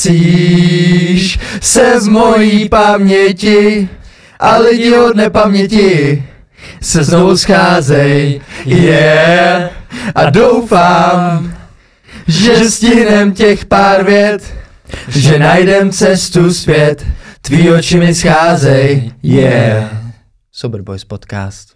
[0.00, 3.88] Ztrácíš se z mojí paměti
[4.40, 6.24] a lidi od nepaměti
[6.80, 9.70] se znovu scházej, yeah.
[10.14, 11.54] A doufám,
[12.26, 14.54] že stihnem těch pár vět,
[15.08, 17.06] že najdem cestu zpět,
[17.40, 19.90] tvý oči mi scházej, yeah.
[20.52, 21.69] Sober Boys podcast.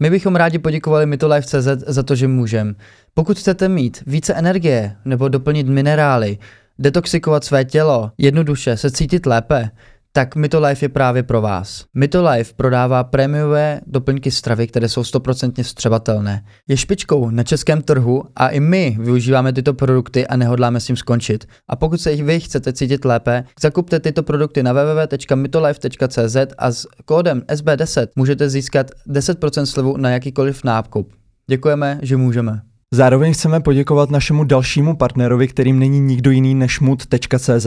[0.00, 2.76] My bychom rádi poděkovali Mytolife.cz za to, že můžem.
[3.14, 6.38] Pokud chcete mít více energie nebo doplnit minerály,
[6.78, 9.70] detoxikovat své tělo, jednoduše se cítit lépe,
[10.16, 11.84] tak Mytolife je právě pro vás.
[11.94, 16.44] Mytolife prodává prémiové doplňky stravy, které jsou 100% vstřebatelné.
[16.68, 20.96] Je špičkou na českém trhu a i my využíváme tyto produkty a nehodláme s tím
[20.96, 21.48] skončit.
[21.68, 27.40] A pokud se vy chcete cítit lépe, zakupte tyto produkty na www.mytolife.cz a s kódem
[27.40, 31.12] SB10 můžete získat 10% slevu na jakýkoliv nákup.
[31.46, 32.75] Děkujeme, že můžeme.
[32.94, 37.66] Zároveň chceme poděkovat našemu dalšímu partnerovi, kterým není nikdo jiný než mood.cz.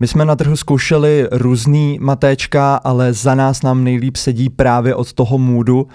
[0.00, 5.12] My jsme na trhu zkoušeli různý matéčka, ale za nás nám nejlíp sedí právě od
[5.12, 5.88] toho moodu.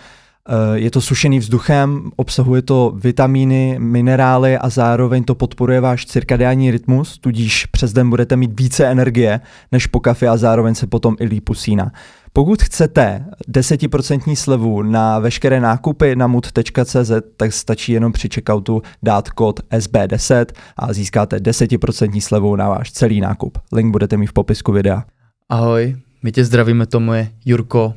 [0.50, 6.72] Eh, je to sušený vzduchem, obsahuje to vitamíny, minerály a zároveň to podporuje váš cirkadiální
[6.72, 9.40] rytmus, tudíž přes den budete mít více energie
[9.72, 11.92] než po kafi a zároveň se potom i líp usíná.
[12.34, 19.30] Pokud chcete 10% slevu na veškeré nákupy na mood.cz, tak stačí jenom při checkoutu dát
[19.30, 20.46] kód SB10
[20.78, 23.58] a získáte 10% slevu na váš celý nákup.
[23.72, 25.04] Link budete mít v popisku videa.
[25.50, 27.94] Ahoj, my tě zdravíme, to moje Jurko.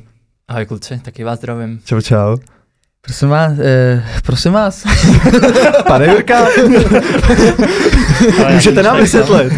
[0.49, 1.81] Ahoj kluci, taky vás zdravím.
[1.85, 2.37] Čau, čau.
[3.01, 4.83] Prosím vás, eh, prosím vás.
[5.87, 6.45] Pane Jurka,
[8.53, 9.53] můžete nám vysvětlit.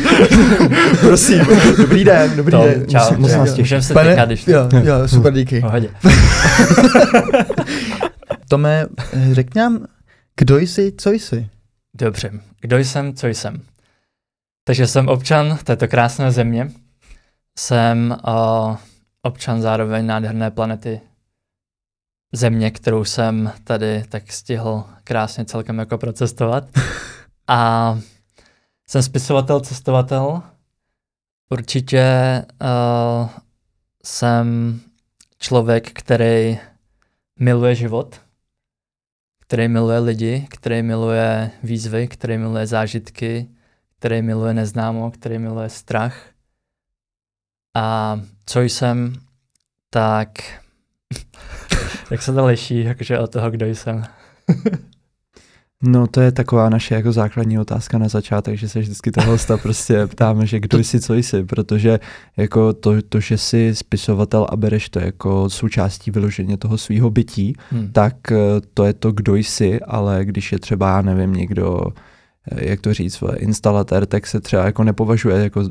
[0.99, 1.45] Prosím,
[1.77, 2.85] dobrý den, dobrý to, den.
[2.87, 3.81] Čau, moc nás těší.
[3.81, 5.61] se Pane, když jo, jo, super, díky.
[5.61, 5.89] Pohodě.
[8.49, 8.85] Tome,
[9.31, 9.85] řekni nám,
[10.37, 11.47] kdo jsi, co jsi?
[11.93, 12.31] Dobře,
[12.61, 13.61] kdo jsem, co jsem.
[14.63, 16.71] Takže jsem občan této krásné země.
[17.59, 18.75] Jsem uh,
[19.21, 21.01] občan zároveň nádherné planety
[22.31, 26.63] země, kterou jsem tady tak stihl krásně celkem jako procestovat.
[27.47, 27.99] A
[28.87, 30.41] jsem spisovatel, cestovatel.
[31.49, 32.05] Určitě
[32.61, 33.29] uh,
[34.05, 34.79] jsem
[35.39, 36.59] člověk, který
[37.39, 38.21] miluje život,
[39.39, 43.49] který miluje lidi, který miluje výzvy, který miluje zážitky,
[43.99, 46.29] který miluje neznámo, který miluje strach.
[47.75, 48.19] A
[48.51, 49.13] co jsem,
[49.89, 50.29] tak
[52.11, 54.03] jak se to liší jakože od toho, kdo jsem?
[55.83, 59.57] No to je taková naše jako základní otázka na začátek, že se vždycky toho hosta
[59.57, 61.99] prostě ptáme, že kdo jsi, co jsi, protože
[62.37, 67.53] jako to, to, že jsi spisovatel a bereš to jako součástí vyloženě toho svého bytí,
[67.71, 67.91] hmm.
[67.91, 68.37] tak eh,
[68.73, 71.85] to je to, kdo jsi, ale když je třeba, nevím, někdo
[72.55, 75.63] jak to říct, instalatér, tak se třeba jako nepovažuje jako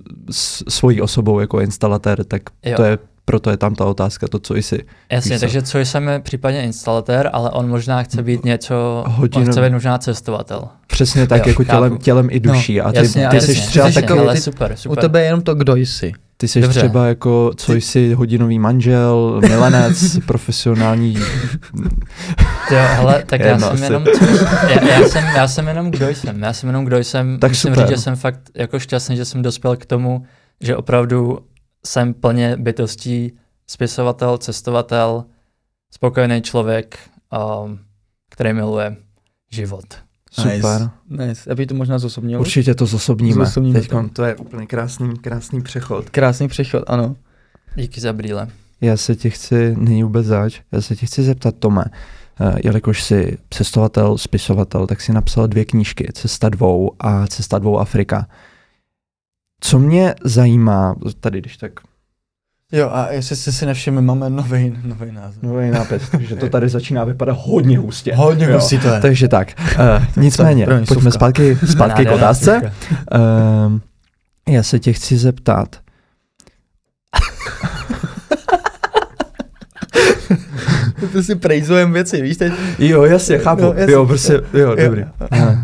[0.69, 2.77] svojí osobou jako instalatér, tak jo.
[2.77, 2.99] to je
[3.31, 4.85] proto je tam ta otázka, to, co jsi.
[5.13, 5.41] Jasně, písal.
[5.41, 9.45] takže co jsem je případně instalatér, ale on možná chce být něco, Hodinu.
[9.45, 10.69] on chce být možná cestovatel.
[10.87, 12.79] Přesně tak, jo, jako tělem, tělem i duší.
[12.79, 14.99] No, a ty, jasně, ty jsi třeba jasně, takový, ale super, super.
[14.99, 16.13] U tebe je jenom to, kdo jsi.
[16.37, 16.81] Ty jsi Dobře.
[16.81, 21.17] třeba jako, co jsi hodinový manžel, milenec, profesionální...
[22.71, 24.05] Jo, hele, tak já jsem jenom,
[24.69, 27.75] já, já, jsem, já jsem jenom kdo jsem, já jsem jenom kdo jsem, tak musím
[27.75, 27.87] super.
[27.87, 30.23] říct, že jsem fakt jako šťastný, že jsem dospěl k tomu,
[30.61, 31.39] že opravdu
[31.87, 33.33] jsem plně bytostí
[33.67, 35.25] spisovatel, cestovatel,
[35.91, 36.99] spokojený člověk,
[37.65, 37.79] um,
[38.31, 38.97] který miluje
[39.51, 39.85] život.
[40.33, 40.53] Super.
[40.55, 40.91] Nice.
[41.27, 41.51] nice.
[41.51, 42.41] Aby to možná zosobnil?
[42.41, 43.45] Určitě to zosobníme.
[43.45, 46.11] zosobníme Teď to je úplně krásný, krásný přechod.
[46.11, 47.17] Krásný přechod, ano.
[47.75, 48.49] Díky za brýle.
[48.81, 51.91] Já se tě chci, není vůbec zač, já se tě chci zeptat, Tome, uh,
[52.65, 58.27] jelikož jsi cestovatel, spisovatel, tak si napsal dvě knížky, Cesta dvou a Cesta dvou Afrika.
[59.61, 61.73] Co mě zajímá, tady když tak
[62.73, 65.43] Jo, a jestli jste si nevšimli, máme nový, nový název.
[65.43, 68.15] Nový nápis, takže to tady začíná vypadat hodně hustě.
[68.15, 68.55] Hodně jo.
[68.55, 69.01] hustý to je.
[69.01, 72.73] Takže tak, uh, nicméně, pojďme zpátky, zpátky k otázce.
[73.15, 73.79] Uh,
[74.49, 75.77] já se tě chci zeptat.
[81.13, 82.53] To si prejzujeme věci, víš teď?
[82.79, 83.63] Jo, jasně, chápu.
[83.63, 83.93] No, jasně.
[83.93, 85.01] Jo, prostě, jo, jo dobrý.
[85.01, 85.57] Jo.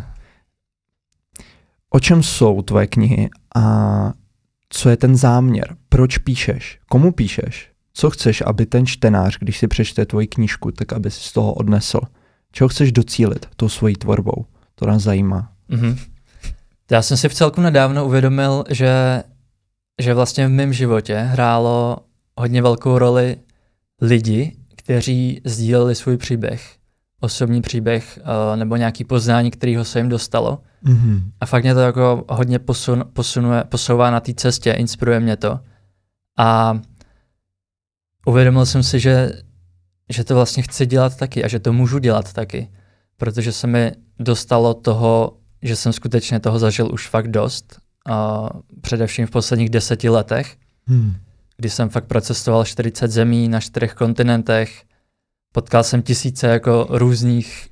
[1.90, 4.12] O čem jsou tvoje knihy a
[4.68, 5.76] co je ten záměr?
[5.88, 6.78] Proč píšeš?
[6.88, 7.70] Komu píšeš?
[7.92, 11.52] Co chceš, aby ten čtenář, když si přečte tvoji knížku, tak aby si z toho
[11.52, 12.00] odnesl?
[12.52, 14.44] Čeho chceš docílit tou svojí tvorbou?
[14.74, 15.52] To nás zajímá.
[15.70, 15.98] Mm-hmm.
[16.90, 19.22] Já jsem si v celku nedávno uvědomil, že,
[20.02, 21.96] že vlastně v mém životě hrálo
[22.36, 23.36] hodně velkou roli
[24.00, 26.76] lidi, kteří sdíleli svůj příběh
[27.20, 30.62] osobní příběh uh, nebo nějaký poznání, kterého se jim dostalo.
[30.84, 31.22] Mm-hmm.
[31.40, 35.60] A fakt mě to jako hodně posun, posunuje, posouvá na té cestě, inspiruje mě to.
[36.38, 36.80] A
[38.26, 39.32] uvědomil jsem si, že,
[40.12, 42.70] že to vlastně chci dělat taky a že to můžu dělat taky,
[43.16, 47.78] protože se mi dostalo toho, že jsem skutečně toho zažil už fakt dost,
[48.08, 48.48] a
[48.80, 50.56] především v posledních deseti letech,
[50.88, 51.16] Hmm.
[51.56, 54.84] Kdy jsem fakt procestoval 40 zemí na čtyřech kontinentech,
[55.52, 57.68] potkal jsem tisíce jako různých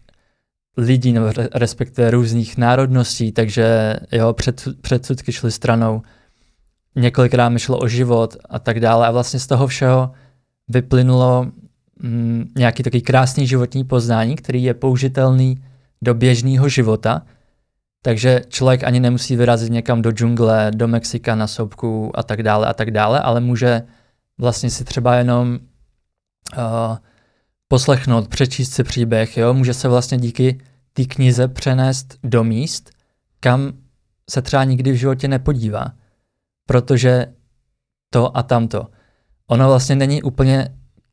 [0.76, 6.02] lidí, nebo re- respektive různých národností, takže jo, před, předsudky šly stranou,
[6.96, 9.06] několikrát mi šlo o život a tak dále.
[9.06, 10.12] A vlastně z toho všeho
[10.68, 11.46] vyplynulo
[12.00, 15.64] mm, nějaký takový krásný životní poznání, který je použitelný
[16.02, 17.22] do běžného života,
[18.04, 22.66] takže člověk ani nemusí vyrazit někam do džungle, do Mexika na soubku a tak dále
[22.66, 23.82] a tak dále, ale může
[24.38, 25.58] vlastně si třeba jenom
[26.56, 26.96] uh,
[27.68, 29.54] poslechnout, přečíst si příběh, jo?
[29.54, 30.60] může se vlastně díky
[30.92, 32.90] té knize přenést do míst,
[33.40, 33.72] kam
[34.30, 35.92] se třeba nikdy v životě nepodívá,
[36.66, 37.26] protože
[38.10, 38.86] to a tamto.
[39.46, 40.68] Ono vlastně není úplně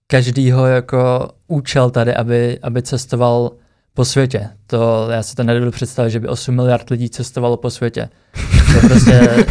[0.08, 3.52] každýho jako účel tady, aby, aby cestoval
[3.94, 4.50] po světě.
[4.68, 8.10] To, já si to nedovedu představit, že by 8 miliard lidí cestovalo po světě.
[8.74, 9.12] To prostě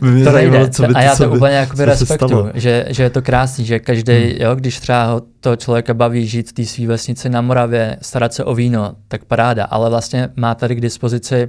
[0.00, 0.70] to zajímalo, nejde.
[0.70, 3.22] co by a to- já co to by- úplně jakoby respektuju, že, že je to
[3.22, 4.32] krásný, že každý, Hmm.
[4.40, 8.44] jo, když třeba to člověka baví žít v té své vesnici na Moravě, starat se
[8.44, 11.48] o víno, tak paráda, ale vlastně má tady k dispozici,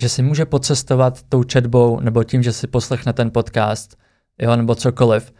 [0.00, 3.96] že si může pocestovat tou četbou nebo tím, že si poslechne ten podcast,
[4.42, 5.32] jo, nebo cokoliv.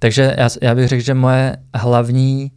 [0.00, 2.52] Takže já, já bych řekl, že moje hlavní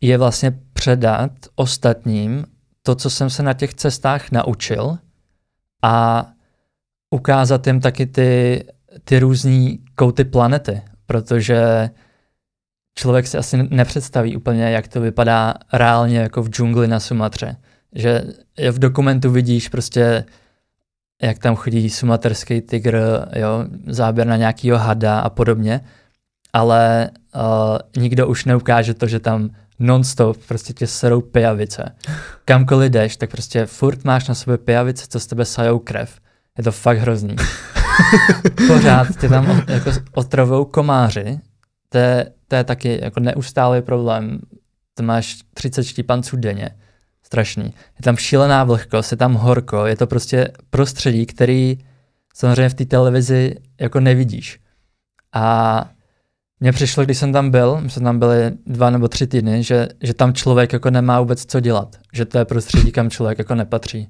[0.00, 2.44] je vlastně předat ostatním
[2.82, 4.98] to, co jsem se na těch cestách naučil
[5.82, 6.26] a
[7.10, 8.64] ukázat jim taky ty,
[9.04, 11.90] ty různé kouty planety, protože
[12.94, 17.56] člověk si asi nepředstaví úplně, jak to vypadá reálně jako v džungli na Sumatře.
[17.92, 18.22] Že
[18.70, 20.24] v dokumentu vidíš prostě,
[21.22, 22.98] jak tam chodí sumaterský tygr,
[23.36, 25.80] jo, záběr na nějakýho hada a podobně,
[26.52, 31.96] ale uh, nikdo už neukáže to, že tam non-stop prostě tě serou pijavice.
[32.44, 36.20] Kamkoliv jdeš, tak prostě furt máš na sobě pijavice, co z tebe sajou krev.
[36.58, 37.36] Je to fakt hrozný.
[38.66, 41.40] Pořád tě tam jako otravou komáři.
[41.88, 44.40] To je, to je taky jako neustálý problém.
[44.94, 46.70] To máš 30 štípanců denně.
[47.22, 47.64] Strašný.
[47.64, 51.78] Je tam šílená vlhkost, je tam horko, je to prostě prostředí, který
[52.34, 54.60] samozřejmě v té televizi jako nevidíš.
[55.32, 55.90] A
[56.60, 59.88] mně přišlo, když jsem tam byl, my jsme tam byli dva nebo tři týdny, že,
[60.02, 61.96] že tam člověk jako nemá vůbec co dělat.
[62.12, 64.08] Že to je prostředí, kam člověk jako nepatří.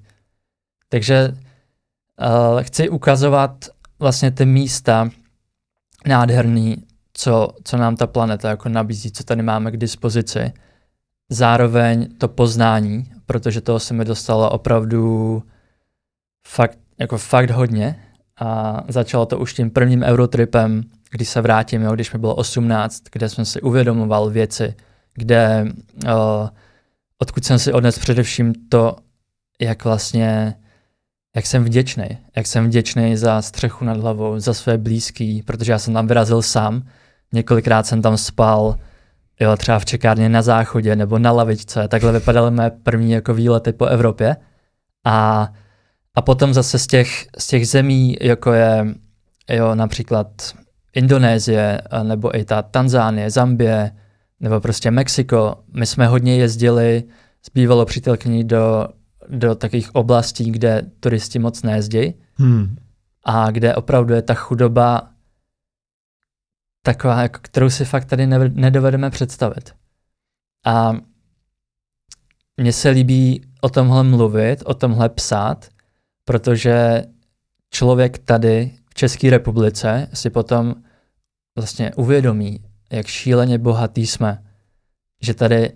[0.89, 3.65] Takže uh, chci ukazovat
[3.99, 5.11] vlastně ty místa
[6.07, 6.77] nádherný,
[7.13, 10.53] co, co nám ta planeta jako nabízí, co tady máme k dispozici.
[11.31, 15.43] Zároveň to poznání, protože toho se mi dostalo opravdu
[16.47, 18.03] fakt, jako fakt hodně
[18.41, 20.83] a začalo to už tím prvním Eurotripem,
[21.17, 24.75] když se vrátím, jo, když mi bylo 18, kde jsem si uvědomoval věci,
[25.15, 25.67] kde
[26.05, 26.49] uh,
[27.19, 28.97] odkud jsem si odnes především to,
[29.61, 30.55] jak vlastně,
[31.37, 35.79] jak jsem vděčný, jak jsem vděčný za střechu nad hlavou, za své blízký, protože já
[35.79, 36.83] jsem tam vyrazil sám,
[37.33, 38.79] několikrát jsem tam spal,
[39.41, 43.73] jo, třeba v čekárně na záchodě nebo na lavičce, takhle vypadaly mé první jako výlety
[43.73, 44.37] po Evropě.
[45.05, 45.49] A,
[46.15, 48.95] a potom zase z těch, z těch zemí, jako je
[49.49, 50.29] jo, například
[50.97, 53.91] Indonésie, nebo i ta Tanzánie, Zambie,
[54.41, 55.65] nebo prostě Mexiko.
[55.73, 57.05] My jsme hodně jezdili
[57.43, 58.89] s bývalou přítelkyní do,
[59.29, 62.77] do takových oblastí, kde turisti moc nejezdí Hmm.
[63.25, 65.11] a kde opravdu je ta chudoba
[66.83, 69.75] taková, jako, kterou si fakt tady ne, nedovedeme představit.
[70.67, 70.93] A
[72.57, 75.69] mně se líbí o tomhle mluvit, o tomhle psát,
[76.25, 77.05] protože
[77.71, 80.75] člověk tady v České republice si potom
[81.57, 82.61] vlastně uvědomí,
[82.93, 84.43] jak šíleně bohatý jsme,
[85.23, 85.73] že tady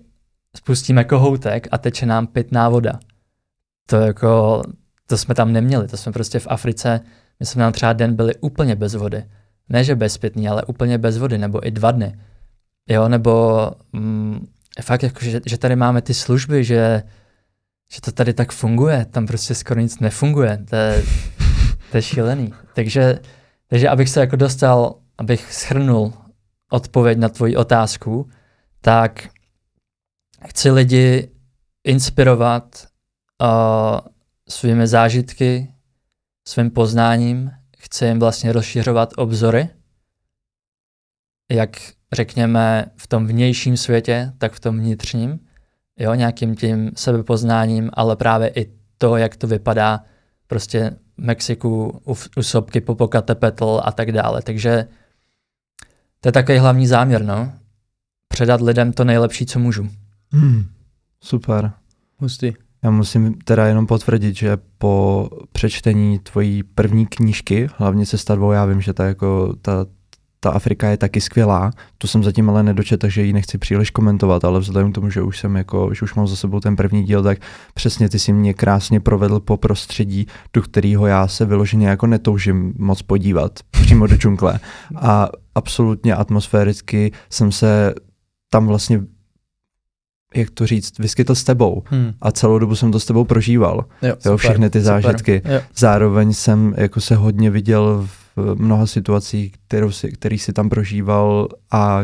[0.56, 3.00] spustíme kohoutek a teče nám pitná voda.
[3.86, 4.62] To jako,
[5.06, 7.00] to jsme tam neměli, to jsme prostě v Africe,
[7.40, 9.24] my jsme tam třeba den byli úplně bez vody.
[9.68, 12.18] Ne, že bezpětný, ale úplně bez vody, nebo i dva dny.
[12.88, 14.46] Jo, nebo mm,
[14.82, 17.02] fakt jako, že, že tady máme ty služby, že,
[17.92, 21.02] že to tady tak funguje, tam prostě skoro nic nefunguje, to je,
[21.90, 22.54] to je šílený.
[22.74, 23.18] Takže,
[23.66, 26.12] takže abych se jako dostal, abych schrnul
[26.70, 28.30] odpověď na tvoji otázku,
[28.80, 29.28] tak
[30.48, 31.30] chci lidi
[31.84, 32.86] inspirovat
[33.42, 34.00] uh,
[34.48, 35.74] svými zážitky,
[36.48, 39.68] svým poznáním, chci jim vlastně rozšiřovat obzory,
[41.50, 41.70] jak
[42.12, 45.40] řekněme v tom vnějším světě, tak v tom vnitřním.
[45.98, 50.04] jo, nějakým tím sebepoznáním, ale právě i to, jak to vypadá
[50.46, 54.42] prostě v Mexiku, u, u sopky Popocatépetl a tak dále.
[54.42, 54.88] Takže
[56.20, 57.52] to je takový hlavní záměr, no.
[58.28, 59.88] Předat lidem to nejlepší, co můžu.
[60.32, 60.64] Hmm,
[61.20, 61.72] super.
[62.18, 62.52] Hustý.
[62.82, 68.64] Já musím teda jenom potvrdit, že po přečtení tvojí první knížky, hlavně Cesta dvou, já
[68.64, 69.86] vím, že ta, jako, ta,
[70.42, 74.44] ta Afrika je taky skvělá, tu jsem zatím ale nedočet, takže ji nechci příliš komentovat,
[74.44, 77.02] ale vzhledem k tomu, že už jsem jako, že už mám za sebou ten první
[77.04, 77.38] díl, tak
[77.74, 82.72] přesně ty si mě krásně provedl po prostředí, do kterého já se vyloženě jako netoužím
[82.78, 84.60] moc podívat, přímo do džungle.
[84.96, 87.94] A absolutně atmosféricky jsem se
[88.52, 89.00] tam vlastně
[90.34, 92.12] jak to říct, vyskytl s tebou Hmm.
[92.20, 93.84] a celou dobu jsem to s tebou prožíval.
[94.02, 95.02] Jo, Jo, všechny ty super.
[95.02, 95.42] zážitky.
[95.44, 95.60] Jo.
[95.76, 98.19] Zároveň jsem jako se hodně viděl v
[98.54, 102.00] mnoha situacích, kterou si, který si tam prožíval a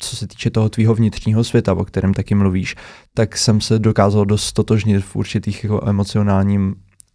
[0.00, 2.76] co se týče toho tvýho vnitřního světa, o kterém taky mluvíš,
[3.14, 5.80] tak jsem se dokázal dost stotožnit v určitých jako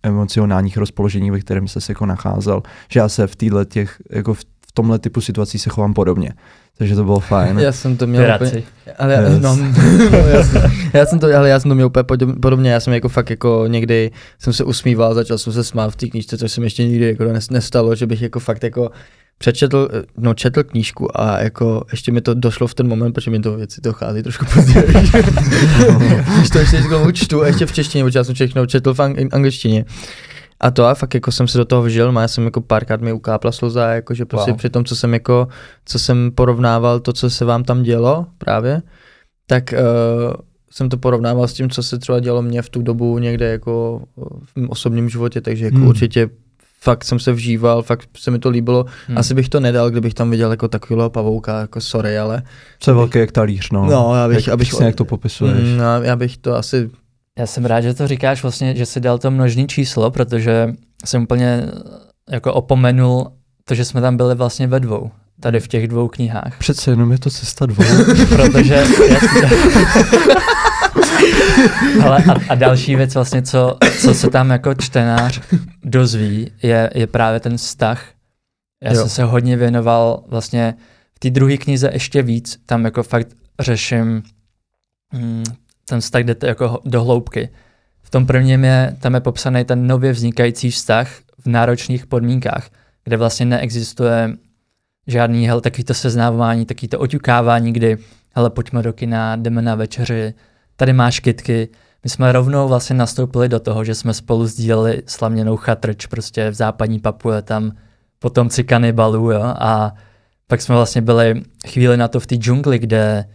[0.04, 4.44] emocionálních rozpoložení, ve kterém se jako nacházel, že já se v téhle těch, jako v
[4.76, 6.32] tomhle typu situací se chovám podobně.
[6.78, 7.60] Takže to bylo fajn.
[7.60, 8.64] Já jsem to měl úplně,
[9.00, 9.42] ale já, Yes.
[9.42, 9.56] no,
[10.12, 10.62] no, jasně.
[10.94, 13.30] já jsem to, ale já jsem to měl úplně podob- podobně, já jsem jako fakt
[13.30, 16.66] jako někdy jsem se usmíval, začal jsem se smát v té knížce, což se mi
[16.68, 18.90] ještě nikdy jako nes- nestalo, že bych jako fakt jako
[19.38, 23.40] přečetl, no četl knížku a jako ještě mi to došlo v ten moment, protože mi
[23.40, 24.86] to věci dochází trošku později.
[26.38, 29.30] Když to ještě čtu, a ještě v češtině, protože já jsem všechno četl v ang-
[29.32, 29.86] angličtině.
[30.60, 33.02] A to a fakt jako jsem se do toho vžil, no já jsem jako párkrát
[33.02, 34.58] mi ukápla slza, jakože prostě Wow.
[34.58, 35.48] při tom, co jsem jako,
[35.86, 38.82] co jsem porovnával to, co se vám tam dělo právě,
[39.48, 40.34] tak uh,
[40.72, 44.02] jsem to porovnával s tím, co se třeba dělo mně v tu dobu někde jako
[44.46, 45.88] v mém osobním životě, takže jako Hmm.
[45.88, 46.30] určitě
[46.82, 48.84] fakt jsem se vžíval, fakt se mi to líbilo.
[48.84, 48.94] Hmm.
[49.08, 49.18] Hmm.
[49.18, 52.44] Asi bych to nedal, kdybych tam viděl jako takového pavouka, jako sorry, ale
[52.80, 53.86] Co je velký jak talíř, no.
[53.86, 55.64] No, já bych- jak, abych- přesně jak to popisuješ.
[55.70, 56.90] mm, no, já bych to asi,
[57.40, 60.74] Já jsem rád, že to říkáš vlastně, že jsi dal to množný číslo, protože
[61.06, 61.64] jsem úplně
[62.30, 63.32] jako opomenul
[63.64, 66.58] to, že jsme tam byli vlastně ve dvou, tady v těch dvou knihách.
[66.60, 67.84] Přece jenom je to cesta dvou.
[68.30, 68.84] Protože.
[72.04, 75.42] Ale a, a, další věc vlastně, co, co se tam jako čtenář
[75.84, 78.06] dozví, je, je právě ten vztah.
[78.84, 79.00] Já Jo.
[79.00, 80.74] jsem se hodně věnoval vlastně
[81.16, 83.28] v té druhé knize ještě víc, tam jako fakt
[83.60, 84.24] řeším
[85.14, 85.44] mm,
[85.90, 87.50] ten vztah jde jako do hloubky.
[88.02, 92.70] V tom prvním je, tam je popsaný ten nově vznikající vztah v náročných podmínkách,
[93.04, 94.34] kde vlastně neexistuje
[95.08, 97.98] žádný hel, takový to seznávání, takový to oťukávání, kdy
[98.36, 100.34] hele, pojďme do kina, jdeme na večeři,
[100.76, 101.70] tady máš kitky.
[102.04, 106.54] My jsme rovnou vlastně nastoupili do toho, že jsme spolu sdíleli slaměnou chatrč prostě v
[106.54, 107.72] západní Papuje, tam
[108.20, 109.94] potomci kanibalů, jo, a
[110.48, 113.26] pak jsme vlastně byli chvíli na to v té džungli, kde,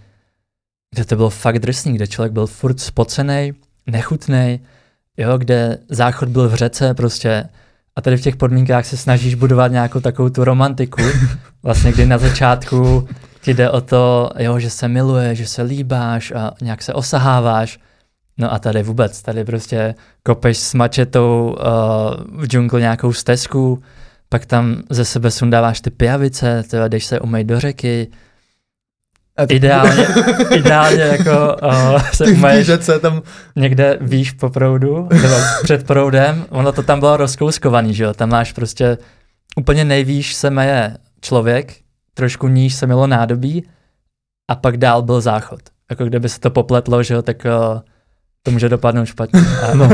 [0.94, 3.52] kde to bylo fakt drsný, kde člověk byl furt spocený,
[3.86, 4.60] nechutný,
[5.16, 7.44] jo, kde záchod byl v řece prostě.
[7.96, 11.02] A tady v těch podmínkách se snažíš budovat nějakou takovou tu romantiku,
[11.62, 13.08] vlastně kdy na začátku
[13.42, 17.78] ti jde o to, jo, že se miluje, že se líbáš a nějak se osaháváš,
[18.38, 23.82] no a tady vůbec, tady prostě kopeš s mačetou uh, v džungli nějakou stezku,
[24.28, 28.08] pak tam ze sebe sundáváš ty pijavice, tyhle, jdeš se umýt do řeky,
[29.48, 30.06] ideálně,
[30.54, 33.22] ideálně jako uh, se ty řece tam,
[33.56, 38.28] někde výš po proudu, nebo před proudem, ono to tam bylo rozkouskovaný, že jo, tam
[38.28, 38.98] máš prostě
[39.56, 41.74] úplně nejvýš se meje člověk,
[42.14, 43.64] trošku níž se mělo nádobí
[44.50, 45.60] a pak dál byl záchod.
[45.90, 47.36] Jako kdyby se to popletlo, že jo, tak
[47.72, 47.80] uh,
[48.42, 49.40] to může dopadnout špatně.
[49.74, 49.88] No,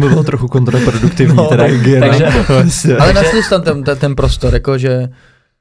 [0.00, 2.06] to bylo trochu kontraproduktivní, No, teda tak- hygiena.
[2.08, 2.96] takže- Vlastně.
[2.96, 5.08] ale našli jsi tam ten, ten, ten prostor, jako že,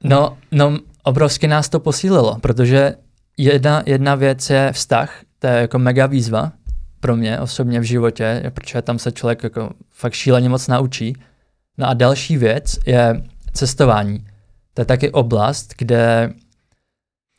[0.03, 0.77] No, no,
[1.10, 2.96] obrovsky nás to posílilo, protože
[3.38, 6.51] jedna, jedna věc je vztah, to je jako mega výzva
[7.00, 11.16] pro mě osobně v životě, protože tam se člověk jako fakt šíleně moc naučí.
[11.78, 13.24] No a další věc je
[13.54, 14.25] cestování.
[14.74, 16.34] To je taky oblast, kde,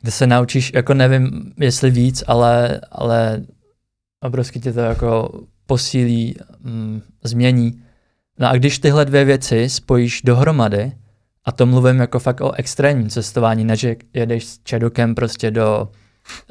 [0.01, 3.41] kde se naučíš, jako nevím, jestli víc, ale, ale
[4.21, 7.83] obrovsky tě to jako posílí, mm, změní.
[8.39, 10.91] No a když tyhle dvě věci spojíš dohromady,
[11.45, 15.89] a to mluvím jako fakt o extrémním cestování, ne že jedeš s čedukem prostě do,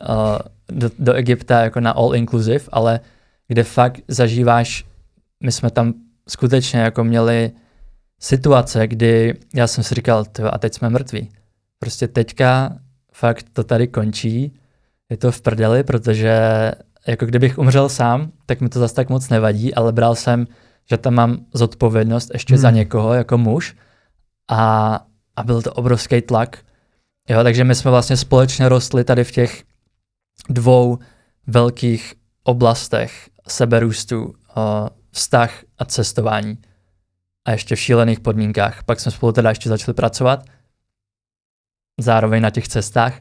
[0.09, 0.39] uh,
[0.71, 3.01] do, do Egypta jako na all inclusive, ale
[3.49, 4.85] kde fakt zažíváš,
[5.43, 5.95] my jsme tam
[6.29, 7.51] skutečně jako měli
[8.21, 11.31] situace, kdy já jsem si říkal, "Tyjo, a teď jsme mrtví.
[11.79, 12.77] Prostě teďka
[13.13, 14.55] fakt to tady končí,
[15.11, 16.41] je to v prdeli, protože
[17.07, 20.47] jako kdybych umřel sám, tak mi to zase tak moc nevadí, ale bral jsem,
[20.91, 22.61] že tam mám zodpovědnost ještě Hmm.
[22.63, 23.77] za někoho jako muž
[24.51, 25.01] a,
[25.37, 26.65] a byl to obrovský tlak.
[27.29, 29.65] Jo, takže my jsme vlastně společně rostli tady v těch
[30.49, 30.99] dvou
[31.47, 34.35] velkých oblastech seberůstu,
[35.11, 36.59] vztah a cestování.
[37.45, 38.83] A ještě v šílených podmínkách.
[38.85, 40.45] Pak jsme spolu teda ještě začali pracovat,
[42.01, 43.21] zároveň na těch cestách.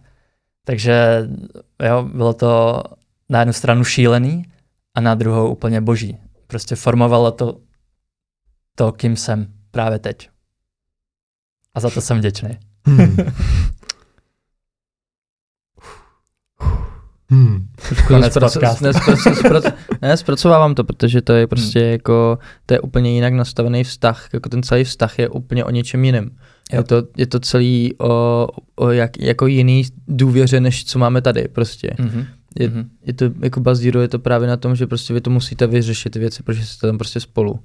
[0.65, 1.27] Takže
[1.83, 2.83] jo, bylo to
[3.29, 4.45] na jednu stranu šílený
[4.95, 6.17] a na druhou úplně boží.
[6.48, 7.59] Prostě formovalo to
[8.75, 10.29] to, kým jsem právě teď.
[11.79, 12.50] A za to jsem vděčný.
[12.86, 13.15] Hmm.
[17.31, 17.67] Hmm.
[20.01, 21.91] ne, zpracovávám to, protože to je prostě hmm.
[21.91, 26.05] jako, to je úplně jinak nastavený vztah, jako ten celý vztah je úplně o něčem
[26.05, 26.29] jiném.
[26.71, 31.48] Je to, je to celý o, o jak, jako jiný důvěře, než co máme tady
[31.48, 31.95] prostě.
[32.00, 32.25] Mm-hmm.
[32.59, 32.86] Je, mm-hmm.
[33.05, 36.09] je to, jako bazdíro je to právě na tom, že prostě vy to musíte vyřešit
[36.09, 37.59] ty věci, protože jste tam prostě spolu.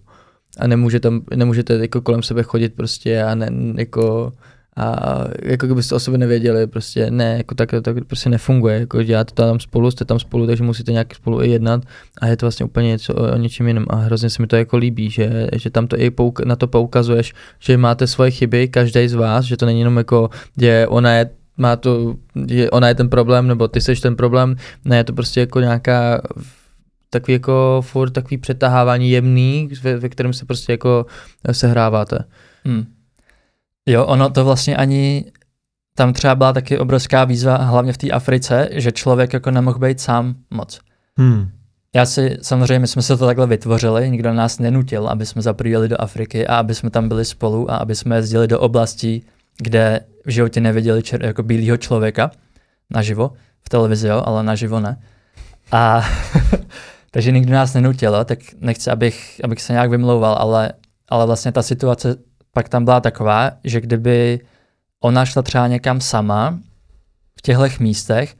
[0.58, 4.32] A nemůže tam, nemůžete jako kolem sebe chodit prostě a ne, jako
[4.76, 9.34] a jako kdybyste o sobě nevěděli, prostě ne, jako tak, tak prostě nefunguje, jako děláte
[9.34, 11.82] to tam spolu, jste tam spolu, takže musíte nějak spolu i jednat
[12.20, 14.56] a je to vlastně úplně něco o, o něčem jiném a hrozně se mi to
[14.56, 18.68] jako líbí, že, že tam to i pouk- na to poukazuješ, že máte svoje chyby,
[18.68, 20.30] každý z vás, že to není jenom jako,
[20.60, 22.14] že ona je má to,
[22.48, 25.60] že ona je ten problém, nebo ty seš ten problém, ne, je to prostě jako
[25.60, 26.22] nějaká
[27.18, 31.06] takový jako furt takový přetahávání jemný, ve, ve kterém se prostě jako
[31.52, 32.18] sehráváte.
[32.64, 32.86] Hmm.
[33.86, 35.24] Jo, ono to vlastně ani,
[35.94, 40.00] tam třeba byla taky obrovská výzva, hlavně v té Africe, že člověk jako nemohl být
[40.00, 40.80] sám moc.
[41.18, 41.48] Hmm.
[41.94, 45.88] Já si, samozřejmě, my jsme se to takhle vytvořili, nikdo nás nenutil, aby jsme zaprýjeli
[45.88, 49.26] do Afriky a aby jsme tam byli spolu a aby jsme jezdili do oblastí,
[49.58, 52.30] kde v životě neviděli čer, jako bílého člověka
[52.90, 54.96] naživo, v televizi jo, ale naživo ne.
[55.72, 56.02] A
[57.14, 60.72] takže nikdo nás nenutil, tak nechci, abych, abych se nějak vymlouval, ale,
[61.08, 62.16] ale vlastně ta situace
[62.52, 64.40] pak tam byla taková, že kdyby
[65.00, 66.58] ona šla třeba někam sama
[67.38, 68.36] v těchto místech,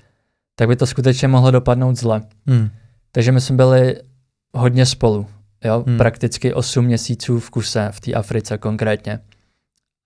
[0.55, 2.21] tak by to skutečně mohlo dopadnout zle.
[2.47, 2.71] Hmm.
[3.13, 3.97] Takže my jsme byli
[4.55, 5.27] hodně spolu,
[5.65, 5.85] jo?
[5.87, 5.99] Hmm.
[5.99, 9.21] prakticky 8 měsíců v kuse v té Africe konkrétně.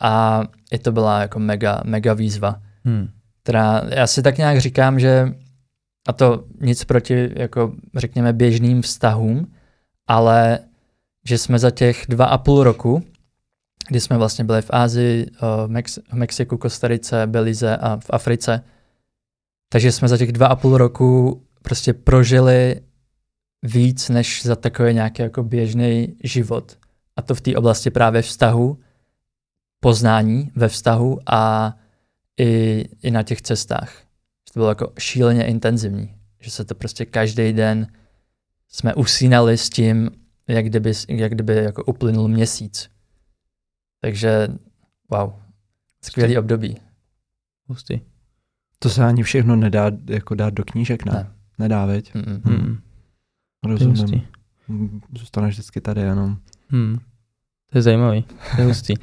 [0.02, 2.60] A i to byla jako mega, mega výzva.
[2.84, 3.08] Hmm.
[3.43, 5.34] Která, já si tak nějak říkám, že
[6.08, 9.52] a to nic proti, jako řekněme, běžným vztahům,
[10.06, 10.58] ale
[11.25, 13.02] že jsme za těch dva a půl roku
[13.88, 18.06] kdy jsme vlastně byli v Ázii, eh, v, Mex- v Mexiku, Kostarice, Belize a v
[18.10, 18.64] Africe.
[19.68, 22.80] Takže jsme za těch dva a půl roku prostě prožili
[23.62, 26.76] víc než za takový nějaký jako běžný život.
[27.16, 28.78] A to v té oblasti právě vztahu,
[29.80, 31.75] poznání ve vztahu a
[32.40, 34.07] i, i na těch cestách.
[34.49, 36.15] Že to bylo jako šíleně intenzivní.
[36.41, 37.87] Že se to prostě každý den
[38.69, 40.11] jsme usínali s tím,
[40.49, 42.91] jak kdyby, jak kdyby jako uplynul měsíc.
[44.00, 44.49] Takže
[45.11, 45.32] wow,
[46.02, 46.76] skvělý období.
[47.67, 48.00] Hustý.
[48.78, 51.13] To se ani všechno nedá jako dát do knížek, ne?
[51.13, 51.32] ne.
[51.58, 52.15] Nedá, veď?
[52.15, 52.41] Mm-mm.
[52.45, 52.78] Hmm.
[53.65, 54.23] Rozumím.
[55.19, 56.37] Zůstaneš vždycky tady jenom.
[56.69, 56.99] Hmm.
[57.71, 58.23] To je zajímavý,
[58.56, 58.95] to je hustý.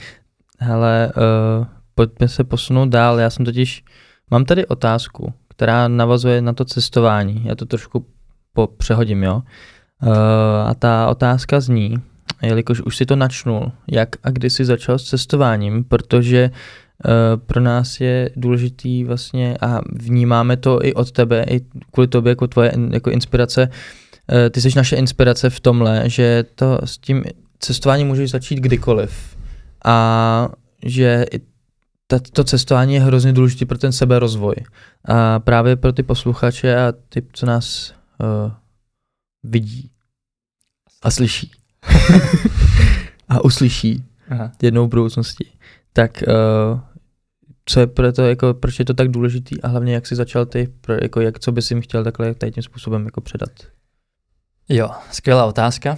[0.60, 3.20] Hele, uh, pojďme se posunout dál.
[3.20, 3.84] Já jsem totiž,
[4.32, 7.42] mám tady otázku, která navazuje na to cestování.
[7.46, 8.06] Já to trošku
[8.54, 9.42] po, přehodím, jo.
[10.04, 10.12] Uh,
[10.66, 11.96] a ta otázka zní,
[12.42, 17.12] jelikož už si to načnul, jak a kdy jsi začal s cestováním, protože uh,
[17.46, 21.62] pro nás je důležitý vlastně a vnímáme to i od tebe, i
[21.92, 23.70] kvůli tobě jako tvoje jako inspirace.
[24.32, 27.24] Uh, ty jsi naše inspirace v tomhle, že to s tím
[27.60, 29.38] cestováním můžeš začít kdykoliv
[29.86, 30.50] a
[30.86, 31.40] že i
[32.34, 34.56] to cestování je hrozně důležité pro ten seberozvoj.
[35.06, 38.52] A právě pro ty posluchače a ty, co nás uh,
[39.44, 39.92] vidí
[41.02, 41.52] a slyší.
[43.30, 44.52] a uslyší Aha.
[44.62, 45.52] jednou v budoucnosti,
[45.94, 46.80] tak uh,
[47.66, 50.46] co je pro to, jako, proč je to tak důležitý a hlavně jak jsi začal
[50.46, 53.52] ty, pro, jako, jak, co bys jim chtěl takhle tady tím způsobem jako předat?
[54.70, 55.98] Jo, skvělá otázka.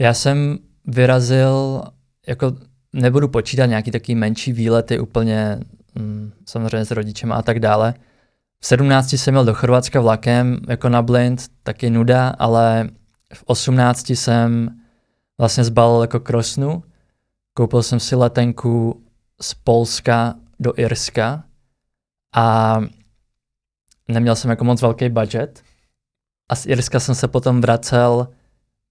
[0.00, 1.82] Já jsem vyrazil,
[2.26, 2.56] jako
[2.92, 5.60] nebudu počítat nějaký taký menší výlety úplně,
[5.94, 7.94] mm, samozřejmě s rodičem a tak dále.
[8.60, 12.88] V 17 jsem měl do Chorvatska vlakem jako na blind, taky nuda, ale
[13.34, 14.80] v 18 jsem
[15.38, 16.82] vlastně zbalil jako krosnu.
[17.54, 19.02] Koupil jsem si letenku
[19.40, 21.44] z Polska do Irska
[22.34, 22.78] a
[24.08, 25.62] neměl jsem jako moc velký budget.
[26.48, 28.28] A z Irska jsem se potom vracel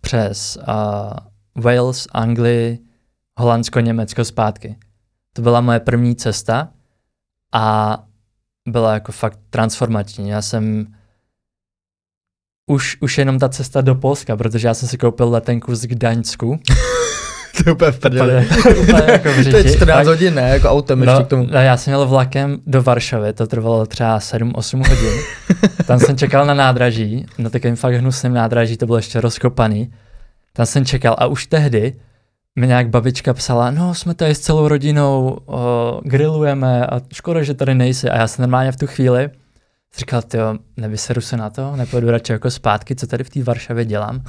[0.02, 2.80] přes uh, Wales, Anglii,
[3.40, 4.76] Holandsko, Německo zpátky.
[5.34, 6.70] To byla moje první cesta
[7.54, 7.98] a
[8.70, 10.30] byla jako fakt transformační.
[10.30, 10.88] Já jsem
[12.70, 16.60] už, už jenom ta cesta do Polska, protože já jsem si koupil letenku z Gdaňsku.
[17.64, 18.34] to je úplně v prdeli.
[18.34, 18.88] Jako v
[19.22, 19.76] To je řiti.
[19.76, 20.50] 14 Fakt- hodin, ne?
[20.50, 21.48] Jako autem ještě k tomu.
[21.52, 25.14] No, já jsem jel vlakem do Varšavy, to trvalo třeba 7-8 hodin.
[25.86, 29.94] Tam jsem čekal na nádraží, na takovém fakt hnusném nádraží, to bylo ještě rozkopaný.
[30.54, 31.94] Tam jsem čekal a už tehdy
[32.56, 37.54] mi nějak babička psala, no jsme tady s celou rodinou, o, grillujeme a škoda, že
[37.54, 38.10] tady nejsi.
[38.10, 39.30] A já jsem normálně v tu chvíli
[39.98, 43.86] říkal, tyjo, nevyseru se na to, nepojedu radši jako zpátky, co tady v té Varšavě
[43.86, 44.24] dělám.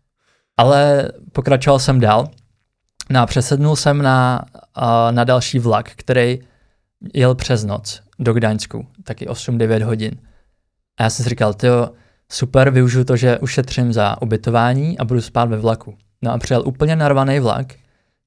[0.56, 2.28] Ale pokračoval jsem dál.
[3.10, 6.38] No a přesednul jsem na, a, na další vlak, který
[7.14, 10.12] jel přes noc do Gdaňsku, taky 8-9 hodin.
[10.98, 11.90] A já jsem si říkal, tyjo,
[12.32, 15.96] super, využiju to, že ušetřím za ubytování a budu spát ve vlaku.
[16.26, 17.74] No a přijel úplně narvaný vlak,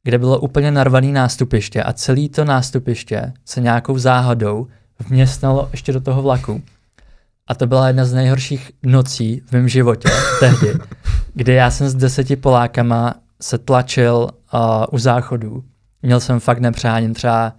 [0.03, 4.67] kde bylo úplně narvaný nástupiště a celý to nástupiště se nějakou záhadou
[4.99, 6.61] vměstnalo ještě do toho vlaku.
[7.47, 10.09] A to byla jedna z nejhorších nocí v mém životě
[10.39, 10.73] tehdy,
[11.33, 14.59] kdy já jsem s deseti Polákama se tlačil uh,
[14.91, 15.63] u záchodu.
[16.01, 17.53] Měl jsem fakt nepřáním třeba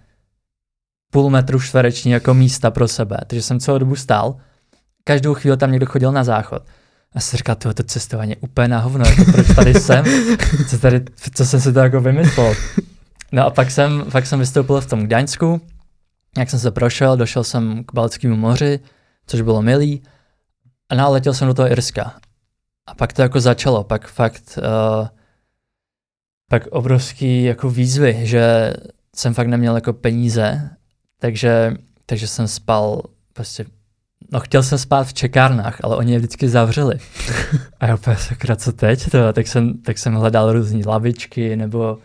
[1.10, 4.36] půl metru čtvereční jako místa pro sebe, takže jsem celou dobu stál.
[5.04, 6.62] Každou chvíli tam někdo chodil na záchod.
[7.14, 10.04] A jsem říkal, to, to cestování je úplně na hovno, jako proč tady jsem,
[10.70, 12.54] co, tady, co jsem si to jako vymyslel.
[13.32, 15.60] No a pak jsem, pak jsem vystoupil v tom Gdaňsku,
[16.38, 18.80] jak jsem se prošel, došel jsem k Baltskému moři,
[19.26, 20.02] což bylo milý,
[20.88, 22.14] a no, a letěl jsem do toho Irska.
[22.86, 25.08] A pak to jako začalo, pak fakt, uh,
[26.48, 28.72] pak obrovský jako výzvy, že
[29.16, 30.70] jsem fakt neměl jako peníze,
[31.18, 31.74] takže,
[32.06, 33.64] takže jsem spal prostě,
[34.32, 36.98] no chtěl jsem spát v čekárnách, ale oni je vždycky zavřeli.
[37.80, 39.10] A já úplně sakra, co teď?
[39.10, 39.32] To?
[39.32, 41.98] Tak, jsem, tak jsem hledal různé lavičky, nebo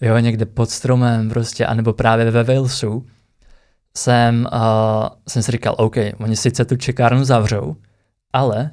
[0.00, 3.06] jo, někde pod stromem prostě, anebo právě ve Walesu
[3.96, 7.76] jsem, uh, jsem si říkal, OK, oni sice tu čekárnu zavřou,
[8.32, 8.70] ale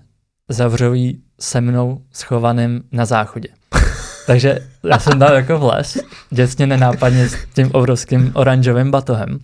[0.50, 3.50] zavřou ji se mnou schovaným na záchodě.
[4.28, 5.98] Takže já jsem dal jako vles,
[6.30, 9.40] děsně nenápadně s tím obrovským oranžovým batohem.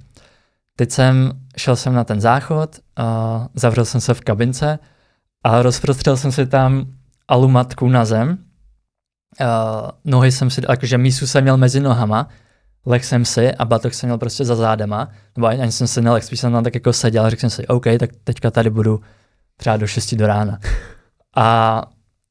[0.80, 3.06] Teď jsem, šel jsem na ten záchod, uh,
[3.54, 4.80] zavřel jsem se v kabince
[5.44, 6.86] a rozprostřel jsem si tam
[7.28, 8.38] alumatku na zem.
[9.42, 9.48] Uh,
[10.06, 12.28] nohy jsem si, jakože mísu jsem měl mezi nohama,
[12.86, 16.02] leh jsem si a batoh jsem měl prostě za zádema, nebo ani, ani jsem si
[16.02, 18.70] neleh, spíš jsem tam tak jako seděl a řekl jsem si, OK, tak teďka tady
[18.70, 19.02] budu
[19.58, 20.60] třeba do 6 do rána.
[21.36, 21.82] A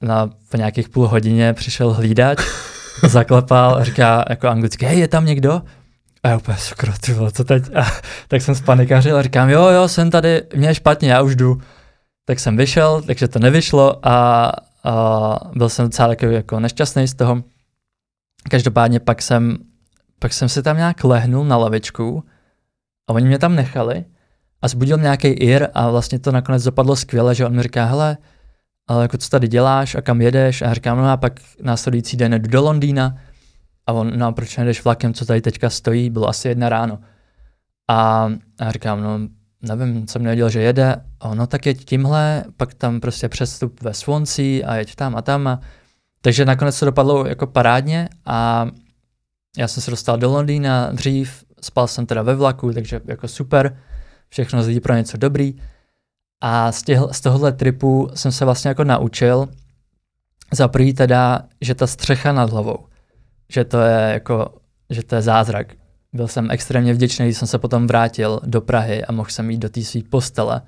[0.03, 2.39] na, po nějakých půl hodině přišel hlídač,
[3.09, 5.63] zaklepal a říká jako anglicky, hej, je tam někdo?
[6.23, 7.77] A já úplně, sakra, ty vole, co teď?
[7.77, 7.87] A,
[8.29, 11.61] tak jsem spanikařil a říkám, jo, jo, jsem tady, mě je špatně, já už jdu.
[12.25, 14.53] Tak jsem vyšel, takže to nevyšlo a,
[14.85, 17.43] a byl jsem docela takový jako nešťastný z toho.
[18.51, 19.59] Každopádně pak jsem,
[20.19, 22.25] pak jsem si tam nějak lehnul na lavičku
[23.09, 24.05] a oni mě tam nechali
[24.63, 28.17] a zbudil nějaký ir a vlastně to nakonec dopadlo skvěle, že on mi říká, hele,
[28.87, 30.63] ale jako co tady děláš a kam jedeš?
[30.63, 33.17] A já říkám, no a pak následující den jdu do Londýna
[33.89, 36.99] a on, no a proč nejdeš vlakem, co tady teďka stojí, bylo asi jedna ráno.
[37.89, 39.19] A, a říkám, no
[39.63, 40.97] nevím, jsem nevěděl, že jede.
[41.21, 45.23] A no tak jeď tímhle, pak tam prostě přestup ve Swansea a jeď tam a
[45.23, 45.47] tam.
[45.47, 45.61] A...
[46.21, 48.67] Takže nakonec to dopadlo jako parádně a
[49.59, 53.79] já jsem se dostal do Londýna dřív, spal jsem teda ve vlaku, takže jako super,
[54.29, 55.55] všechno zlí pro něco dobrý.
[56.41, 59.49] A z, těch, z tohohle tripu jsem se vlastně jako naučil
[60.53, 62.88] za prvý teda, že ta střecha nad hlavou,
[63.53, 64.55] že to je jako,
[64.91, 65.67] že to je zázrak.
[66.13, 69.59] Byl jsem extrémně vděčný, když jsem se potom vrátil do Prahy a mohl jsem jít
[69.59, 70.63] do té své postele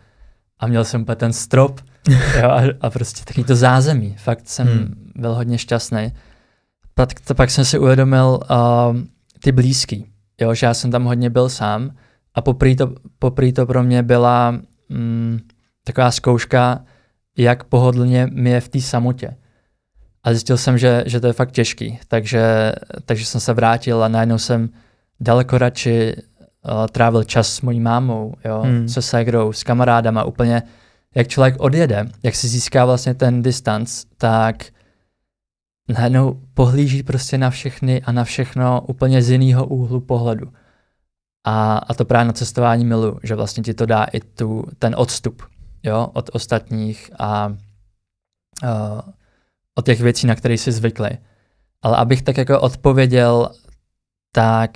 [0.59, 1.81] a měl jsem úplně ten strop
[2.43, 4.17] jo, a, a prostě takový to zázemí.
[4.19, 5.13] Fakt jsem hmm.
[5.15, 6.13] byl hodně šťastný.
[6.95, 8.97] Pak, pak jsem si uvědomil uh,
[9.43, 10.07] ty blízký,
[10.41, 11.91] jo, že já jsem tam hodně byl sám
[12.35, 15.39] a poprý to, poprý to pro mě byla mm,
[15.85, 16.85] taková zkouška,
[17.39, 19.37] jak pohodlně mi je v té samotě.
[20.25, 22.73] A zjistil jsem, že, že to je fakt těžký, takže,
[23.05, 24.69] takže jsem se vrátil a najednou jsem
[25.21, 28.89] daleko radši uh, trávil čas s mojí mámou, jo, hmm.
[28.89, 30.63] se ségrou, s kamarádama, úplně
[31.15, 34.65] jak člověk odjede, jak si získá vlastně ten distanc, tak
[35.89, 40.53] najednou pohlíží prostě na všechny a na všechno úplně z jiného úhlu pohledu.
[41.45, 44.95] A, a to právě na cestování milu, že vlastně ti to dá i tu, ten
[44.99, 45.43] odstup
[45.83, 47.49] jo, od ostatních a
[48.63, 49.01] uh,
[49.81, 51.11] od těch věcí, na které jsi zvykli.
[51.83, 53.51] Ale abych tak jako odpověděl,
[54.33, 54.71] tak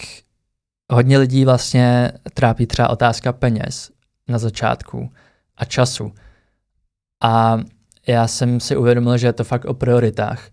[0.93, 3.91] hodně lidí vlastně trápí třeba otázka peněz
[4.29, 5.13] na začátku
[5.57, 6.13] a času.
[7.23, 7.61] A
[8.07, 10.49] já jsem si uvědomil, že je to fakt o prioritách.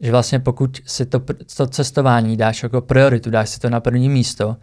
[0.00, 1.20] Že vlastně pokud si to,
[1.56, 4.56] to cestování dáš jako prioritu, dáš si to na první místo,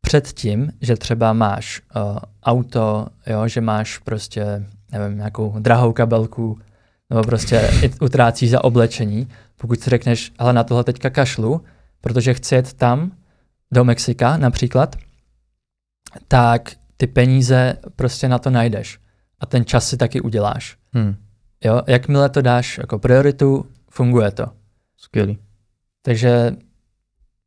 [0.00, 6.58] před tím, že třeba máš uh, auto, jo, že máš prostě, nevím, nějakou drahou kabelku,
[7.12, 7.70] nebo prostě
[8.00, 11.64] utrácíš za oblečení, pokud si řekneš, ale na tohle teďka kašlu,
[12.00, 13.12] protože chci jet tam,
[13.72, 14.96] do Mexika například,
[16.28, 18.98] tak ty peníze prostě na to najdeš
[19.40, 20.76] a ten čas si taky uděláš.
[20.92, 21.16] Hmm.
[21.64, 24.46] Jo, jakmile to dáš jako prioritu, funguje to.
[24.96, 25.38] Skvělý.
[26.02, 26.56] Takže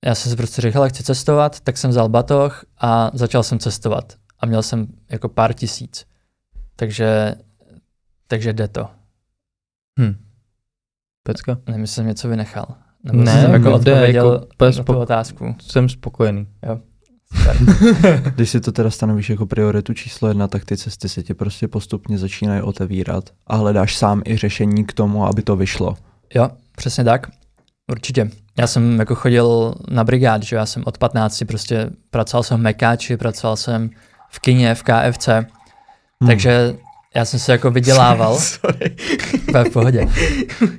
[0.06, 4.13] já jsem si prostě řekl, chci cestovat, tak jsem vzal batoh a začal jsem cestovat.
[4.39, 6.06] A měl jsem jako pár tisíc.
[6.75, 7.36] Takže,
[8.28, 8.88] takže jde to.
[9.99, 10.15] Hm.
[11.23, 11.58] Pecka?
[11.67, 12.65] Nevím, jestli jsem něco vynechal.
[13.03, 15.55] Nebo Ne, jsem jako jde, odpověděl jako pok- otázku.
[15.62, 16.47] Jsem spokojený.
[17.36, 17.58] Super.
[18.36, 21.67] Když si to teda stanovíš jako prioritu číslo jedna, tak ty cesty se tě prostě
[21.67, 25.97] postupně začínají otevírat a hledáš sám i řešení k tomu, aby to vyšlo.
[26.36, 27.27] Jo, přesně tak.
[27.91, 28.29] Určitě.
[28.60, 32.63] Já jsem jako chodil na brigád, že já jsem od 15 prostě pracoval jsem v
[32.63, 33.89] Mekáči, pracoval jsem
[34.31, 36.27] v kině, v KFC, Hmm.
[36.27, 36.75] takže
[37.15, 38.38] já jsem se jako vydělával.
[38.39, 38.95] Sorry.
[39.69, 40.08] V pohodě.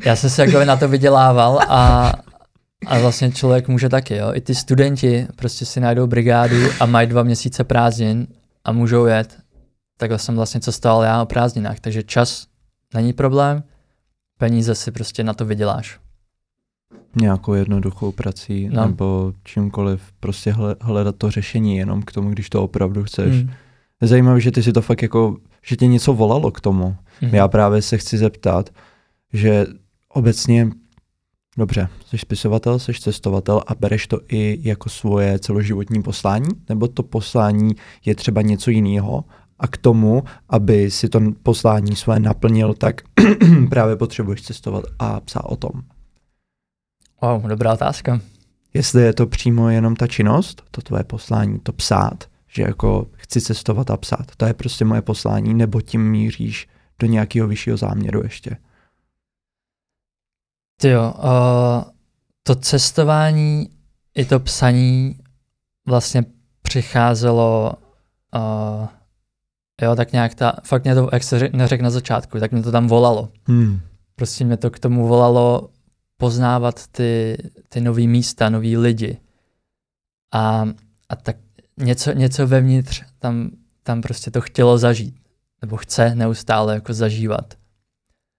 [0.05, 2.13] Já jsem se jako na to vydělával a,
[2.87, 4.31] a vlastně člověk může taky, jo.
[4.35, 8.27] I ty studenti prostě si najdou brigádu a mají dva měsíce prázdnin
[8.65, 9.37] a můžou jet.
[9.99, 12.47] Takhle jsem vlastně cestoval já o prázdninách, takže čas
[12.95, 13.63] není problém,
[14.39, 15.99] peníze si prostě na to vyděláš.
[17.21, 18.87] Nějakou jednoduchou prací No.
[18.87, 23.35] nebo čímkoliv, prostě hle- hledat to řešení jenom k tomu, když to opravdu chceš.
[23.43, 23.51] Mm.
[24.03, 26.97] Je zajímavé, že ty si to fakt jako, že tě něco volalo k tomu.
[27.23, 27.35] Mhm.
[27.35, 28.71] Já právě se chci zeptat,
[29.33, 29.67] že
[30.09, 30.71] obecně,
[31.59, 36.49] dobře, jsi spisovatel, jsi cestovatel a bereš to i jako svoje celoživotní poslání?
[36.69, 39.25] Nebo to poslání je třeba něco jiného
[39.59, 43.01] a k tomu, aby si to poslání své naplnil, tak
[43.71, 45.73] právě potřebuješ cestovat a psát o tom.
[47.23, 48.21] Wow, dobrá otázka.
[48.75, 53.41] Jestli je to přímo jenom ta činnost, to tvoje poslání, to psát, že jako chci
[53.41, 58.23] cestovat a psát, to je prostě moje poslání, nebo tím míříš do nějakého vyššího záměru
[58.23, 58.57] ještě.
[60.81, 61.91] Ty jo, uh,
[62.43, 63.71] to cestování
[64.15, 65.19] i to psaní
[65.87, 66.25] vlastně
[66.63, 67.73] přicházelo,
[68.35, 68.89] uh,
[69.83, 72.63] jo, tak nějak ta, fakt mě to, jak se řek- neřekl na začátku, tak mě
[72.63, 73.29] to tam volalo.
[73.45, 73.81] Hmm.
[74.15, 75.71] Prostě mě to k tomu volalo
[76.17, 79.21] poznávat ty, ty nový místa, nový lidi.
[80.35, 80.69] A,
[81.09, 81.37] a tak
[81.77, 83.51] něco, něco vevnitř tam,
[83.83, 85.17] tam prostě to chtělo zažít.
[85.63, 87.55] Nebo chce neustále jako zažívat.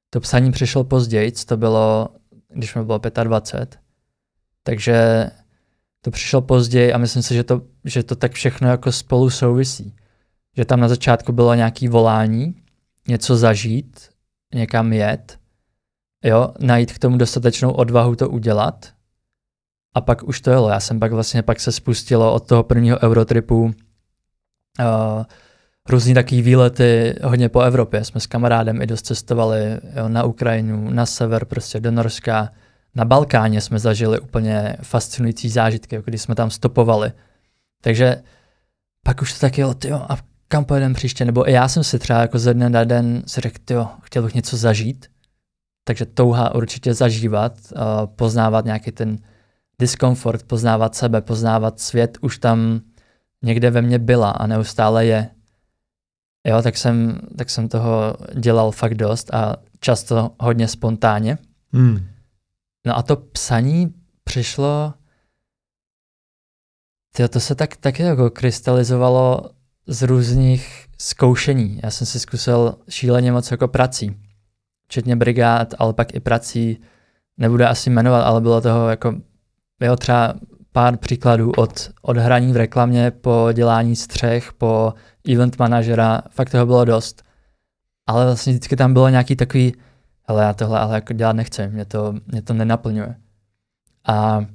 [0.09, 2.09] To psaní přišlo později, to bylo,
[2.53, 3.79] když mi bylo 25.
[4.63, 5.29] Takže
[6.01, 9.95] to přišlo později a myslím si, že to, že to tak všechno jako spolu souvisí.
[10.57, 12.55] Že tam na začátku bylo nějaké volání,
[13.07, 14.09] něco zažít,
[14.53, 15.39] někam jet,
[16.23, 18.93] jo, najít k tomu dostatečnou odvahu to udělat
[19.95, 20.69] a pak už to jelo.
[20.69, 23.73] Já jsem pak vlastně, pak se spustilo od toho prvního Eurotripu
[24.79, 25.23] uh,
[25.89, 28.03] různý takový výlety hodně po Evropě.
[28.03, 29.59] Jsme s kamarádem i dost cestovali
[29.95, 32.49] jo, na Ukrajinu, na sever, prostě do Norska.
[32.95, 37.11] Na Balkáně jsme zažili úplně fascinující zážitky, jako když jsme tam stopovali.
[37.81, 38.21] Takže
[39.03, 41.25] pak už to taky jelo, tyjo, a kam pojedeme příště?
[41.25, 44.23] Nebo i já jsem si třeba jako ze dne na den si řekl, tyjo, chtěl
[44.23, 45.05] bych něco zažít.
[45.83, 49.17] Takže touha určitě zažívat, uh, poznávat nějaký ten
[49.79, 52.81] diskomfort, poznávat sebe, poznávat svět, už tam
[53.47, 55.29] někde ve mně byla a neustále je.
[56.47, 61.37] Jo, tak jsem, tak jsem toho dělal fakt dost a často hodně spontánně.
[61.73, 62.07] Hmm.
[62.85, 64.93] No a to psaní přišlo,
[67.15, 69.49] tyjo, to se tak taky jako krystalizovalo
[69.87, 71.79] z různých zkoušení.
[71.83, 74.17] Já jsem si zkusil šíleně moc jako prací,
[74.87, 76.81] včetně brigád, ale pak i prací,
[77.37, 79.15] nebudu asi jmenovat, ale bylo toho jako,
[79.81, 80.33] jo, třeba
[80.71, 84.93] pár příkladů od, od hraní v reklamě po dělání střech, po
[85.33, 87.23] event manažera, fakt toho bylo dost.
[88.07, 89.73] Ale vlastně vždycky tam bylo nějaký takový,
[90.27, 93.15] hele, já tohle ale jako dělat nechci, mě to, mě to nenaplňuje.
[94.05, 94.45] A,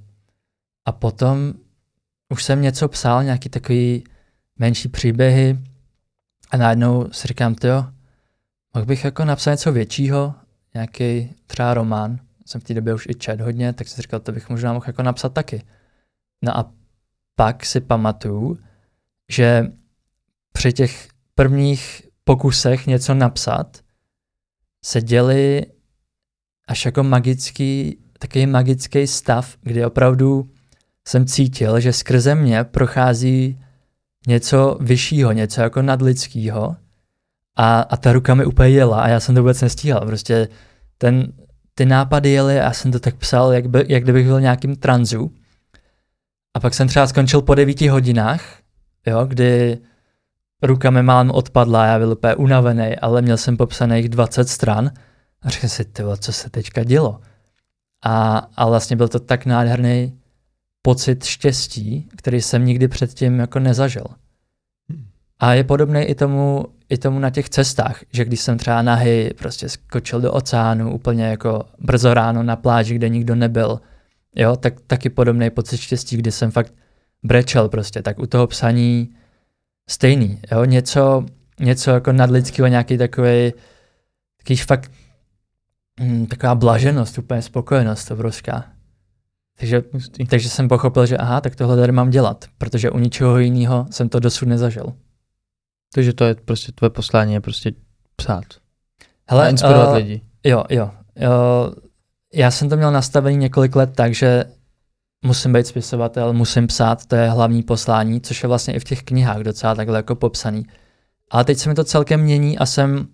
[0.85, 1.53] a potom
[2.29, 4.05] už jsem něco psal, nějaký takový
[4.59, 5.59] menší příběhy
[6.51, 7.87] a najednou si říkám, jo,
[8.75, 10.35] mohl bych jako napsat něco většího,
[10.75, 14.33] nějaký třeba román, jsem v té době už i čet hodně, tak jsem říkal, to
[14.33, 15.63] bych možná mohl jako napsat taky.
[16.43, 16.73] No a
[17.37, 18.59] pak si pamatuju,
[19.31, 19.67] že
[20.53, 23.81] při těch prvních pokusech něco napsat
[24.85, 25.67] se děli
[26.69, 30.51] až jako magický, takový magický stav, kdy opravdu
[31.09, 33.61] jsem cítil, že skrze mě prochází
[34.27, 36.77] něco vyššího, něco jako nadlidského
[37.57, 40.07] a, a ta ruka mi úplně jela a já jsem to vůbec nestíhal.
[40.07, 40.49] Prostě
[40.99, 41.33] ten,
[41.75, 44.77] ty nápady jely a já jsem to tak psal, jak, by, jak kdybych byl nějakým
[44.77, 45.33] tranzu.
[46.55, 48.43] A pak jsem třeba skončil po devíti hodinách,
[49.07, 49.79] jo, kdy
[50.63, 54.91] ruka mi málem odpadla, já byl úplně unavený, ale měl jsem popsaných 20 stran
[55.43, 57.21] a řekl si, tyvo, co se teďka dělo.
[58.05, 60.19] A, a vlastně byl to tak nádherný
[60.83, 64.05] pocit štěstí, který jsem nikdy předtím jako nezažil.
[64.91, 65.07] Hmm.
[65.39, 69.31] A je podobný i tomu, i tomu na těch cestách, že když jsem třeba nahý
[69.39, 73.81] prostě skočil do oceánu úplně jako brzo ráno na pláži, kde nikdo nebyl,
[74.37, 76.75] jo, tak taky podobný pocit štěstí, kdy jsem fakt
[77.23, 79.15] brečel prostě, tak u toho psaní
[79.89, 81.25] stejný, jo, něco,
[81.61, 83.53] něco jako nadlidského, nějaký takový,
[84.37, 84.91] takový fakt
[86.01, 88.65] mm, taková blaženost, úplně spokojenost obrovská.
[89.59, 89.83] Takže,
[90.29, 94.09] takže jsem pochopil, že aha, tak tohle tady mám dělat, protože u ničeho jiného jsem
[94.09, 94.93] to dosud nezažil.
[95.95, 97.73] Takže to je prostě tvoje poslání, je prostě
[98.17, 98.45] psát.
[99.29, 100.21] Hele, a inspirovat uh, lidi.
[100.45, 100.91] Jo, jo.
[101.17, 101.75] Uh,
[102.35, 104.45] já jsem to měl nastavený několik let tak, že
[105.25, 109.03] musím být spisovatel, musím psát, to je hlavní poslání, což je vlastně i v těch
[109.03, 110.67] knihách docela takhle jako popsaný.
[111.31, 113.09] Ale teď se mi to celkem mění a jsem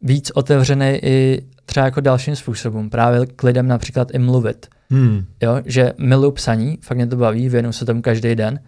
[0.00, 4.66] víc otevřený i třeba jako dalším způsobům, právě k lidem například i mluvit.
[4.90, 5.24] Hmm.
[5.42, 8.60] Jo, že miluji psaní, fakt mě to baví, věnu se tomu každý den,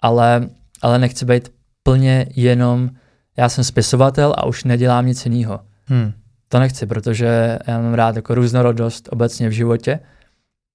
[0.00, 0.48] ale,
[0.82, 2.90] ale nechci být plně jenom,
[3.36, 5.60] já jsem spisovatel a už nedělám nic jiného.
[5.84, 6.12] Hmm.
[6.48, 10.00] To nechci, protože já mám rád jako různorodost obecně v životě.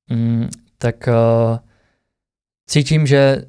[0.10, 1.58] Mm, tak uh,
[2.68, 3.46] cítím, že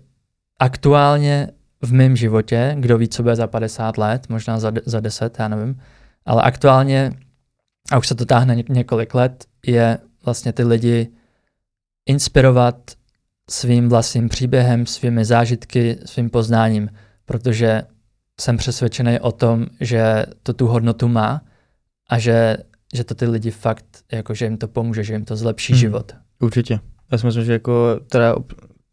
[0.58, 1.48] aktuálně
[1.82, 5.48] v mém životě, kdo ví, co bude za 50 let, možná za, za 10, já
[5.48, 5.80] nevím,
[6.26, 7.12] ale aktuálně,
[7.92, 11.10] a už se to táhne ně, několik let, je vlastně ty lidi
[12.06, 12.76] inspirovat
[13.50, 16.90] svým vlastním příběhem, svými zážitky, svým poznáním,
[17.26, 17.82] protože
[18.40, 21.42] jsem přesvědčený o tom, že to tu hodnotu má
[22.10, 22.56] a že,
[22.94, 25.80] že to ty lidi fakt, jako že jim to pomůže, že jim to zlepší Hmm.
[25.80, 26.12] život.
[26.40, 26.80] Určitě.
[27.12, 28.34] Já si myslím, že jako teda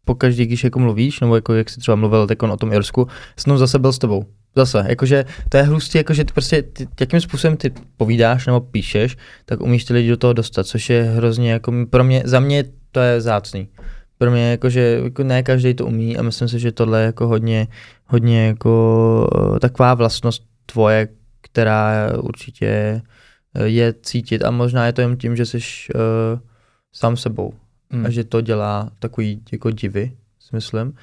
[0.04, 3.08] po každý, když jako mluvíš, nebo jako jak jsi třeba mluvil teď o tom Irsku,
[3.36, 4.24] jsem zase byl s tebou.
[4.56, 9.16] Zase, jakože to je hlustý, jakože ty prostě, ty, jakým způsobem ty povídáš nebo píšeš,
[9.44, 12.64] tak umíš ty lidi do toho dostat, což je hrozně, jako pro mě, za mě
[12.90, 13.68] to je zácný.
[14.18, 17.26] Pro mě jakože jako ne každý to umí a myslím si, že tohle je jako
[17.28, 17.68] hodně,
[18.06, 21.08] hodně jako eh, taková vlastnost tvoje,
[21.52, 23.02] která určitě
[23.54, 26.00] eh, je cítit a možná je to jen tím, že jsi uh,
[26.92, 27.54] sám sebou
[27.92, 28.06] Hmm.
[28.06, 30.94] a že to dělá takový jako divy, si myslím.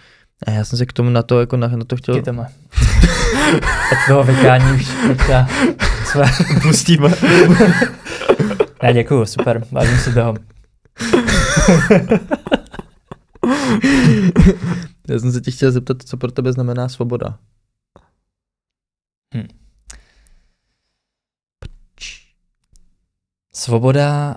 [0.48, 2.16] A já jsem se k tomu na to, jako na, na to chtěl...
[2.16, 2.42] Díky tomu.
[3.92, 5.48] Od toho vykání už teďka
[6.06, 6.26] své...
[6.62, 7.10] Pustíme.
[8.84, 10.34] Ne, děkuju, super, vážím si toho.
[15.10, 17.38] Já jsem se tě chtěl zeptat, co pro tebe znamená svoboda.
[23.54, 24.36] Svoboda,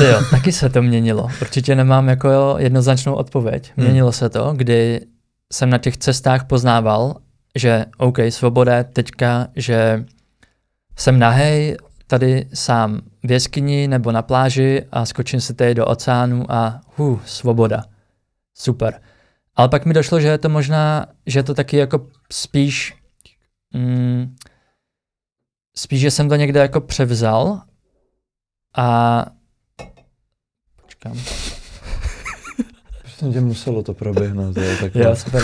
[0.00, 1.28] jo, taky se to měnilo.
[1.40, 3.72] Určitě nemám jako jednoznačnou odpověď.
[3.76, 3.86] Hmm.
[3.86, 5.00] Měnilo se to, kdy
[5.52, 7.16] jsem na těch cestách poznával,
[7.54, 10.04] že OK, svoboda je teďka, že
[10.96, 16.52] jsem nahej tady sám v jeskyni nebo na pláži a skočím si tady do oceánu
[16.52, 17.84] a hu, svoboda.
[18.54, 19.00] Super.
[19.56, 22.94] Ale pak mi došlo, že je to možná, že je to taky jako spíš,
[23.74, 24.36] mm,
[25.76, 27.62] spíš, že jsem to někde jako převzal
[28.76, 29.26] a
[30.82, 31.12] počkám.
[33.04, 34.56] Myslím, že muselo to proběhnout.
[34.56, 35.42] Jo, tak Jo, super.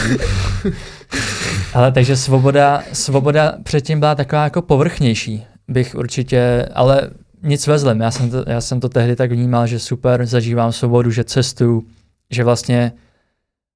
[1.74, 7.10] Ale takže svoboda, svoboda předtím byla taková jako povrchnější, bych určitě, ale
[7.42, 8.00] nic ve zlém.
[8.00, 11.86] Já jsem, to, já jsem to tehdy tak vnímal, že super, zažívám svobodu, že cestuju,
[12.30, 12.92] že vlastně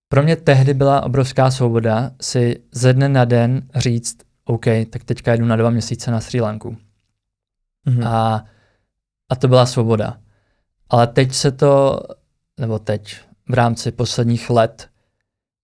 [0.08, 5.34] pro mě tehdy byla obrovská svoboda si ze dne na den říct, OK, tak teďka
[5.34, 6.76] jdu na dva měsíce na Sri Lanku.
[7.86, 8.06] Mhm.
[8.06, 8.44] A,
[9.32, 10.18] a to byla svoboda.
[10.90, 12.00] Ale teď se to,
[12.60, 13.16] nebo teď,
[13.48, 14.88] v rámci posledních let,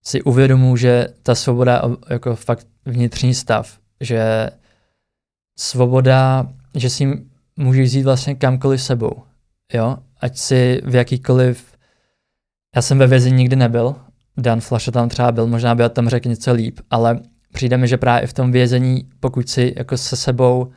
[0.03, 4.49] si uvědomuji, že ta svoboda jako fakt vnitřní stav, že
[5.59, 7.25] svoboda, že si
[7.57, 9.23] můžeš vzít vlastně kamkoliv sebou,
[9.73, 11.73] jo, ať si v jakýkoliv,
[12.75, 13.95] já jsem ve vězení nikdy nebyl,
[14.37, 17.19] Dan Flasha tam třeba byl, možná by o tom řekl něco líp, ale
[17.53, 20.71] přijde mi, že právě v tom vězení, pokud si jako se sebou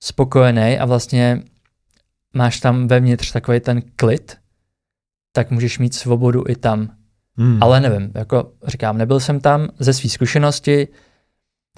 [0.00, 1.42] spokojený a vlastně
[2.34, 4.36] máš tam vevnitř takový ten klid,
[5.32, 6.96] tak můžeš mít svobodu i tam.
[7.36, 7.62] Hmm.
[7.62, 10.88] Ale nevím, jako říkám, nebyl jsem tam ze své zkušenosti,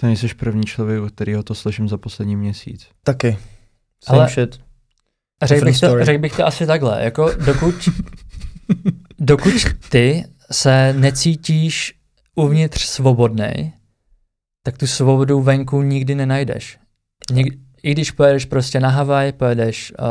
[0.00, 2.88] To nejsi první člověk, od kterého to slyším za poslední měsíc.
[3.04, 3.38] Taky.
[4.04, 4.61] Same Ale- shit.
[5.44, 7.74] Řekl bych, to, řek bych to asi takhle, jako dokud,
[9.18, 9.54] dokud
[9.88, 11.94] ty se necítíš
[12.34, 13.72] uvnitř svobodnej,
[14.62, 16.78] tak tu svobodu venku nikdy nenajdeš.
[17.32, 17.54] Nik,
[17.87, 20.07] I když pojedeš prostě na Havaj, pojedeš uh,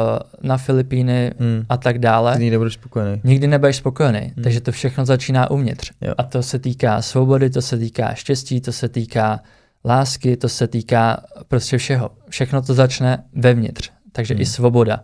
[0.50, 1.66] na Filipíny Hmm.
[1.70, 3.22] a tak dále, Ty nebudeš spokojený.
[3.24, 4.20] nikdy nebudeš spokojený.
[4.20, 4.44] Hmm.
[4.44, 5.92] Takže to všechno začíná uvnitř.
[6.02, 6.14] Jo.
[6.18, 9.40] A to se týká svobody, to se týká štěstí, to se týká
[9.86, 12.10] lásky, to se týká prostě všeho.
[12.30, 13.92] Všechno to začne vevnitř.
[14.12, 14.42] Takže Hmm.
[14.42, 15.04] i svoboda.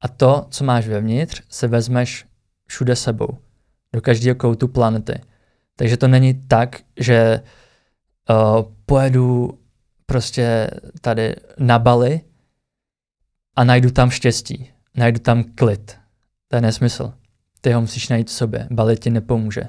[0.00, 2.24] A to, co máš vevnitř, se vezmeš
[2.66, 3.28] všude sebou.
[3.92, 5.14] do každého koutu planety.
[5.76, 7.40] Takže to není tak, že
[8.30, 9.58] uh, pojedu
[10.10, 12.20] prostě tady na Bali
[13.56, 15.96] a najdu tam štěstí, najdu tam klid.
[16.48, 17.12] To je nesmysl.
[17.60, 18.68] Ty ho musíš najít v sobě.
[18.70, 19.62] Bali ti nepomůže.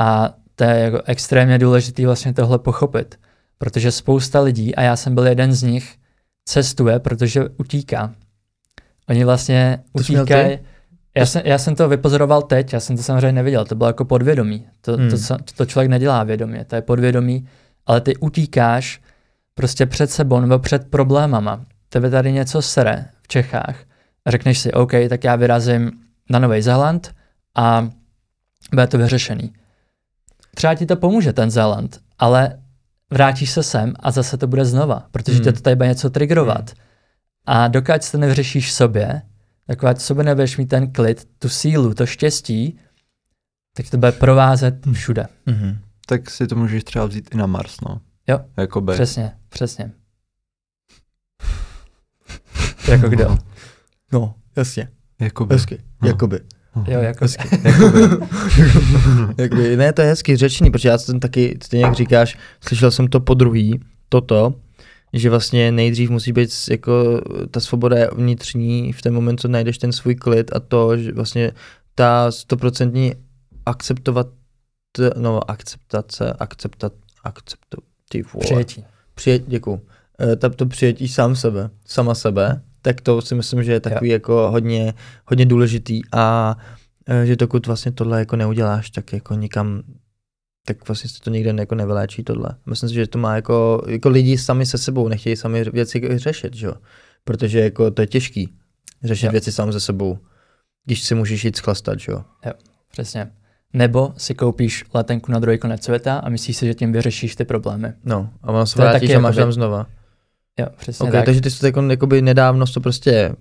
[0.00, 3.20] A to je jako extrémně důležité vlastně tohle pochopit,
[3.58, 5.96] protože spousta lidí, a já jsem byl jeden z nich,
[6.44, 8.14] cestuje, protože utíká.
[9.08, 10.58] Oni vlastně utíkají.
[11.16, 14.04] Já jsem, já jsem to vypozoroval teď, já jsem to samozřejmě neviděl, to bylo jako
[14.04, 14.66] podvědomí.
[14.80, 15.10] To, hmm.
[15.10, 17.48] to, to, to člověk nedělá vědomě, to je podvědomí,
[17.86, 19.00] ale ty utíkáš
[19.54, 21.64] prostě před sebou nebo před problémama.
[21.88, 23.76] Tebe tady něco sere v Čechách
[24.24, 25.90] a řekneš si, OK, tak já vyrazím
[26.30, 27.14] na Nový Zéland
[27.54, 27.88] a
[28.74, 29.52] bude to vyřešený.
[30.54, 32.58] Třeba ti to pomůže ten Zéland, ale
[33.10, 35.44] vrátíš se sem a zase to bude znova, protože hmm.
[35.44, 36.70] tě to tady bude něco triggerovat.
[36.70, 36.76] Hmm.
[37.46, 39.22] A dokud to nevyřešíš sobě,
[39.68, 42.78] dokud sobě nebudeš mít ten klid, tu sílu, to štěstí,
[43.76, 44.94] tak to bude provázet hmm.
[44.94, 45.26] všude.
[45.46, 45.78] Hmm.
[46.06, 48.00] Tak si to můžeš třeba vzít i na Mars, no.
[48.28, 48.92] Jo, Jakoby.
[48.92, 49.92] přesně, přesně.
[52.88, 53.38] jako kdo?
[54.12, 54.88] No, jasně.
[55.20, 55.54] Jakoby.
[55.54, 56.08] Hezky, no.
[56.08, 56.40] jakoby.
[56.88, 57.48] Jo, jako hezky.
[57.64, 58.00] jakoby.
[59.42, 59.76] jakoby.
[59.76, 63.20] Ne, to je hezky řečený, protože já jsem taky, stejně jak říkáš, slyšel jsem to
[63.20, 64.54] po druhý, toto,
[65.12, 69.78] že vlastně nejdřív musí být jako ta svoboda je vnitřní v ten moment, co najdeš
[69.78, 71.52] ten svůj klid a to, že vlastně
[71.94, 73.12] ta stoprocentní
[73.66, 74.26] akceptovat,
[75.16, 76.92] no akceptace, akceptat,
[77.24, 77.78] akceptu,
[78.08, 78.40] ty vole.
[78.40, 78.84] Přijetí.
[79.14, 79.80] Přijet, děkuju.
[80.20, 84.10] E, ta, to přijetí sám sebe, sama sebe, tak to si myslím, že je takový
[84.10, 84.12] jo.
[84.12, 84.94] jako hodně,
[85.24, 86.56] hodně důležitý a
[87.08, 89.82] e, že dokud vlastně tohle jako neuděláš, tak jako nikam
[90.66, 92.48] tak vlastně se to nikde jako nevyléčí tohle.
[92.66, 96.54] Myslím si, že to má jako, jako lidi sami se sebou, nechtějí sami věci řešit,
[96.54, 96.74] že jo?
[97.24, 98.54] Protože jako to je těžký
[99.04, 99.32] řešit jo.
[99.32, 100.18] věci sám se sebou,
[100.84, 102.24] když si můžeš jít schlastat, že jo?
[102.46, 102.52] Jo,
[102.92, 103.32] přesně.
[103.76, 107.44] Nebo si koupíš letenku na druhý konec světa a myslíš si, že tím vyřešíš ty
[107.44, 107.92] problémy.
[108.04, 109.86] No, a ono se vrátí, že máš tam znova.
[110.58, 111.24] Jo, přesně okay, tak.
[111.24, 113.32] Takže ty jsi to jako, jakoby nedávno to prostě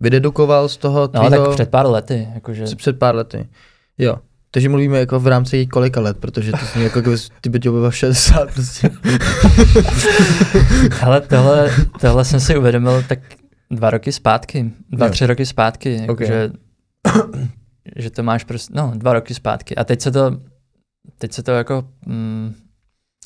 [0.00, 1.30] vydedukoval z toho tvýho...
[1.30, 2.28] No, tak před pár lety.
[2.34, 2.64] Jakože...
[2.76, 3.48] Před pár lety,
[3.98, 4.16] jo.
[4.50, 7.90] Takže mluvíme jako v rámci kolika let, protože to zní jako kdyby ty by byl
[7.90, 8.90] 60 prostě.
[11.02, 11.70] Ale tohle,
[12.00, 13.18] tohle jsem si uvědomil tak
[13.70, 15.12] dva roky zpátky, dva, jo.
[15.12, 16.26] tři roky zpátky, okay.
[16.26, 16.50] že,
[17.96, 19.76] že to máš prostě, no dva roky zpátky.
[19.76, 20.40] A teď se to,
[21.18, 22.54] teď se to jako mm,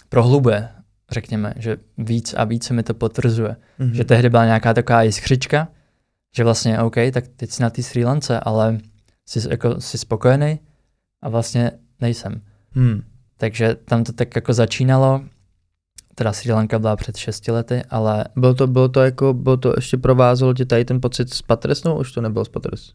[0.09, 0.69] prohlubuje,
[1.11, 3.57] řekněme, že víc a víc se mi to potvrzuje.
[3.81, 3.91] Mm-hmm.
[3.91, 5.69] Že tehdy byla nějaká taková jiskřička,
[6.37, 8.79] že vlastně OK, tak teď jsi na té Sri Lance, ale
[9.29, 10.61] jsi, jako, jsi spokojený,
[11.23, 12.43] a vlastně nejsem.
[12.71, 13.03] Hmm.
[13.37, 15.25] Takže tam to tak jako začínalo,
[16.15, 18.25] teda Sri Lanka byla před šesti lety, ale...
[18.37, 21.85] Bylo to, bylo to jako, bylo to ještě provázelo tě tady ten pocit s Patres,
[21.85, 22.93] no už to nebylo s Patres?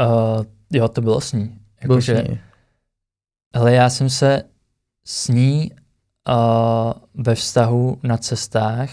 [0.00, 1.58] Uh, jo, to bylo s ní.
[1.76, 2.40] Jako, bylo že, s ní.
[3.54, 4.42] Ale já jsem se
[5.04, 5.70] s ní
[6.28, 8.90] uh, ve vztahu na cestách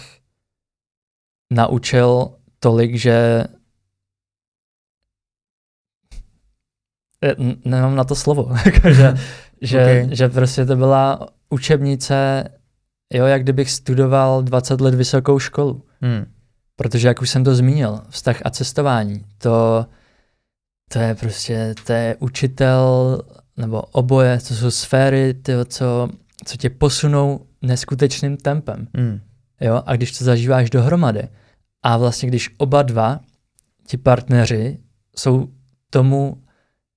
[1.52, 2.30] naučil
[2.60, 3.44] tolik, že
[7.24, 7.34] Eh,
[7.64, 9.14] nemám na to slovo, jako, že,
[9.60, 10.16] že, okay.
[10.16, 12.44] že prostě to byla učebnice,
[13.12, 15.82] jo, jak kdybych studoval 20 let vysokou školu.
[16.00, 16.26] Hmm.
[16.76, 19.86] Protože, jak už jsem to zmínil, vztah a cestování, to,
[20.88, 23.18] to je prostě, to je učitel,
[23.56, 26.08] nebo oboje, to jsou sféry, tyjo, co,
[26.44, 28.88] co tě posunou neskutečným tempem.
[28.96, 29.20] Hmm.
[29.60, 31.28] Jo, a když to zažíváš dohromady,
[31.82, 33.20] a vlastně když oba dva,
[33.86, 34.78] ti partneři,
[35.16, 35.48] jsou
[35.90, 36.42] tomu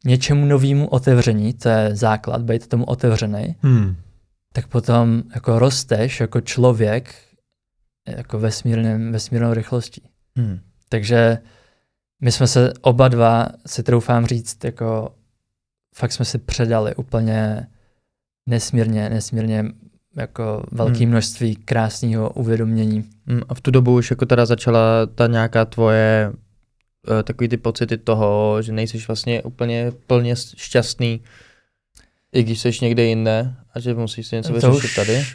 [0.06, 3.96] něčemu novému otevření, to je základ, být tomu otevřený, hmm.
[4.54, 7.16] tak potom jako rosteš jako člověk
[8.08, 10.02] jako vesmírným, vesmírnou rychlostí.
[10.36, 10.60] Hmm.
[10.90, 11.38] Takže
[12.22, 15.16] my jsme se oba dva, si troufám říct, jako
[15.96, 17.68] fakt jsme si předali úplně
[18.46, 19.66] nesmírně, nesmírně
[20.16, 21.10] jako velké hmm.
[21.10, 23.10] množství krásného uvědomění.
[23.26, 23.42] Hmm.
[23.50, 27.98] A v tu dobu už jako teda začala ta nějaká tvoje uh, takový ty pocity
[27.98, 31.22] toho, že nejsi vlastně úplně plně šťastný,
[32.34, 35.26] i když jsi někde jinde a že musíš si něco vyřešit tady?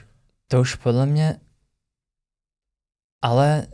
[0.49, 1.37] To už podle mě,
[3.23, 3.67] ale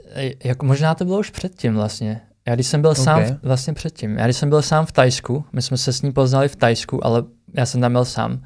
[0.44, 2.20] jako možná to bylo už předtím vlastně.
[2.48, 3.04] Já když jsem byl okay.
[3.04, 6.12] sám, vlastně předtím, já když jsem byl sám v Tajsku, my jsme se s ní
[6.12, 7.22] poznali v Tajsku, ale
[7.54, 8.42] já jsem tam byl sám,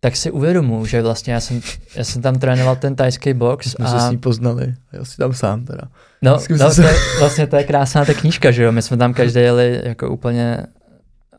[0.00, 1.60] tak si uvědomuji, že vlastně já jsem,
[1.94, 3.66] já jsem tam trénoval ten tajský box.
[3.66, 4.00] My jsme a...
[4.00, 5.82] se s ní poznali, já si tam sám teda.
[6.22, 9.14] No, no to je, vlastně to je krásná ta knížka, že jo, my jsme tam
[9.14, 10.66] každý jeli jako úplně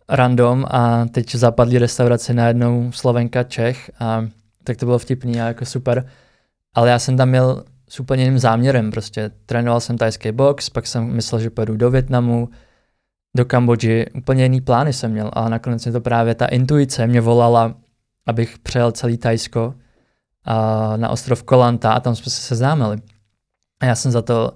[0.09, 4.25] random a teď zapadli restauraci najednou Slovenka, Čech a
[4.63, 6.05] tak to bylo vtipný a jako super.
[6.73, 10.87] Ale já jsem tam měl s úplně jiným záměrem, prostě trénoval jsem tajský box, pak
[10.87, 12.49] jsem myslel, že pojedu do Větnamu,
[13.37, 17.21] do Kambodži, úplně jiný plány jsem měl, ale nakonec mě to právě ta intuice mě
[17.21, 17.75] volala,
[18.25, 19.73] abych přejel celý Tajsko
[20.43, 22.97] a na ostrov Kolanta a tam jsme se seznámili.
[23.79, 24.53] A já jsem za to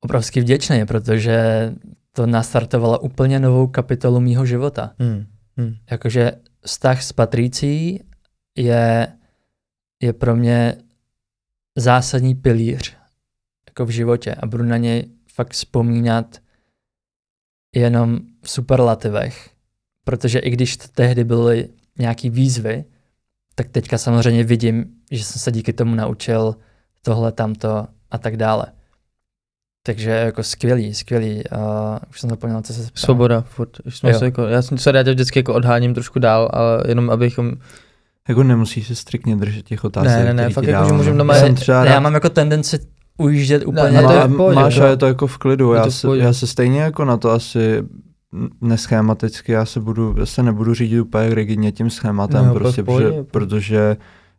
[0.00, 1.70] obrovsky vděčný, protože
[2.12, 4.92] to nastartovalo úplně novou kapitolu mýho života.
[4.98, 5.26] Hmm.
[5.56, 5.74] Hmm.
[5.90, 6.32] Jakože
[6.62, 8.04] vztah s Patricí
[8.56, 9.08] je,
[10.02, 10.74] je pro mě
[11.80, 12.96] zásadní pilíř
[13.68, 16.38] jako v životě a budu na něj fakt vzpomínat
[17.74, 19.50] jenom v superlativech,
[20.04, 21.68] protože i když tehdy byly
[21.98, 22.84] nějaký výzvy,
[23.54, 26.56] tak teďka samozřejmě vidím, že jsem se díky tomu naučil
[27.02, 28.66] tohle, tamto a tak dále.
[29.82, 31.42] Takže jako skvělý, skvělý.
[31.52, 31.60] Uh,
[32.10, 32.88] už jsem zapomněl, co se.
[32.94, 33.70] Svoboda, furt.
[33.88, 37.52] Jsme se jako, já jsem se tě vždycky jako odháním trošku dál, ale jenom abychom...
[38.28, 40.96] Jako nemusíš se striktně držet těch otázek, Ne, ne, ne, fakt jako, že dávám.
[40.96, 42.78] můžem doma Já třeba Já rád- mám jako tendenci
[43.18, 43.90] ujíždět úplně.
[43.90, 45.72] ne, to je v pohodě, máš, to- a je to jako v klidu.
[45.72, 47.82] Já v se, já se stejně jako na to asi
[48.60, 53.12] neschematicky, já se budu, já se nebudu řídit úplně rigidně tím schématem, No, prostě, protože,
[53.30, 53.96] protože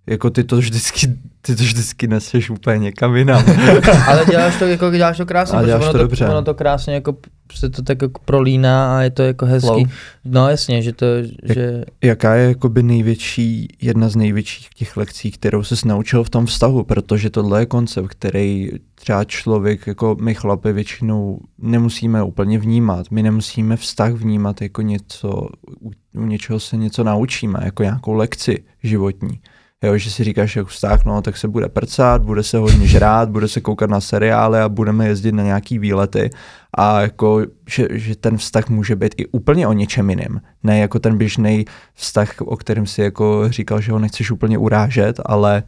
[0.08, 1.08] jako ty to vždycky,
[1.42, 3.44] ty to vždycky neseš úplně někam jinam.
[4.08, 6.28] Ale děláš to, jako, děláš to krásně, Ale protože děláš ono to to, dobře.
[6.28, 7.16] ono to krásně jako
[7.54, 9.68] se to tak jako prolíná a je to jako hezký.
[9.68, 9.86] Flow.
[10.26, 11.06] No jasně, že to,
[11.44, 16.46] že Jaká je jakoby největší, jedna z největších těch lekcí, kterou jsi naučil v tom
[16.46, 23.12] vztahu, protože tohle je koncept, který třeba člověk, jako my chlapi většinou nemusíme úplně vnímat.
[23.12, 25.48] My nemusíme vztah vnímat jako něco,
[25.82, 29.40] u, u něčeho se něco naučíme, jako nějakou lekci životní.
[29.84, 33.30] Jo, že si říkáš, jak vztah, no, tak se bude prcat, bude se hodně žrát,
[33.30, 36.30] bude se koukat na seriály a budeme jezdit na nějaký výlety.
[36.78, 40.42] A jako, že, že ten vztah může být i úplně o něčem jiném.
[40.64, 45.20] Ne jako ten běžný vztah, o kterém si jako říkal, že ho nechceš úplně urážet,
[45.26, 45.64] ale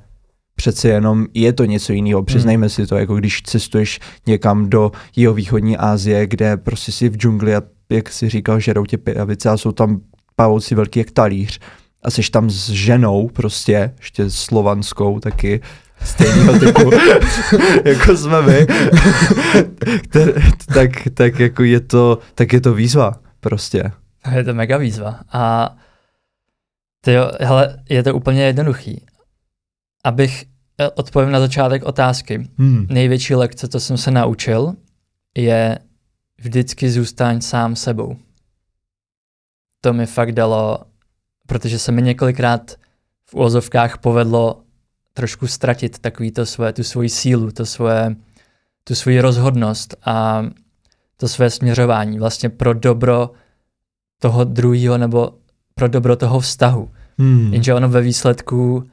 [0.55, 2.23] přeci jenom je to něco jiného.
[2.23, 7.55] Přiznejme si to, jako když cestuješ někam do jihovýchodní Asie, kde prostě si v džungli
[7.55, 10.01] a jak si říkal, žerou tě pijavice a jsou tam
[10.35, 11.59] pavouci velký jak talíř
[12.03, 15.61] a jsi tam s ženou prostě, ještě slovanskou taky,
[16.03, 16.91] stejného typu,
[17.85, 18.67] jako jsme my,
[20.73, 23.91] tak, tak jako je to, tak je to výzva prostě.
[24.35, 25.19] Je to mega výzva.
[25.31, 25.75] A
[27.01, 29.05] ty jo, hele, je to úplně jednoduchý.
[30.03, 30.45] Abych
[30.77, 32.49] eh, odpověděl na začátek otázky.
[32.57, 32.87] Hmm.
[32.89, 34.73] Největší lekce, co jsem se naučil,
[35.37, 35.79] je
[36.39, 38.17] vždycky zůstaň sám sebou.
[39.81, 40.79] To mi fakt dalo,
[41.51, 42.71] protože se mi několikrát
[43.25, 44.61] v úvozovkách povedlo
[45.13, 48.15] trošku ztratit takový to svoje, tu svoji sílu, to svoje,
[48.83, 50.45] tu svoji rozhodnost a
[51.17, 53.31] to své směřování vlastně pro dobro
[54.19, 55.33] toho druhého nebo
[55.75, 56.89] pro dobro toho vztahu.
[57.17, 57.53] Hmm.
[57.53, 58.89] Jenže ono ve výsledku,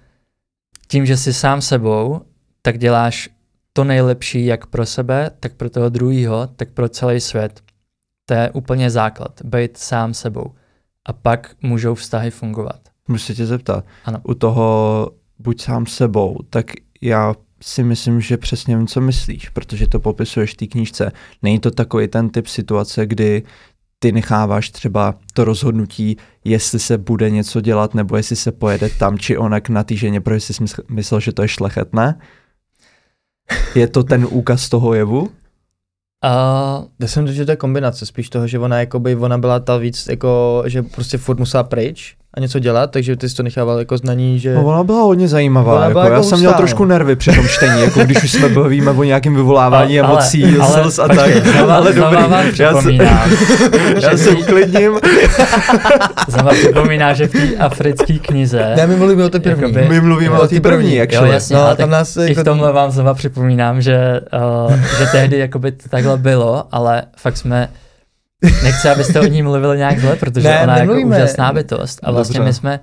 [0.88, 2.20] tím, že jsi sám sebou,
[2.62, 3.30] tak děláš
[3.72, 7.60] to nejlepší jak pro sebe, tak pro toho druhého, tak pro celý svět.
[8.24, 10.52] To je úplně základ, být sám sebou.
[11.08, 12.80] A pak můžou vztahy fungovat.
[13.08, 13.84] Můžu se tě zeptat.
[14.04, 14.20] Ano.
[14.22, 16.66] U toho buď sám sebou, tak
[17.00, 21.12] já si myslím, že přesně vím, co myslíš, protože to popisuješ v té knížce.
[21.42, 23.42] Není to takový ten typ situace, kdy
[23.98, 29.18] ty necháváš třeba to rozhodnutí, jestli se bude něco dělat, nebo jestli se pojede tam
[29.18, 32.20] či onak na té ženě, protože jsi mysl- myslel, že to je šlechetné.
[33.74, 35.30] Je to ten úkaz toho jevu?
[36.22, 39.60] A Já jsem to, že to je kombinace spíš toho, že ona jakoby, ona byla
[39.60, 43.42] ta víc jako, že prostě furt musela pryč a něco dělat, takže ty jsi to
[43.42, 44.54] nechával jako znaní, že...
[44.54, 45.72] No, ona byla hodně zajímavá.
[45.74, 48.32] Ona jako, byla já jako jsem měl trošku nervy při tom čtení, jako když už
[48.32, 51.44] jsme bavíme o nějakém vyvolávání Ale- emocí, ale- slz a počkej, tak.
[51.54, 53.30] znova- ale dobrý, vám já se, připomínám,
[54.02, 54.92] já se uklidním.
[56.28, 59.62] Znova připomíná, že v té africké knize Ne, my mluvíme o té první.
[59.62, 60.94] Jakoby- My mluvíme o té ty první, první.
[60.96, 63.82] jak Jo, jasně, No, ale tam tak nás i jako- v tomhle vám znova připomínám,
[63.82, 64.20] že,
[64.66, 67.68] uh, že tehdy jakoby to takhle bylo, ale fakt jsme,
[68.42, 71.16] nechci, abyste o ní mluvili nějak zle, protože Ne, ona je jako nemluvíme.
[71.16, 72.48] úžasná bytost a vlastně Dobře.
[72.50, 72.80] my jsme,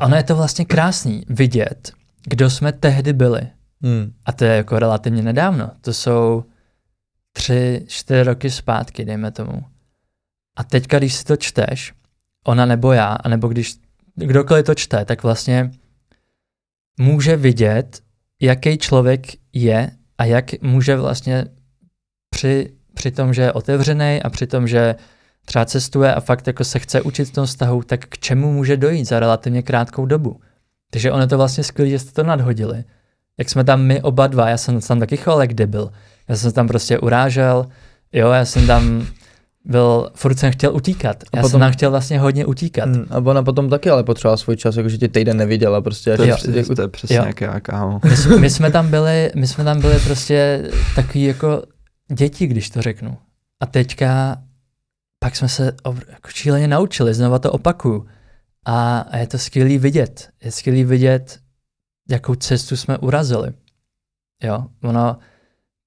[0.00, 1.92] ono je to vlastně krásný vidět,
[2.26, 3.40] kdo jsme tehdy byli.
[3.82, 4.12] Hmm.
[4.26, 5.70] A to je jako relativně nedávno.
[5.80, 6.44] To jsou
[7.32, 9.62] tři, čtyři roky zpátky, dejme tomu.
[10.58, 11.92] A teďka, když si to čteš,
[12.46, 13.74] ona nebo já, anebo když
[14.14, 15.70] kdokoliv to čte, tak vlastně
[17.00, 18.00] může vidět,
[18.40, 21.44] jaký člověk je a jak může vlastně
[22.30, 24.94] při, při tom, že je otevřený a při tom, že
[25.44, 28.76] třeba cestuje a fakt jako se chce učit v tom vztahu, tak k čemu může
[28.76, 30.40] dojít za relativně krátkou dobu.
[30.90, 32.84] Takže ono je to vlastně skvělé, že jste to nadhodili.
[33.38, 35.92] Jak jsme tam my oba dva, já jsem tam taky choval jak debil.
[36.28, 37.66] Já jsem tam prostě urážel,
[38.12, 39.06] jo, já jsem tam
[39.64, 41.16] byl, furt jsem chtěl utíkat.
[41.34, 42.88] Já potom- jsem tam chtěl vlastně hodně utíkat.
[42.88, 43.04] Hmm.
[43.10, 46.16] A ona potom taky ale potřebovala svůj čas, jakože tě týden neviděla prostě.
[46.16, 47.24] To je, až- přesně, to je přesně Jo.
[47.26, 48.00] jak já, kámo.
[48.04, 50.62] My, jsme, my, jsme tam byli, my jsme tam byli prostě
[50.96, 51.62] takový jako
[52.14, 53.18] děti, když to řeknu.
[53.60, 54.42] A teďka
[55.18, 58.06] pak jsme se jako šíleně naučili, znova to opakuju.
[58.64, 60.30] A, a je to skvělý vidět.
[60.42, 61.40] Je skvělý vidět,
[62.08, 63.52] jakou cestu jsme urazili.
[64.42, 65.18] Jo, ono,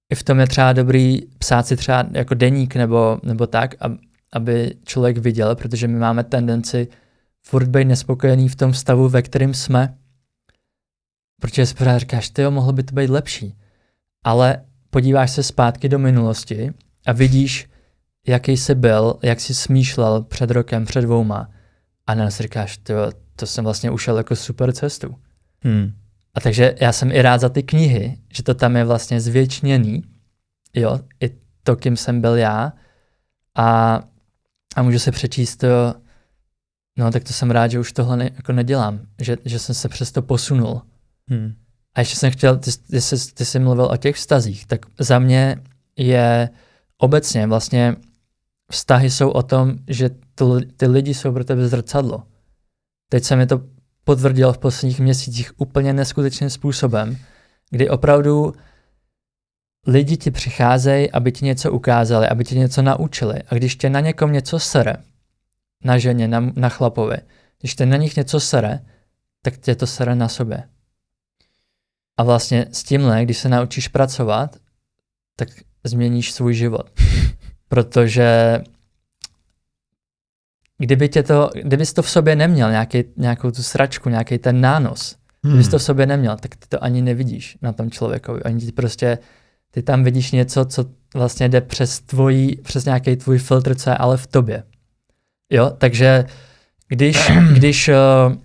[0.09, 3.76] i v tom je třeba dobrý psát si třeba jako deník nebo, nebo tak,
[4.34, 6.88] aby člověk viděl, protože my máme tendenci
[7.41, 9.97] furt být nespokojený v tom stavu, ve kterém jsme,
[11.41, 13.57] protože si pořád říkáš, ty mohlo by to být lepší.
[14.24, 16.74] Ale podíváš se zpátky do minulosti
[17.06, 17.70] a vidíš,
[18.28, 21.50] jaký jsi byl, jak jsi smýšlel před rokem, před dvouma
[22.08, 25.16] a si říkáš, tyjo, to jsem vlastně ušel jako super cestu.
[25.62, 25.94] Hmm.
[26.34, 30.04] A takže já jsem i rád za ty knihy, že to tam je vlastně zvětšněný,
[30.74, 31.30] jo, i
[31.64, 32.74] to, kým jsem byl já
[33.56, 34.00] a,
[34.76, 35.96] a můžu se přečíst to,
[36.98, 39.90] no tak to jsem rád, že už tohle ne, jako nedělám, že, že jsem se
[39.90, 40.82] přesto posunul.
[41.28, 41.56] Hmm.
[41.96, 45.20] A ještě jsem chtěl, ty, ty, jsi, ty jsi mluvil o těch vztazích, tak za
[45.20, 45.58] mě
[45.98, 46.50] je
[46.98, 47.96] obecně vlastně
[48.72, 52.24] vztahy jsou o tom, že to, ty lidi jsou pro tebe zrcadlo.
[53.10, 53.62] Teď se mi to
[54.04, 57.18] potvrdilo v posledních měsících úplně neskutečným způsobem,
[57.70, 58.54] kdy opravdu
[59.88, 63.44] lidi ti přicházejí, aby ti něco ukázali, aby ti něco naučili.
[63.50, 64.94] A když tě na někom něco sere,
[65.84, 67.18] na ženě, na, na chlapovi,
[67.60, 68.80] když tě na nich něco sere,
[69.42, 70.64] tak tě to sere na sobě.
[72.20, 74.55] A vlastně s tímhle, když se naučíš pracovat,
[75.36, 75.49] tak
[75.84, 76.89] změníš svůj život.
[77.67, 78.59] Protože
[80.78, 85.15] kdyby tě to, kdybys to v sobě neměl, nějaký, nějakou tu sračku, nějaký ten nános,
[85.43, 85.53] hmm.
[85.53, 88.43] kdybys to v sobě neměl, tak ty to ani nevidíš na tom člověkovi.
[88.43, 89.17] Ani ti prostě,
[89.72, 93.97] ty tam vidíš něco, co vlastně jde přes tvojí, přes nějaký tvůj filtr, co je
[93.97, 94.63] ale v tobě.
[95.49, 96.26] Jo, takže
[96.88, 98.36] když, když, uh,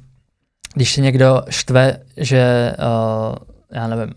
[0.75, 4.15] když se někdo štve, že, uh, já nevím,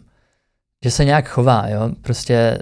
[0.83, 2.57] že se nějak chová, jo, prostě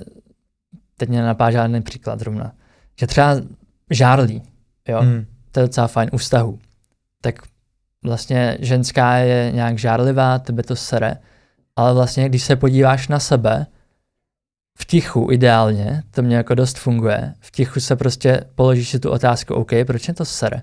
[0.98, 2.52] teď mě nenapá žádný příklad zrovna,
[3.00, 3.36] že třeba
[3.90, 4.44] žárlí,
[4.88, 5.26] jo, hmm.
[5.52, 6.60] to je docela fajn, u vztahu.
[7.22, 7.36] Tak
[8.04, 11.18] vlastně ženská je nějak žárlivá, tebe to sere,
[11.76, 13.66] ale vlastně když se podíváš na sebe,
[14.78, 19.10] v tichu ideálně, to mě jako dost funguje, v tichu se prostě položíš si tu
[19.10, 20.62] otázku, OK, proč mě to sere,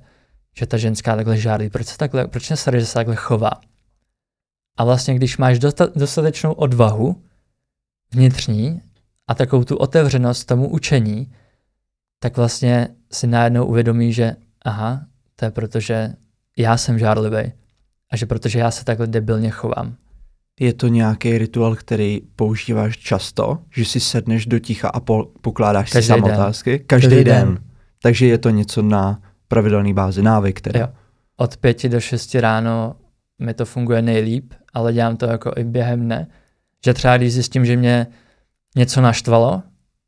[0.57, 3.51] že ta ženská takhle žárlí, proč se takhle, proč mě sere, že se takhle chová.
[4.77, 5.59] A vlastně když máš
[5.95, 7.23] dostatečnou odvahu
[8.13, 8.83] vnitřní
[9.27, 11.33] a takovou tu otevřenost tomu učení,
[12.19, 15.01] tak vlastně si najednou uvědomí, že aha,
[15.37, 16.15] to je proto, že
[16.57, 17.53] já jsem žárlivý
[18.11, 19.97] a že protože já se takhle debilně chovám.
[20.61, 25.91] Je to nějaký rituál, který používáš často, že si sedneš do ticha a po, pokládáš
[25.91, 26.79] Každý si sam otázky?
[26.79, 27.47] Každý, Každý den.
[27.47, 27.59] den.
[28.03, 30.79] Takže je to něco na pravidelné bázi, návyk tedy.
[30.79, 30.89] Jo.
[31.37, 32.97] Od pěti do šesti ráno
[33.39, 36.27] mi to funguje nejlíp, ale dělám to jako i během dne.
[36.85, 38.07] Že třeba když zjistím, že mě
[38.77, 39.63] něco naštvalo,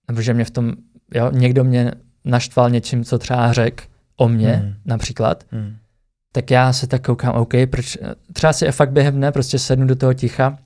[0.09, 0.73] nebo že mě v tom,
[1.15, 1.93] jo, někdo mě
[2.25, 4.75] naštval něčím, co třeba řek o mě hmm.
[4.85, 5.77] například, hmm.
[6.33, 7.99] tak já se tak koukám, OK, proč,
[8.33, 10.59] třeba si fakt během dne prostě sednu do toho ticha,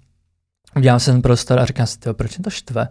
[0.77, 2.89] udělám si ten prostor a říkám si, tyjo, proč mě to štve?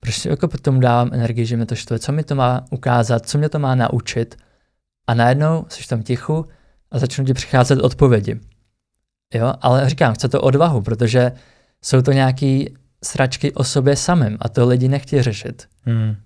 [0.00, 1.98] Proč jako potom dávám energii, že mě to štve?
[1.98, 3.26] Co mi to má ukázat?
[3.26, 4.36] Co mě to má naučit?
[5.06, 6.46] A najednou jsi v tom tichu
[6.90, 8.40] a začnou ti přicházet odpovědi.
[9.34, 11.32] Jo, ale říkám, chce to odvahu, protože
[11.82, 12.74] jsou to nějaký
[13.04, 15.66] sračky o sobě samém a to lidi nechtějí řešit.
[15.82, 16.16] Hmm.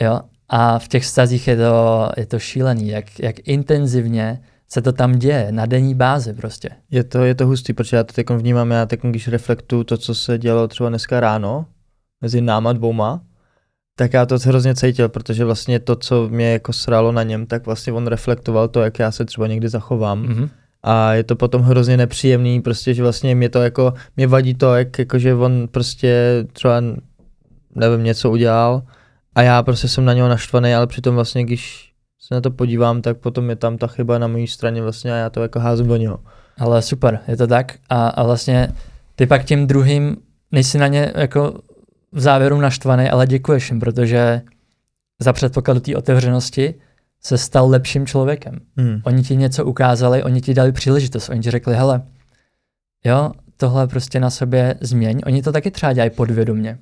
[0.00, 4.92] Jo, a v těch vztazích je to, je to šílený, jak, jak intenzivně se to
[4.92, 6.70] tam děje, na denní bázi prostě.
[6.90, 9.96] Je to, je to hustý, protože já to teď vnímám, já teď, když reflektuju to,
[9.96, 11.66] co se dělo třeba dneska ráno,
[12.20, 13.22] mezi náma dvouma,
[13.96, 17.66] tak já to hrozně cítil, protože vlastně to, co mě jako sralo na něm, tak
[17.66, 20.22] vlastně on reflektoval to, jak já se třeba někdy zachovám.
[20.22, 20.48] Mm-hmm.
[20.82, 24.74] A je to potom hrozně nepříjemný, prostě, že vlastně mě to jako, mě vadí to,
[24.74, 26.82] jak jako, že on prostě třeba,
[27.74, 28.82] nevím, něco udělal
[29.34, 33.02] a já prostě jsem na něho naštvaný, ale přitom vlastně, když se na to podívám,
[33.02, 35.86] tak potom je tam ta chyba na mojí straně vlastně a já to jako házím
[35.86, 36.18] do něho.
[36.58, 38.68] Ale super, je to tak a, a vlastně
[39.14, 40.16] ty pak tím druhým
[40.52, 41.60] nejsi na ně jako
[42.12, 44.40] v závěru naštvaný, ale děkuješ jim, protože
[45.20, 46.74] za předpokladu té otevřenosti
[47.20, 48.60] se stal lepším člověkem.
[48.76, 49.00] Hmm.
[49.04, 52.02] Oni ti něco ukázali, oni ti dali příležitost, oni ti řekli, hele,
[53.04, 55.20] jo, tohle prostě na sobě změň.
[55.26, 56.78] Oni to taky třeba dělají podvědomě.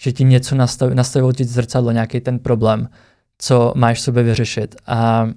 [0.00, 2.88] Že ti něco nastaví, nastavilo ti zrcadlo, nějaký ten problém,
[3.38, 4.76] co máš sobě vyřešit.
[4.86, 5.28] A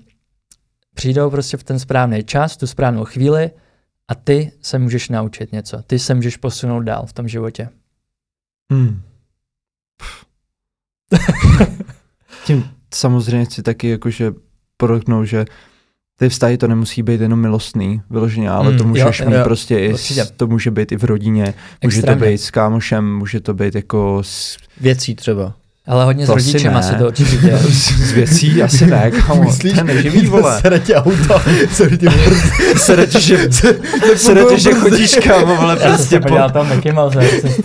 [0.94, 3.52] přijdou prostě v ten správný čas, tu správnou chvíli
[4.08, 5.82] a ty se můžeš naučit něco.
[5.82, 7.70] Ty se můžeš posunout dál v tom životě.
[8.72, 9.02] Hmm.
[12.46, 14.32] Tím samozřejmě chci taky jakože
[14.78, 15.46] podotknout, že
[16.20, 19.44] ty vztahy to nemusí být jenom milostný vyloženě, ale mm, to můžeš jo, mít jo,
[19.44, 22.26] prostě i, s, to může být i v rodině, může Extrémně.
[22.26, 24.58] to být s kámošem, může to být jako s...
[24.82, 25.54] Věcí třeba.
[25.88, 27.58] Ale hodně To s rodičem asi to určitě.
[27.58, 29.56] Z věcí asi ne, kamo.
[29.62, 30.62] To je neživý, vole.
[30.62, 32.08] Sere ti auto, sere ti
[32.78, 33.38] Sere ti, že,
[34.16, 37.50] sere ti, že chodíš, kámo, vole, Já jsem prostě se tam Mickey Mouse, já jsem
[37.50, 37.62] si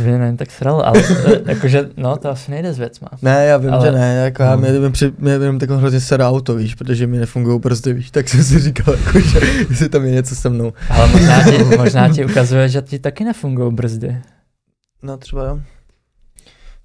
[0.00, 3.08] mě nevím, tak sral, ale eh, jakože, no, to asi nejde s věcma.
[3.22, 4.60] Ne, já vím, Ale- že ne, jako já No.
[4.60, 8.28] mě, mě, mě jenom takhle hrozně sere auto, víš, protože mi nefungují brzdy, víš, tak
[8.28, 10.72] jsem si říkal, jako, že jestli tam je něco se mnou.
[10.90, 14.16] Ale možná ti, možná ti ukazuje, že ti taky nefungují brzdy.
[15.02, 15.60] No třeba jo.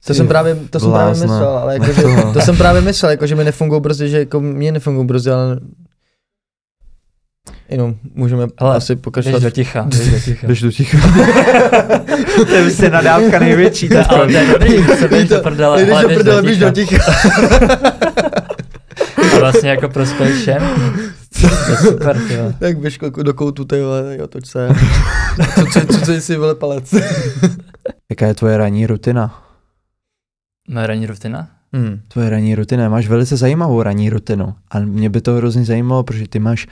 [0.07, 2.01] To jsem právě, to jsem právě myslel, ale jako, že,
[2.33, 5.59] to jsem právě myslel, jako, že mi nefungují brzdy, že jako mě nefungují brzdy, ale
[7.69, 9.43] jenom můžeme Ale asi Jdeš pokračovat.
[9.43, 10.47] do ticha, jdeš do ticha.
[10.47, 10.97] Jdeš do ticha.
[12.47, 13.89] to je prostě nadávka největší.
[13.89, 16.71] To- Ale to je dobrý, se jdeš do prdele, ale do jdeš prdele, běž do
[16.71, 16.97] ticha.
[16.97, 17.79] ticha.
[19.35, 20.63] A vlastně jako prospěš všem.
[21.87, 22.53] Super, tyjo.
[22.59, 24.69] Tak běž do koutu, ty vole, jo, toč se.
[25.55, 26.93] Co, co, co, co jsi, vole, palec.
[28.09, 29.43] Jaká je tvoje ranní rutina?
[30.69, 31.47] Moje ranní rutina?
[31.73, 32.01] Hmm.
[32.07, 34.55] Tvoje ranní rutina, máš velice zajímavou ranní rutinu.
[34.71, 36.67] A mě by to hrozně zajímalo, protože ty máš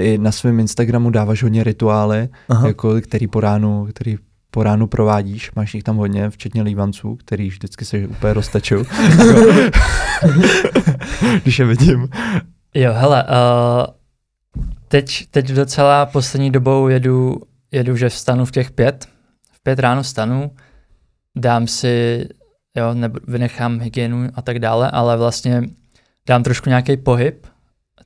[0.00, 2.68] i na svém Instagramu dáváš hodně rituály, Aha.
[2.68, 4.16] jako, který po ránu, který
[4.50, 5.52] po ránu provádíš.
[5.52, 8.82] Máš jich tam hodně, včetně lívanců, který vždycky se úplně roztečou.
[11.42, 12.08] Když je vidím.
[12.74, 13.94] Jo, hele, uh,
[14.88, 17.36] teď, teď docela poslední dobou jedu,
[17.72, 19.06] jedu, že vstanu v těch pět,
[19.52, 20.50] v pět ráno vstanu,
[21.36, 22.24] dám si,
[22.76, 25.62] jo, nebo vynechám hygienu a tak dále, ale vlastně
[26.28, 27.46] dám trošku nějaký pohyb,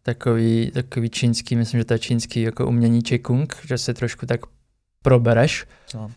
[0.03, 4.41] takový, takový čínský, myslím, že to je čínský jako umění Qigong, že si trošku tak
[5.03, 5.67] probereš.
[5.95, 6.11] No.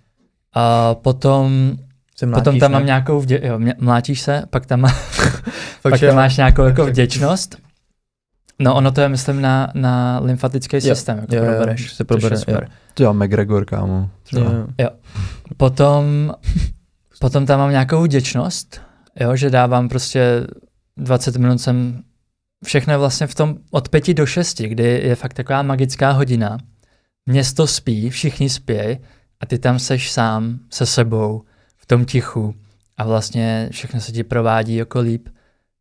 [0.54, 1.78] A potom,
[2.16, 2.78] Se potom mlátíš, tam ne?
[2.78, 4.94] mám nějakou, vdě- jo, mlátíš se, pak tam, má-
[5.82, 6.16] pak tam jo.
[6.16, 7.58] máš nějakou jako vděčnost.
[8.62, 11.90] No ono to je, myslím, na, na lymfatický Jo, systém, jako jo, jo, probereš, že
[11.90, 12.70] se což je probere, super.
[12.94, 14.10] To já McGregor, kámo.
[14.34, 14.90] Jo, jo.
[15.58, 16.34] Potom,
[17.20, 18.82] potom tam mám nějakou vděčnost,
[19.20, 20.48] jo, že dávám prostě
[20.98, 22.04] 20 minut jsem,
[22.66, 26.58] všechno vlastně v tom od pěti do šesti, kdy je fakt taková magická hodina.
[27.26, 28.80] Město spí, všichni spí
[29.40, 31.44] a ty tam seš sám se sebou
[31.78, 32.56] v tom tichu
[32.98, 35.30] a vlastně všechno se ti provádí jako líp.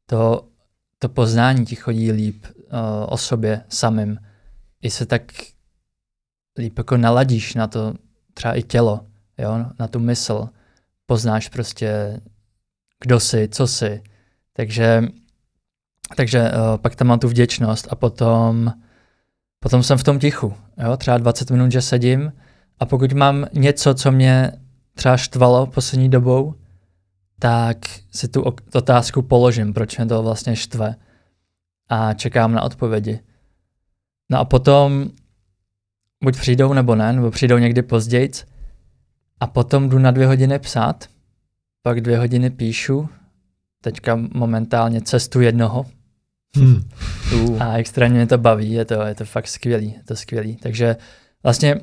[0.06, 0.48] To,
[0.98, 2.78] to poznání ti chodí líp uh,
[3.08, 4.18] o sobě samým.
[4.82, 5.22] I se tak
[6.58, 7.94] líp jako naladíš na to
[8.34, 9.06] třeba i tělo,
[9.38, 10.48] jo, na tu mysl.
[11.10, 12.20] Poznáš prostě,
[13.00, 14.02] kdo jsi, co jsi.
[14.52, 15.02] Takže,
[16.16, 18.72] takže uh, pak tam mám tu vděčnost a potom,
[19.60, 22.32] potom jsem v tom tichu, jo, třeba 20 minut, že sedím
[22.80, 24.52] a pokud mám něco, co mě
[24.94, 26.54] třeba štvalo poslední dobou,
[27.38, 27.76] tak
[28.10, 28.44] si tu
[28.74, 30.94] otázku položím, proč mě to vlastně štve
[31.88, 33.20] a čekám na odpovědi.
[34.30, 35.10] No a potom
[36.24, 38.30] buď přijdou nebo ne, nebo přijdou někdy později
[39.40, 41.08] a potom jdu na dvě hodiny psát,
[41.82, 43.08] pak dvě hodiny píšu,
[43.80, 45.86] teďka momentálně cestu jednoho
[46.56, 46.82] Hmm.
[47.60, 50.56] a extrémně mě to baví, je to, je to fakt skvělý, je to skvělý.
[50.56, 50.96] Takže
[51.42, 51.80] vlastně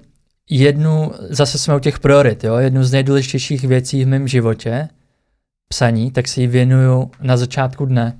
[0.49, 4.89] jednu, zase jsme u těch priorit, jo, jednu z nejdůležitějších věcí v mém životě,
[5.67, 8.19] psaní, tak si ji věnuju na začátku dne.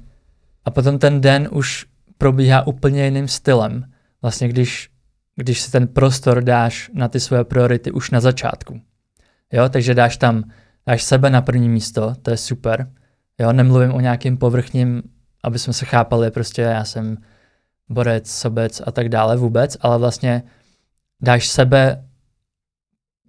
[0.66, 1.86] A potom ten den už
[2.18, 3.86] probíhá úplně jiným stylem.
[4.22, 4.90] Vlastně když,
[5.36, 8.82] když si ten prostor dáš na ty své priority už na začátku.
[9.54, 10.44] Jo, takže dáš tam,
[10.88, 12.92] dáš sebe na první místo, to je super.
[13.40, 15.04] Jo, nemluvím o nějakým povrchním,
[15.44, 17.18] aby jsme se chápali, prostě já jsem
[17.90, 20.44] borec, sobec a tak dále vůbec, ale vlastně
[21.22, 22.06] dáš sebe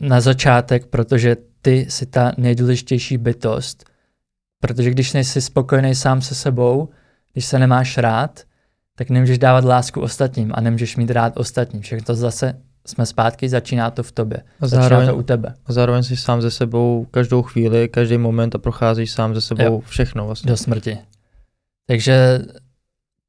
[0.01, 3.85] na začátek, protože ty jsi ta nejdůležitější bytost,
[4.61, 6.89] protože když nejsi spokojený sám se sebou,
[7.33, 8.41] když se nemáš rád,
[8.95, 11.81] tak nemůžeš dávat lásku ostatním a nemůžeš mít rád ostatní.
[11.81, 14.43] Všechno to zase jsme zpátky, začíná to v tobě.
[14.61, 15.55] A Začíná zároveň, to u tebe.
[15.67, 19.63] a zároveň jsi sám ze sebou každou chvíli, každý moment a procházíš sám ze sebou
[19.65, 19.81] Jo.
[19.87, 20.49] všechno vlastně.
[20.49, 20.99] do smrti.
[21.87, 22.39] Takže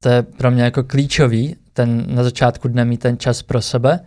[0.02, 4.00] to je pro mě jako klíčový, ten na začátku dne mít ten čas pro sebe,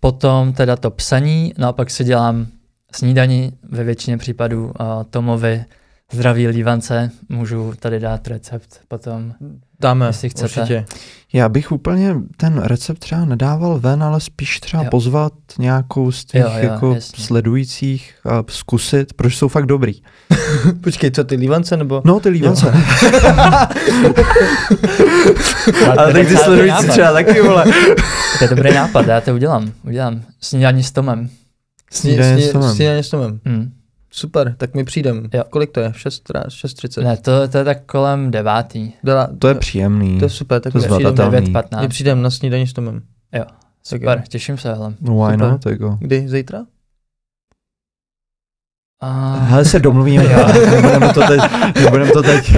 [0.00, 2.46] potom teda to psaní, no a pak si dělám
[2.94, 4.72] snídaní, ve většině případů uh,
[5.10, 5.64] Tomovi,
[6.12, 9.32] zdraví lívance, můžu tady dát recept potom.
[9.80, 10.60] Dáme, Jestli chcete.
[10.60, 10.84] určitě.
[11.32, 14.90] Já bych úplně ten recept třeba nedával ven, ale spíš třeba Jo.
[14.90, 17.24] pozvat nějakou z těch Jo, jo, jako jasně.
[17.24, 19.92] sledujících a zkusit, protože jsou fakt dobrý.
[20.80, 22.02] Počkej, co ty lívance nebo?
[22.04, 22.72] No, ty lívance.
[22.72, 23.68] Ale
[25.98, 27.64] ale to je tak ty sledující třeba taky, vole.
[28.38, 29.72] To je dobrý nápad, já to udělám.
[29.84, 31.28] Udělám snídaní s Tomem.
[31.92, 32.74] Snídaně s Tomem.
[32.74, 33.40] Snídaně s Tomem.
[33.48, 33.72] Hm.
[34.14, 35.28] Super, tak mi přijdem.
[35.34, 35.44] Jo.
[35.50, 35.92] Kolik to je?
[35.96, 37.04] 6, 6.30?
[37.04, 38.92] Ne, to, to je tak kolem devátý.
[39.04, 40.18] Dala, To je příjemný.
[40.18, 41.52] to je super, tak to mi je přijdem, zvládatelný.
[41.52, 41.80] 9.15.
[41.80, 43.02] mi přijdem na snídaní s Tomem.
[43.84, 44.94] Super, těším se, hele.
[45.00, 45.50] No why Super.
[45.50, 45.98] not, jako.
[46.00, 46.28] Kdy?
[46.28, 46.58] Zítra?
[49.00, 49.34] A...
[49.36, 50.24] Hele, se domluvíme,
[50.70, 51.40] nebudeme to teď,
[51.82, 52.52] nebudeme to teď.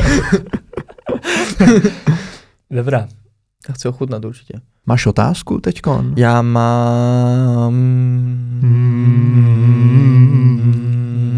[2.70, 3.08] Dobrá.
[3.68, 4.60] Já chci ochutnat určitě.
[4.86, 6.14] Máš otázku teďkon?
[6.16, 7.74] Já mám...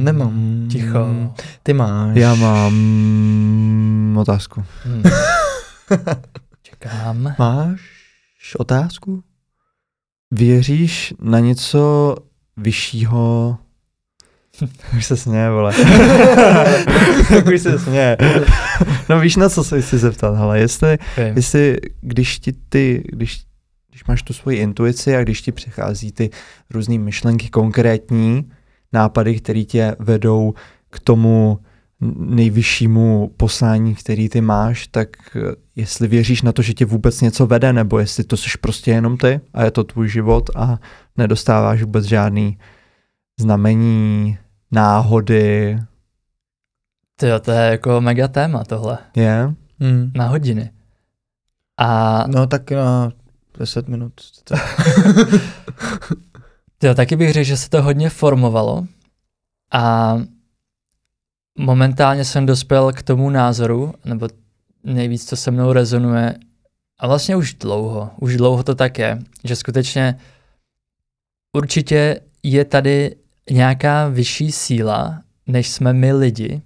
[0.06, 0.68] Nemám.
[0.70, 1.32] Ticho.
[1.62, 2.16] Ty máš.
[2.16, 4.64] Já mám otázku.
[4.84, 5.02] Hmm.
[6.62, 7.34] Čekám.
[7.38, 9.22] Máš otázku?
[10.30, 12.14] Věříš na něco
[12.56, 13.58] vyššího?
[14.96, 15.74] Už se směje, vole.
[17.28, 18.16] tak už se směje.
[19.08, 21.36] no víš, na co se chci zeptat, hele, jestli, Vím.
[21.36, 23.44] jestli když ti ty, když,
[23.90, 26.30] když máš tu svoji intuici a když ti přichází ty
[26.70, 28.50] různé myšlenky konkrétní,
[28.96, 30.54] nápady, které tě vedou
[30.90, 31.58] k tomu
[32.16, 35.40] nejvyššímu poslání, který ty máš, tak eh,
[35.76, 39.16] jestli věříš na to, že tě vůbec něco vede, nebo jestli to jsi prostě jenom
[39.16, 40.78] ty a je to tvůj život a
[41.16, 42.58] nedostáváš vůbec žádný
[43.40, 44.38] znamení,
[44.72, 45.78] náhody,
[47.18, 48.98] Tyjo, to je jako mega téma tohle.
[49.16, 49.54] je?
[49.80, 50.12] Hmm.
[50.14, 50.70] Na hodiny.
[51.78, 53.12] A No tak na
[53.58, 54.12] 10 minut.
[56.78, 58.86] tyjo, taky bych řekl, že se to hodně formovalo.
[59.72, 60.16] A
[61.58, 64.28] momentálně jsem dospěl k tomu názoru, nebo
[64.84, 66.34] nejvíc, co se mnou rezonuje,
[66.98, 70.18] a vlastně už dlouho, už dlouho to tak je, že skutečně
[71.52, 73.16] určitě je tady
[73.50, 76.62] nějaká vyšší síla, než jsme my lidi.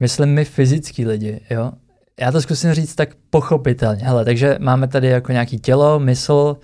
[0.00, 1.72] Myslím my fyzický lidi, jo.
[2.20, 4.04] Já to zkusím říct tak pochopitelně.
[4.04, 6.56] Hele, takže máme tady jako nějaký tělo, mysl,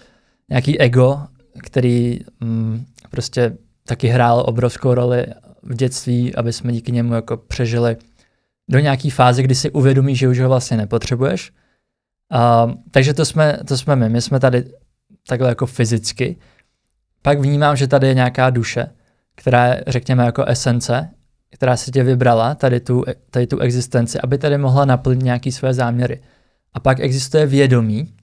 [0.50, 1.26] nějaký ego,
[1.62, 3.56] který mm, prostě
[3.86, 5.26] taky hrál obrovskou roli
[5.62, 7.96] v dětství, aby jsme díky němu jako přežili
[8.70, 11.52] do nějaký fáze, kdy si uvědomíš, že už ho vlastně nepotřebuješ.
[12.34, 14.08] Uh, takže to jsme, to jsme my.
[14.08, 14.64] My jsme tady
[15.26, 16.36] takhle jako fyzicky.
[17.22, 18.86] Pak vnímám, že tady je nějaká duše,
[19.34, 21.10] která je, řekněme, jako esence,
[21.50, 25.74] která si tě vybrala, tady tu, tady tu existenci, aby tady mohla naplnit nějaké své
[25.74, 26.22] záměry.
[26.72, 28.14] A pak existuje vědomí,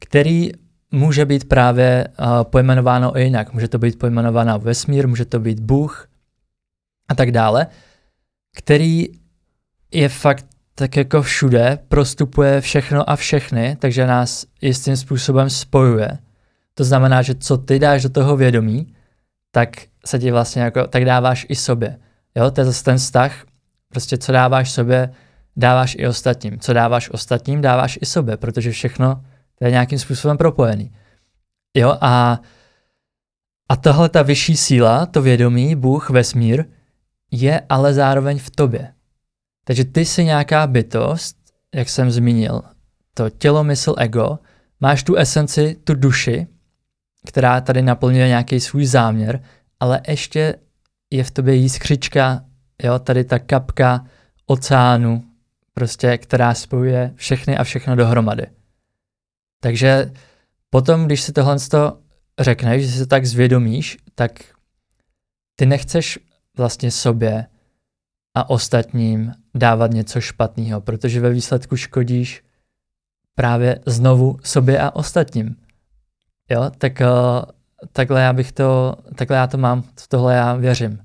[0.00, 0.50] který
[0.92, 3.52] může být právě uh, pojmenováno i jinak.
[3.52, 6.08] Může to být pojmenováno vesmír, může to být Bůh
[7.08, 7.66] a tak dále,
[8.56, 9.06] který
[9.92, 16.18] je fakt tak jako všude, prostupuje všechno a všechny, takže nás jistým způsobem spojuje.
[16.74, 18.94] To znamená, že co ty dáš do toho vědomí,
[19.50, 19.68] tak
[20.06, 21.98] se ti vlastně jako, tak dáváš i sobě.
[22.34, 23.44] Jo, to je zase ten vztah,
[23.88, 25.10] prostě co dáváš sobě,
[25.56, 26.60] dáváš i ostatním.
[26.60, 29.24] Co dáváš ostatním, dáváš i sobě, protože všechno
[29.58, 30.92] to je nějakým způsobem propojený.
[31.76, 32.40] Jo, a,
[33.68, 36.64] a tahle ta vyšší síla, to vědomí, Bůh, vesmír,
[37.30, 38.92] je ale zároveň v tobě.
[39.64, 41.36] Takže ty jsi nějaká bytost,
[41.74, 42.62] jak jsem zmínil,
[43.14, 44.38] to tělo, mysl, ego,
[44.80, 46.46] máš tu esenci, tu duši,
[47.26, 49.42] která tady naplňuje nějaký svůj záměr,
[49.80, 50.54] ale ještě
[51.10, 52.44] je v tobě jiskřička,
[52.82, 54.06] jo, tady ta kapka
[54.46, 55.24] oceánu,
[55.74, 58.46] prostě, která spojuje všechny a všechno dohromady.
[59.60, 60.12] Takže
[60.70, 61.56] potom, když si tohle
[62.40, 64.32] řekneš, že to tak zvědomíš, tak
[65.56, 66.18] ty nechceš
[66.56, 67.46] vlastně sobě
[68.34, 72.42] a ostatním dávat něco špatného, protože ve výsledku škodíš
[73.34, 75.56] právě znovu sobě a ostatním.
[76.50, 77.06] Jo, tak uh,
[77.92, 81.04] takhle já bych to, takhle já to mám, tohle já věřím,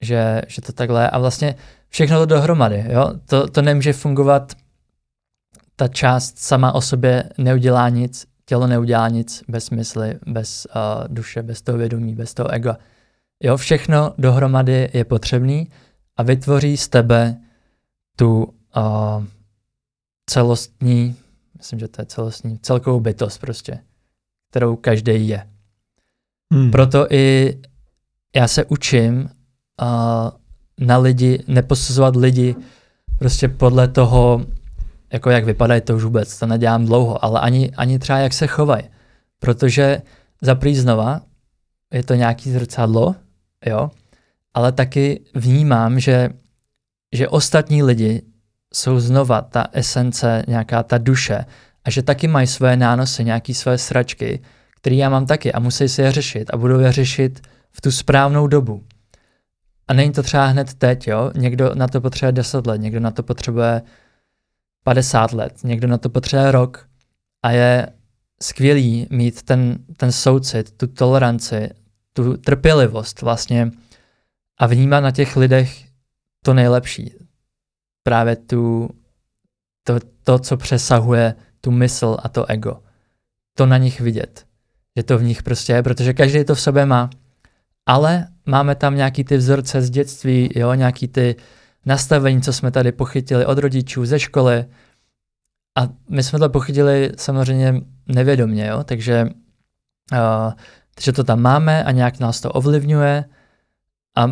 [0.00, 1.54] že, že to takhle a vlastně
[1.88, 4.52] všechno to dohromady, jo, to, to nemůže fungovat,
[5.80, 11.42] ta část sama o sobě neudělá nic, tělo neudělá nic bez mysli, bez uh, duše,
[11.42, 12.76] bez toho vědomí, bez toho ega.
[13.42, 15.68] Jo, všechno dohromady je potřebný
[16.16, 17.40] a vytvoří z tebe
[18.16, 19.24] tu uh,
[20.30, 21.16] celostní,
[21.58, 23.80] myslím, že to je celostní, celkovou bytost prostě,
[24.50, 25.46] kterou každý je.
[26.52, 26.70] Hmm.
[26.70, 27.56] Proto i
[28.36, 29.28] já se učím uh,
[30.78, 32.56] na lidi, neposuzovat lidi
[33.18, 34.46] prostě podle toho,
[35.12, 38.46] jako jak vypadají, to už vůbec, to nedělám dlouho, ale ani, ani třeba jak se
[38.46, 38.84] chovají.
[39.38, 40.02] Protože
[40.42, 41.20] za znova
[41.92, 43.14] je to nějaký zrcadlo,
[43.66, 43.90] jo,
[44.54, 46.28] ale taky vnímám, že,
[47.12, 48.22] že ostatní lidi
[48.74, 51.44] jsou znova ta esence, nějaká ta duše
[51.84, 54.40] a že taky mají své nánosy, nějaké své sračky,
[54.80, 57.40] které já mám taky a musí si je řešit a budou je řešit
[57.70, 58.84] v tu správnou dobu.
[59.88, 61.30] A není to třeba hned teď, jo?
[61.34, 63.82] Někdo na to potřebuje 10 let, někdo na to potřebuje
[64.84, 66.88] 50 let, někdo na to potřebuje rok
[67.42, 67.92] a je
[68.42, 71.70] skvělý mít ten, ten soucit, tu toleranci,
[72.12, 73.70] tu trpělivost vlastně
[74.58, 75.84] a vnímat na těch lidech
[76.44, 77.14] to nejlepší.
[78.02, 78.90] Právě tu,
[79.84, 82.82] to, to, co přesahuje tu mysl a to ego.
[83.54, 84.46] To na nich vidět.
[84.96, 87.10] Že to v nich prostě je, protože každý to v sobě má.
[87.86, 91.36] ale máme tam nějaký ty vzorce z dětství, jo, nějaký ty
[91.86, 94.64] nastavení, co jsme tady pochytili od rodičů, ze školy.
[95.78, 97.74] A my jsme to pochytili samozřejmě
[98.06, 99.24] nevědomě, jo, takže,
[100.12, 100.52] uh,
[100.94, 103.24] takže to tam máme a nějak nás to ovlivňuje
[104.16, 104.30] a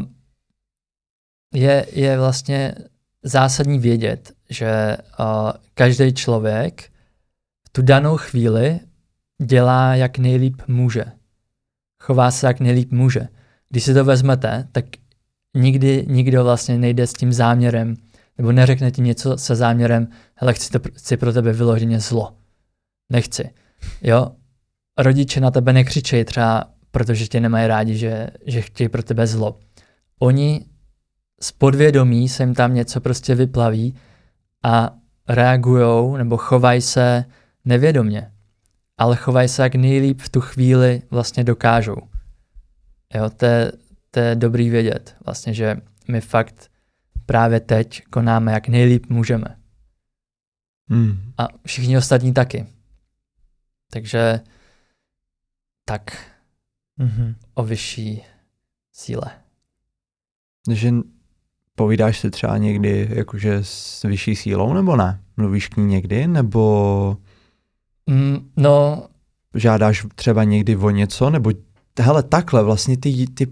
[1.55, 2.74] je, je vlastně
[3.22, 6.90] zásadní vědět, že uh, každý člověk
[7.72, 8.80] tu danou chvíli
[9.42, 11.05] dělá, jak nejlíp může.
[12.01, 13.28] Chová se, jak nejlíp může.
[13.68, 14.84] Když si to vezmete, tak
[15.55, 17.94] nikdy nikdo vlastně nejde s tím záměrem,
[18.38, 22.34] nebo neřekne ti něco se záměrem, hele, chci, to, chci pro tebe vyloženě zlo.
[23.12, 23.51] Nechci.
[24.03, 24.30] Jo?
[24.99, 29.59] Rodiče na tebe nekřičejí třeba, protože tě nemají rádi, že, že chtějí pro tebe zlo.
[30.18, 30.64] Oni
[31.40, 33.94] z podvědomí se jim tam něco prostě vyplaví
[34.64, 34.94] a
[35.28, 37.24] reagujou nebo chovají se
[37.64, 38.32] nevědomně,
[38.99, 41.96] ale chovají se jak nejlíp v tu chvíli vlastně dokážou.
[43.14, 43.72] Jo, to je,
[44.11, 45.77] to je dobrý vědět, vlastně, že
[46.09, 46.71] my fakt
[47.27, 49.57] právě teď konáme jak nejlíp můžeme.
[50.91, 51.33] Hmm.
[51.39, 52.67] A všichni ostatní taky.
[53.93, 54.41] Takže
[55.85, 56.31] tak
[57.01, 57.35] Mhm.
[57.55, 58.25] o vyšší
[58.93, 59.31] síle.
[60.73, 60.93] Že
[61.75, 65.21] povídáš si třeba někdy jakože s vyšší sílou, nebo ne?
[65.37, 67.17] Mluvíš k ní někdy, nebo
[68.07, 69.09] Mm, no,
[69.55, 71.51] žádáš třeba někdy o něco, nebo
[72.01, 73.47] hele, takhle vlastně ty, ty,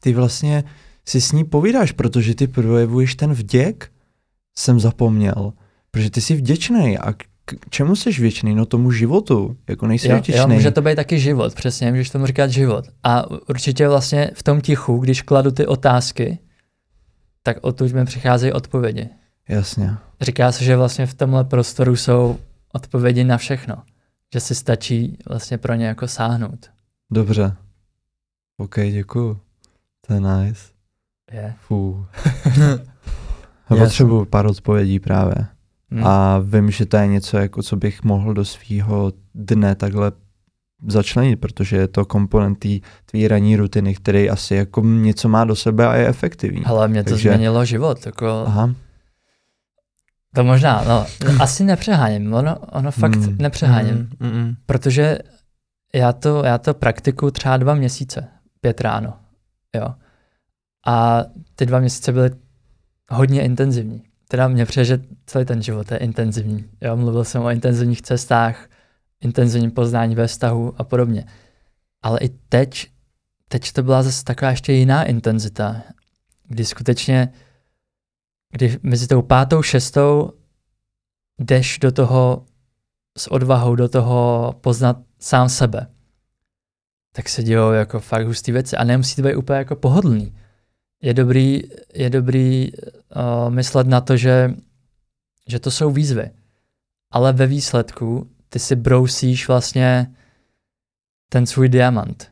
[0.00, 0.64] ty vlastně
[1.08, 3.92] si s ní povídáš, protože ty projevuješ ten vděk,
[4.58, 5.52] jsem zapomněl,
[5.90, 7.24] protože ty jsi vděčný a k,
[7.70, 8.54] čemu jsi vděčný?
[8.54, 10.54] No tomu životu, jako nejsi jo, jo, vděčný.
[10.54, 12.84] může to být taky život, přesně, můžeš tomu říkat život.
[13.02, 16.38] A určitě vlastně v tom tichu, když kladu ty otázky,
[17.42, 19.08] tak odtud mi přicházejí odpovědi.
[19.48, 19.96] Jasně.
[20.20, 22.38] Říká se, že vlastně v tomhle prostoru jsou
[22.72, 23.76] odpovědi na všechno.
[24.34, 26.70] Že si stačí vlastně pro ně jako sáhnout.
[27.10, 27.56] Dobře.
[28.56, 29.40] OK, děkuju.
[30.06, 30.62] To je nice.
[31.32, 31.54] Je.
[31.60, 32.06] Fů.
[33.70, 35.34] Já Potřebuju pár odpovědí právě.
[35.90, 36.06] Hm.
[36.06, 40.12] A vím, že to je něco, jako co bych mohl do svého dne takhle
[40.88, 42.68] začlenit, protože je to komponent té
[43.04, 46.64] tvý ranní rutiny, který asi jako něco má do sebe a je efektivní.
[46.64, 48.06] Ale mě to Takže- změnilo život.
[48.06, 48.74] Jako, Aha.
[50.34, 51.06] to možná, no,
[51.40, 52.34] asi nepřeháním.
[52.34, 53.36] Ono, ono fakt Hmm.
[53.38, 53.94] nepřeháním.
[54.20, 54.54] Mm, mm, mm.
[54.66, 55.18] Protože
[55.94, 58.28] já to, já to praktikuju třeba dva měsíce,
[58.60, 59.12] pět ráno,
[59.76, 59.94] jo.
[60.86, 62.30] A ty dva měsíce byly
[63.10, 64.02] hodně intenzivní.
[64.28, 66.70] Teda mě přijde, že celý ten život je intenzivní.
[66.80, 68.68] Jo, mluvil jsem o intenzivních cestách,
[69.20, 71.26] intenzivním poznání ve vztahu a podobně.
[72.02, 72.90] Ale i teď,
[73.48, 75.82] teď to byla zase taková ještě jiná intenzita,
[76.48, 77.32] kdy skutečně,
[78.52, 80.32] kdy mezi tou pátou, šestou
[81.38, 82.46] jdeš do toho
[83.18, 85.86] s odvahou do toho poznat sám sebe,
[87.12, 90.36] tak se dějou jako fakt hustý věci a nemusí to být úplně jako pohodlný.
[91.02, 91.62] Je dobrý,
[91.94, 94.54] je dobrý uh, myslet na to, že,
[95.48, 96.30] že to jsou výzvy,
[97.10, 100.14] ale ve výsledku ty si brousíš vlastně
[101.28, 102.30] ten svůj diamant.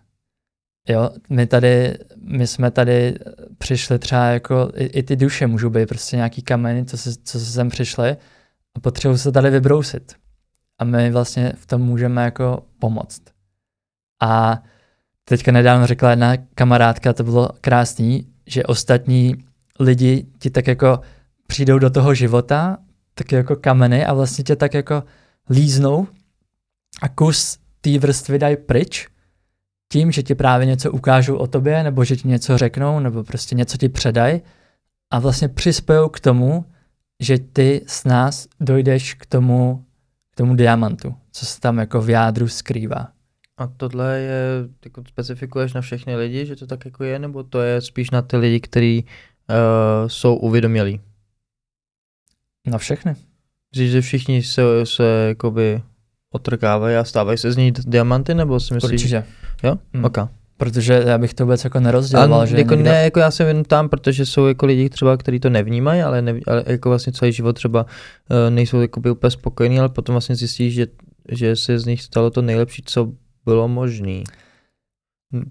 [0.89, 3.18] Jo, my tady, my jsme tady
[3.59, 7.41] přišli třeba jako, i, i ty duše můžou být prostě nějaký kameny, co se, co
[7.41, 8.16] se sem přišli
[8.74, 10.14] a potřebují se tady vybrousit
[10.79, 13.22] a my vlastně v tom můžeme jako pomoct.
[14.21, 14.62] A
[15.25, 19.45] teďka nedávno řekla jedna kamarádka, to bylo krásný, že ostatní
[19.81, 21.01] lidi ti tak jako
[21.47, 22.77] přijdou do toho života,
[23.14, 25.03] tak jako kameny a vlastně tě tak jako
[25.51, 26.07] líznou
[27.03, 29.09] a kus té vrstvy dají pryč
[29.93, 33.55] tím, že ti právě něco ukážou o tobě, nebo že ti něco řeknou, nebo prostě
[33.55, 34.41] něco ti předají
[35.11, 36.64] a vlastně přispějou k tomu,
[37.21, 39.85] že ty s nás dojdeš k tomu,
[40.33, 43.09] k tomu diamantu, co se tam jako v jádru skrývá.
[43.59, 47.61] A tohle je, jako specifikuješ na všechny lidi, že to tak jako je, nebo to
[47.61, 51.00] je spíš na ty lidi, kteří uh, jsou uvědomělí?
[52.66, 53.16] Na všechny.
[53.74, 55.82] Říš, že všichni se, se jakoby
[56.34, 58.92] otrkávají a stávají se z ní diamanty, nebo si myslíš?
[58.92, 59.24] Určitě.
[59.62, 59.78] Jo?
[59.94, 60.04] Hmm.
[60.04, 60.18] Ok.
[60.56, 62.90] Protože já bych to vůbec jako nerozděloval, že jako někdo...
[62.90, 66.22] ne, jako já se jenom tam, protože jsou jako lidi třeba, kteří to nevnímají, ale,
[66.22, 70.36] neví, ale jako vlastně celý život třeba uh, nejsou jakoby úplně spokojení, ale potom vlastně
[70.36, 70.86] zjistí, že,
[71.28, 73.12] že se z nich stalo to nejlepší, co
[73.49, 74.22] bylo možné.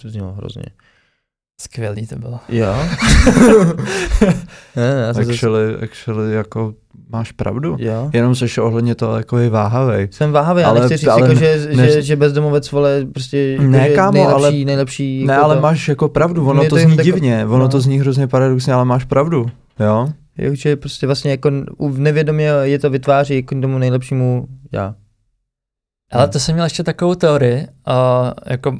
[0.01, 0.63] To znělo hrozně.
[1.61, 2.39] Skvělý to bylo.
[2.49, 2.65] Jo?
[4.21, 4.33] ne,
[4.75, 6.73] ne, já jsem, se, Actually, actually, jako
[7.09, 7.75] máš pravdu.
[7.79, 8.09] jo.
[8.13, 10.07] Jenom seš ohledně toho jako je váhavej.
[10.11, 13.63] Jsem váhavý, ale, nechci říct, ale jako, že, ne- že, že bezdomovec vole prostě jako,
[13.63, 16.75] Ne, kámo, nejlepší, ale- nejlepší Ne, jako ale to, máš jako pravdu, ono Mě to
[16.75, 17.69] to zní tako- divně, ono no.
[17.69, 19.45] to zní hrozně paradoxně, ale máš pravdu,
[19.79, 20.09] jo?
[20.37, 21.51] Jo, že prostě vlastně jako
[21.97, 24.95] nevědomě je to vytváří jako k tomu nejlepšímu já.
[26.11, 28.79] Ale to jsem měl ještě takovou teorii, uh, jako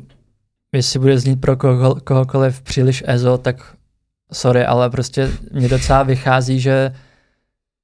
[0.74, 3.76] jestli bude znít pro koho, kohokoliv příliš ezo, tak
[4.34, 6.94] sorry, ale prostě mě docela vychází, že,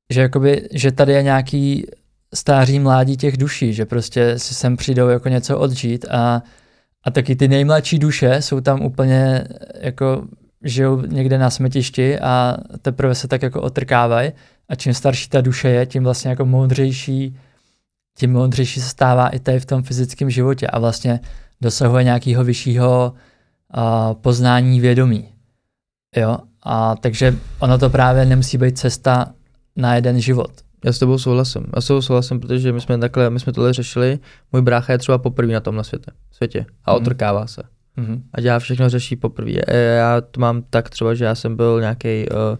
[0.09, 1.85] že, jakoby, že tady je nějaký
[2.33, 6.43] stáří mládí těch duší, že prostě si sem přijdou jako něco odžít a,
[7.03, 9.43] a taky ty nejmladší duše jsou tam úplně
[9.79, 10.27] jako
[10.63, 14.31] žijou někde na smetišti a teprve se tak jako otrkávají.
[14.69, 17.37] A čím starší ta duše je, tím vlastně jako moudřejší,
[18.17, 21.19] tím moudřejší se stává i tady v tom fyzickém životě a vlastně
[21.61, 23.13] dosahuje nějakého vyššího
[23.77, 25.29] uh, poznání vědomí.
[26.15, 26.37] Jo?
[26.63, 29.33] A takže ono to právě nemusí být cesta
[29.75, 30.51] na jeden život.
[30.85, 31.65] Já s tebou souhlasím.
[31.75, 34.19] Já s tebou souhlasím, protože my jsme takhle, my jsme tohle řešili.
[34.51, 36.97] Můj brácha je třeba poprvé na tom na světě, světě a mm.
[36.97, 37.63] otrkává se.
[37.97, 38.21] Mm-hmm.
[38.33, 39.51] A dělá všechno řeší poprvé.
[39.97, 42.25] Já to mám tak třeba, že já jsem byl nějaký.
[42.29, 42.57] Uh,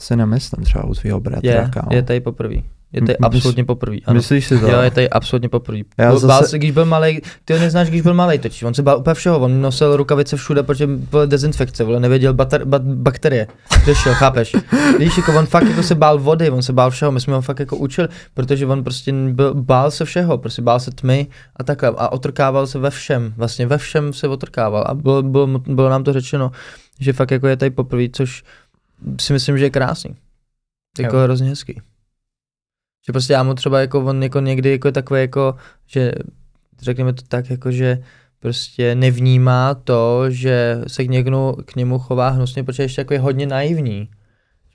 [0.00, 1.50] se nemyslím třeba u svého bratra.
[1.50, 2.56] Je, je tady poprvé.
[2.94, 3.96] Je tady M- absolutně poprvé.
[4.12, 4.68] Myslíš si to?
[4.68, 5.78] Jo, je tady absolutně poprvé.
[5.98, 6.26] Já zase...
[6.26, 8.62] Bál se, když byl malý, ty ho neznáš, když byl malý, totiž.
[8.62, 12.64] On se bál úplně všeho, on nosil rukavice všude, protože byl dezinfekce, vole, nevěděl bater,
[12.64, 13.46] ba, bakterie.
[13.84, 14.56] Řešil, chápeš?
[14.98, 17.42] Víš, jako on fakt jako se bál vody, on se bál všeho, my jsme ho
[17.42, 21.26] fakt jako učili, protože on prostě byl, bál se všeho, prostě bál se tmy
[21.56, 25.46] a takhle a otrkával se ve všem, vlastně ve všem se otrkával a bylo, bylo,
[25.46, 26.50] bylo nám to řečeno,
[27.00, 28.44] že fakt jako je tady poprvé, což
[29.20, 30.16] si myslím, že je krásný.
[30.98, 31.22] Jako jo.
[31.22, 31.80] hrozně hezký.
[33.06, 35.54] Že prostě já mu třeba jako on jako někdy jako takové jako,
[35.86, 36.12] že
[36.82, 37.98] řekněme to tak jako, že
[38.40, 43.20] prostě nevnímá to, že se k, něknu, k němu chová hnusně, protože ještě jako je
[43.20, 44.08] hodně naivní.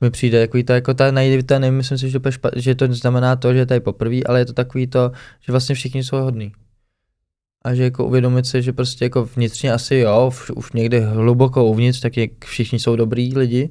[0.02, 2.94] Mi přijde jako to, jako ta naivita, nevím, myslím si, že, to, špat, že to
[2.94, 5.12] znamená to, že je tady poprvé, ale je to takový to,
[5.42, 6.52] že vlastně všichni jsou hodní.
[7.64, 12.00] A že jako uvědomit si, že prostě jako vnitřně asi jo, už někde hluboko uvnitř,
[12.00, 13.70] tak jak všichni jsou dobrý lidi,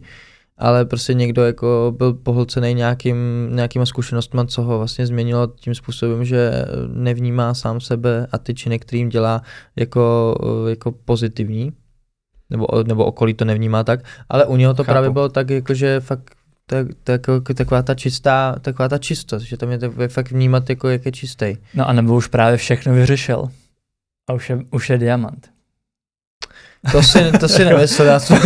[0.58, 3.16] ale prostě někdo jako byl pohlcený nějakým,
[3.52, 8.78] nějakýma zkušenostmi, co ho vlastně změnilo tím způsobem, že nevnímá sám sebe a ty činy,
[8.78, 9.42] kterým dělá
[9.76, 10.34] jako,
[10.68, 11.72] jako pozitivní,
[12.50, 14.92] nebo, nebo okolí to nevnímá tak, ale u něho to Chápu.
[14.92, 16.34] právě bylo tak, jako, že fakt
[16.66, 17.20] tak, tak,
[17.54, 21.12] taková ta čistá, taková ta čistost, že tam je to fakt vnímat jako jak je
[21.12, 21.56] čistý.
[21.74, 23.48] No a nebo už právě všechno vyřešil
[24.30, 25.57] a už je, už je diamant.
[26.92, 28.36] To si, to si nemyslel, já jsem...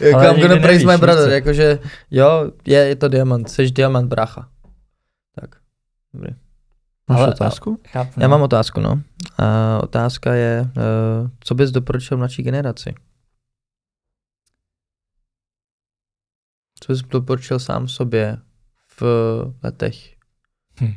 [0.00, 1.78] jako I'm gonna praise my brother, jakože
[2.10, 4.48] jo, je, je to diamant, jsi diamant, brácha.
[5.40, 5.50] Tak,
[6.14, 6.34] dobrý.
[7.08, 7.80] Máš ale, otázku?
[7.88, 8.30] Chápu, Já no.
[8.30, 9.02] mám otázku, no.
[9.38, 12.94] A otázka je, uh, co bys doporučil mladší generaci?
[16.80, 18.38] Co bys doporučil sám sobě
[19.00, 19.02] v
[19.62, 19.94] letech
[20.80, 20.94] hm.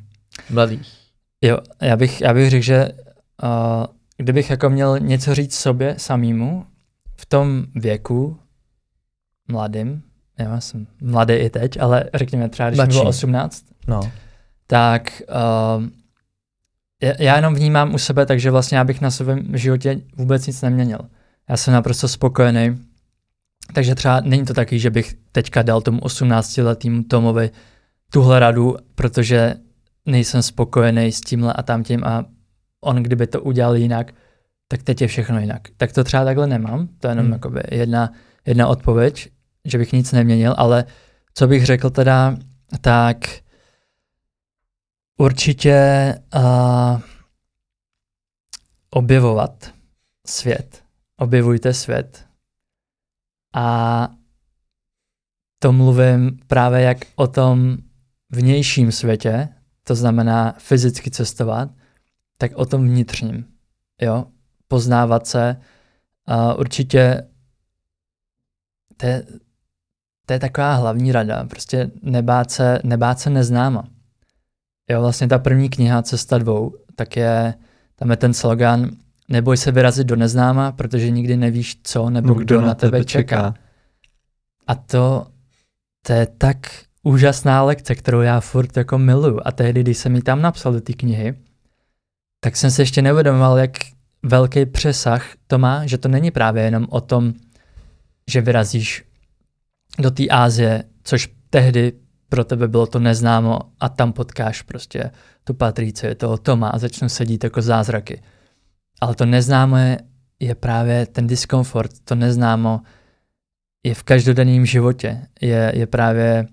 [0.49, 0.97] mladých?
[1.41, 2.89] Jo, já bych, já bych řekl, že
[3.43, 3.85] uh,
[4.21, 6.65] kdybych jako měl něco říct sobě samýmu
[7.15, 8.37] v tom věku
[9.51, 10.03] mladým,
[10.37, 14.11] já jsem mladý i teď, ale řekněme třeba, když bylo 18, no.
[14.67, 15.21] tak
[15.77, 15.83] uh,
[17.19, 20.99] já jenom vnímám u sebe, takže vlastně já bych na svém životě vůbec nic neměnil.
[21.49, 22.79] Já jsem naprosto spokojený,
[23.73, 27.51] takže třeba není to taky, že bych teďka dal tomu 18-letým Tomovi
[28.13, 29.55] tuhle radu, protože
[30.05, 32.25] nejsem spokojený s tímhle a tamtím a
[32.81, 34.13] on kdyby to udělal jinak,
[34.67, 35.61] tak teď je všechno jinak.
[35.77, 37.33] Tak to třeba takhle nemám, to je jenom hmm.
[37.33, 38.11] jakoby jedna,
[38.45, 39.31] jedna odpověď,
[39.65, 40.85] že bych nic neměnil, ale
[41.33, 42.37] co bych řekl teda,
[42.81, 43.17] tak
[45.17, 47.01] určitě uh,
[48.89, 49.73] objevovat
[50.27, 50.83] svět.
[51.17, 52.25] Objevujte svět.
[53.53, 54.07] A
[55.59, 57.77] to mluvím právě jak o tom
[58.29, 59.49] vnějším světě,
[59.83, 61.69] to znamená fyzicky cestovat,
[62.41, 63.45] tak o tom vnitřním.
[64.01, 64.25] Jo?
[64.67, 65.61] Poznávat se.
[66.25, 67.27] A určitě
[68.97, 69.23] to je,
[70.25, 71.43] to je taková hlavní rada.
[71.43, 73.87] Prostě nebát se, nebát se neznáma.
[74.89, 77.53] Jo, vlastně ta první kniha Cesta dvou, tak je,
[77.95, 78.91] tam je ten slogan
[79.29, 82.91] neboj se vyrazit do neznáma, protože nikdy nevíš co nebo no, kdo, kdo na tebe,
[82.91, 83.35] tebe čeká.
[83.35, 83.53] čeká.
[84.67, 85.27] A to,
[86.05, 86.57] to je tak
[87.03, 89.39] úžasná lekce, kterou já furt jako miluju.
[89.45, 91.35] A tehdy, když jsem ji tam napsal do té knihy,
[92.43, 93.71] tak jsem se ještě neuvědomoval, jak
[94.23, 97.33] velký přesah to má, že to není právě jenom o tom,
[98.31, 99.03] že vyrazíš
[99.99, 101.93] do té Ázie, což tehdy
[102.29, 105.11] pro tebe bylo to neznámo a tam potkáš prostě
[105.43, 108.21] tu Patrici, toho Toma a začnou sedít jako zázraky.
[109.01, 109.97] Ale to neznámo je,
[110.39, 112.81] je právě ten diskomfort, to neznámo
[113.83, 116.47] je v každodenním životě, je, je právě,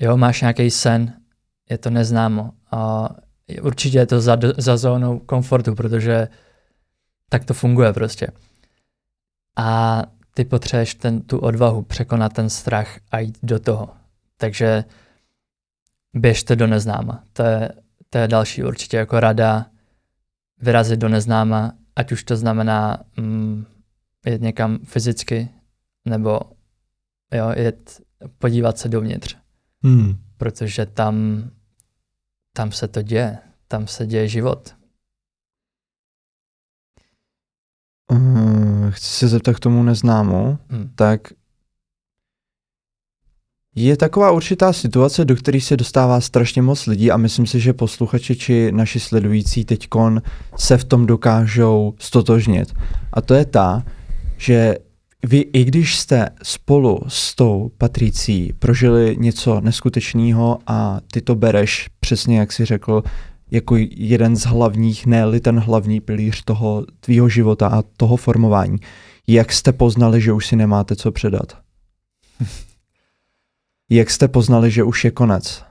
[0.00, 1.12] jo, máš nějaký sen,
[1.70, 3.08] je to neznámo a
[3.62, 6.28] určitě je to za, za zónou komfortu, protože
[7.28, 8.28] tak to funguje prostě.
[9.56, 10.02] A
[10.34, 13.88] ty potřebuješ ten, tu odvahu překonat ten strach a jít do toho.
[14.36, 14.84] Takže
[16.14, 17.24] běžte do neznáma.
[17.32, 17.72] To je,
[18.10, 19.66] to je další určitě jako rada
[20.60, 23.66] vyrazit do neznáma ať už to znamená mm,
[24.26, 25.48] jít někam fyzicky,
[26.04, 26.40] nebo
[27.34, 28.00] jo, jet,
[28.38, 29.36] podívat se dovnitř.
[29.84, 30.18] Hmm.
[30.36, 31.44] Protože tam,
[32.52, 33.38] tam se to děje,
[33.68, 34.74] tam se děje život.
[38.12, 40.92] Uh, chci se zeptat k tomu neznámu, Hmm.
[40.94, 41.20] tak
[43.74, 47.72] je taková určitá situace, do které se dostává strašně moc lidí a myslím si, že
[47.72, 50.22] posluchači či naši sledující teďkon
[50.56, 52.72] se v tom dokážou stotožnit.
[53.12, 53.84] A to je ta,
[54.36, 54.76] že
[55.22, 61.88] vy, i když jste spolu s tou Patricí prožili něco neskutečného a ty to bereš
[62.00, 63.02] přesně, jak jsi řekl,
[63.50, 68.78] jako jeden z hlavních, ne ten hlavní pilíř toho tvýho života a toho formování.
[69.26, 71.58] Jak jste poznali, že už si nemáte co předat?
[73.90, 75.67] Jak jste poznali, že už je konec?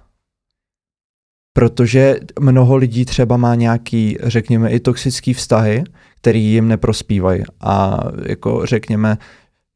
[1.58, 5.84] Protože mnoho lidí třeba má nějaký, řekněme, i toxický vztahy,
[6.22, 7.44] který jim neprospívají.
[7.62, 9.18] A jako řekněme,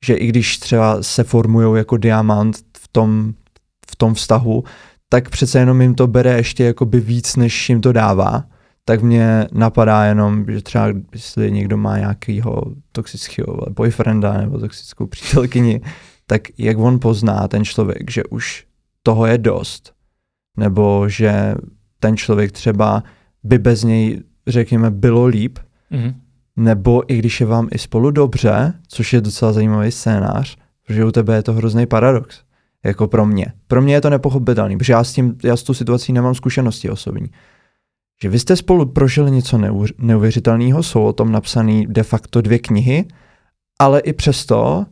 [0.05, 3.33] že i když třeba se formují jako diamant v tom,
[3.91, 4.63] v tom vztahu,
[5.09, 8.43] tak přece jenom jim to bere ještě jakoby víc, než jim to dává.
[8.85, 15.81] Tak mě napadá jenom, že třeba jestli někdo má nějakýho toxického boyfrienda nebo toxickou přítelkyni,
[16.27, 18.65] tak jak on pozná ten člověk, že už
[19.03, 19.93] toho je dost,
[20.57, 21.55] nebo že
[21.99, 23.03] ten člověk třeba
[23.43, 25.59] by bez něj, řekněme, bylo líp,
[25.91, 26.13] Mm-hmm.
[26.55, 30.57] nebo i když je vám i spolu dobře, což je docela zajímavý scénář,
[30.87, 32.41] protože u tebe je to hrozný paradox,
[32.85, 33.45] jako pro mě.
[33.67, 36.89] Pro mě je to nepochopitelný, protože já s, tím, já s tou situací nemám zkušenosti
[36.89, 37.27] osobní.
[38.23, 42.59] Že vy jste spolu prožili něco neuvěř- neuvěřitelného, jsou o tom napsané de facto dvě
[42.59, 43.05] knihy,
[43.79, 44.85] ale i přesto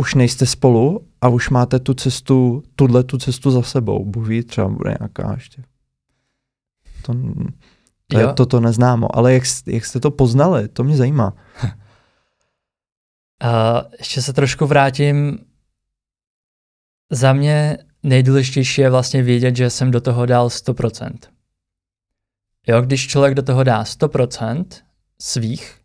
[0.00, 4.04] už nejste spolu a už máte tu cestu, tuhle tu cestu za sebou.
[4.04, 5.62] Bůh ví, třeba bude nějaká ještě.
[7.02, 7.14] To,
[8.06, 8.32] to je, Jo.
[8.32, 9.16] to, to neznámo.
[9.16, 11.36] Ale jak, jak jste to poznali, to mě zajímá.
[13.42, 15.38] A ještě se trošku vrátím.
[17.10, 21.12] Za mě nejdůležitější je vlastně vědět, že jsem do toho dal 100%.
[22.66, 24.64] Jo, když člověk do toho dá 100%
[25.20, 25.80] svých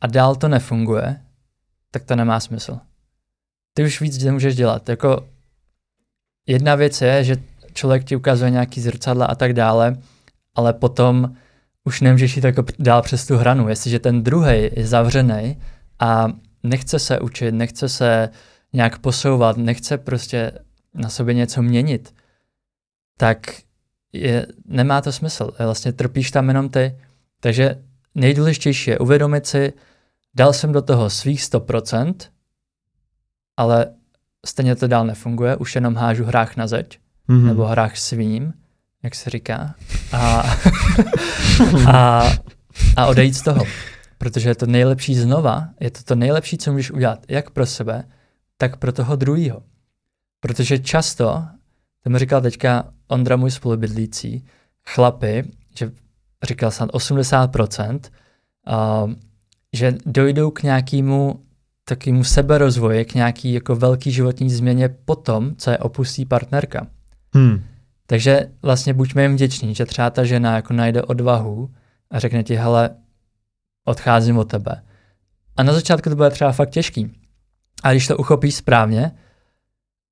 [0.00, 1.20] a dál to nefunguje,
[1.90, 2.80] tak to nemá smysl.
[3.74, 4.88] Ty už víc nemůžeš dělat.
[4.88, 5.26] Jako
[6.46, 7.36] jedna věc je, že
[7.74, 9.96] člověk ti ukazuje nějaký zrcadla a tak dále,
[10.54, 11.36] ale potom
[11.84, 13.68] už nemůžeš jít jako dál přes tu hranu.
[13.68, 15.60] Jestliže ten druhý je zavřený
[15.98, 16.26] a
[16.62, 18.28] nechce se učit, nechce se
[18.72, 20.52] nějak posouvat, nechce prostě
[20.94, 22.14] na sobě něco měnit,
[23.16, 23.52] tak
[24.12, 25.50] je, nemá to smysl.
[25.58, 26.98] Vlastně trpíš tam jenom ty.
[27.40, 27.82] Takže
[28.14, 29.72] nejdůležitější je uvědomit si,
[30.34, 32.14] dal jsem do toho svých 100%,
[33.56, 33.86] ale
[34.46, 36.98] stejně to dál nefunguje, už jenom hážu hrách na zeď,
[37.28, 37.46] Mhm.
[37.46, 38.52] nebo hrách svým,
[39.02, 39.74] jak se říká,
[40.12, 40.42] a,
[41.92, 42.22] a,
[42.96, 43.64] a odejít z toho.
[44.18, 48.04] Protože je to nejlepší znova, je to to nejlepší, co můžeš udělat, jak pro sebe,
[48.56, 49.62] tak pro toho druhého.
[50.40, 51.44] Protože často,
[52.02, 54.44] to mi říkal teďka Ondra, můj spolubydlící,
[54.86, 55.44] chlapy,
[55.78, 55.90] že
[56.42, 58.00] říkal snad 80%,
[59.04, 59.12] uh,
[59.72, 61.40] že dojdou k nějakému
[61.96, 66.86] takovému seberozvoji, k nějaký jako velký životní změně potom, co je opustí partnerka.
[67.34, 67.64] Hmm.
[68.06, 71.70] Takže vlastně buďme jim vděční, že třeba ta žena jako najde odvahu
[72.10, 72.90] a řekne ti, hele,
[73.84, 74.82] odcházím od tebe.
[75.56, 77.12] A na začátku to bude třeba fakt těžký.
[77.82, 79.12] A když to uchopíš správně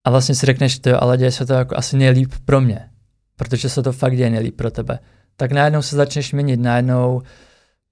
[0.05, 2.91] a vlastně si řekneš, to ale děje se to jako asi nejlíp pro mě,
[3.37, 4.99] protože se to fakt děje nejlíp pro tebe,
[5.37, 7.23] tak najednou se začneš měnit, najednou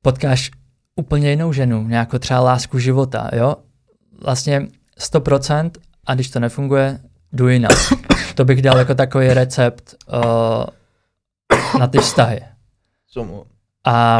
[0.02, 0.51] potkáš
[0.97, 3.56] úplně jinou ženu, nějakou třeba lásku života, jo?
[4.24, 4.69] Vlastně
[5.01, 5.70] 100%
[6.07, 7.01] a když to nefunguje,
[7.32, 7.73] jdu jinak.
[8.35, 12.40] To bych dal jako takový recept uh, na ty vztahy.
[13.85, 14.19] A,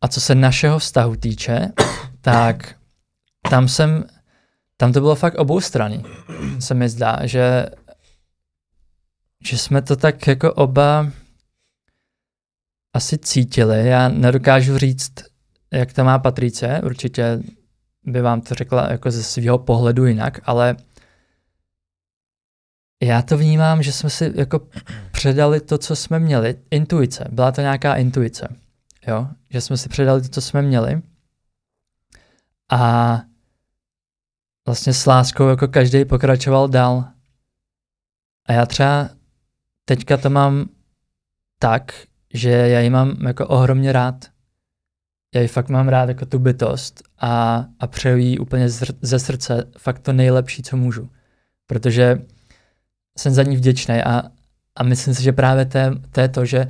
[0.00, 1.72] a co se našeho vztahu týče,
[2.20, 2.74] tak
[3.50, 4.04] tam jsem,
[4.76, 6.04] tam to bylo fakt oboustranný,
[6.58, 7.66] se mi zdá, že,
[9.44, 11.10] že jsme to tak jako oba
[12.94, 13.88] asi cítili.
[13.88, 15.14] Já nedokážu říct,
[15.72, 17.40] jak to má Patrice, určitě
[18.06, 20.76] by vám to řekla jako ze svého pohledu jinak, ale
[23.02, 24.68] já to vnímám, že jsme si jako
[25.12, 26.58] předali to, co jsme měli.
[26.70, 27.28] Intuice.
[27.30, 28.56] Byla to nějaká intuice.
[29.06, 29.28] Jo?
[29.50, 31.02] Že jsme si předali to, co jsme měli.
[32.70, 33.22] A
[34.66, 37.04] vlastně s láskou jako každý pokračoval dál.
[38.46, 39.08] A já třeba
[39.84, 40.68] teďka to mám
[41.58, 41.92] tak,
[42.34, 44.33] že já ji mám jako ohromně rád.
[45.34, 48.68] Já ji fakt mám rád jako tu bytost a, a přeju jí úplně
[49.02, 51.08] ze srdce fakt to nejlepší, co můžu.
[51.66, 52.22] Protože
[53.18, 54.22] jsem za ní vděčný a,
[54.76, 55.64] a myslím si, že právě
[56.10, 56.66] to, je to že,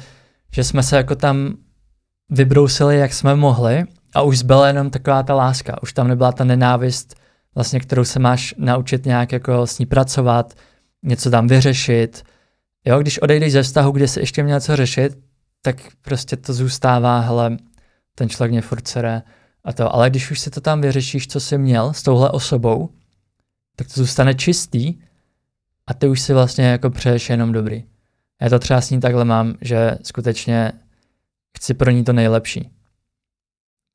[0.53, 1.55] že jsme se jako tam
[2.31, 3.85] vybrousili, jak jsme mohli
[4.15, 7.15] a už zbyla jenom taková ta láska, už tam nebyla ta nenávist,
[7.55, 10.55] vlastně, kterou se máš naučit nějak jako s ní pracovat,
[11.03, 12.23] něco tam vyřešit.
[12.85, 15.19] Jo, když odejdeš ze vztahu, kde se ještě měl co řešit,
[15.63, 17.57] tak prostě to zůstává, hele,
[18.15, 19.23] ten člověk mě furt sere
[19.65, 19.95] a to.
[19.95, 22.89] Ale když už si to tam vyřešíš, co jsi měl s touhle osobou,
[23.77, 24.95] tak to zůstane čistý
[25.87, 27.85] a ty už si vlastně jako přeješ jenom dobrý.
[28.43, 30.73] Já to třeba s ní takhle mám, že skutečně
[31.57, 32.71] chci pro ní to nejlepší.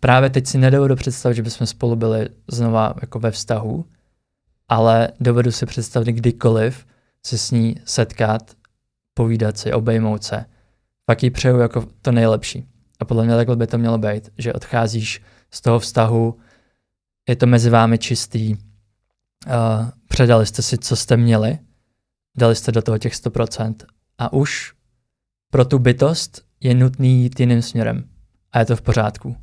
[0.02, 3.86] Právě teď si nedovedu představit, že bychom spolu byli znova jako ve vztahu,
[4.68, 6.86] ale dovedu si představit kdykoliv
[7.26, 8.56] se s ní setkat,
[9.14, 10.46] povídat si, obejmout se.
[11.06, 12.68] Pak jí přeju jako to nejlepší.
[13.00, 15.22] A podle mě takhle by to mělo být, že odcházíš
[15.52, 16.40] z toho vztahu,
[17.30, 18.60] je to mezi vámi čistý, uh,
[20.08, 21.60] předali jste si, co jste měli,
[22.38, 23.76] dali jste do toho těch 100%
[24.18, 24.74] a už
[25.52, 28.10] pro tu bytost je nutný jít jiným směrem.
[28.52, 29.36] A je to v pořádku.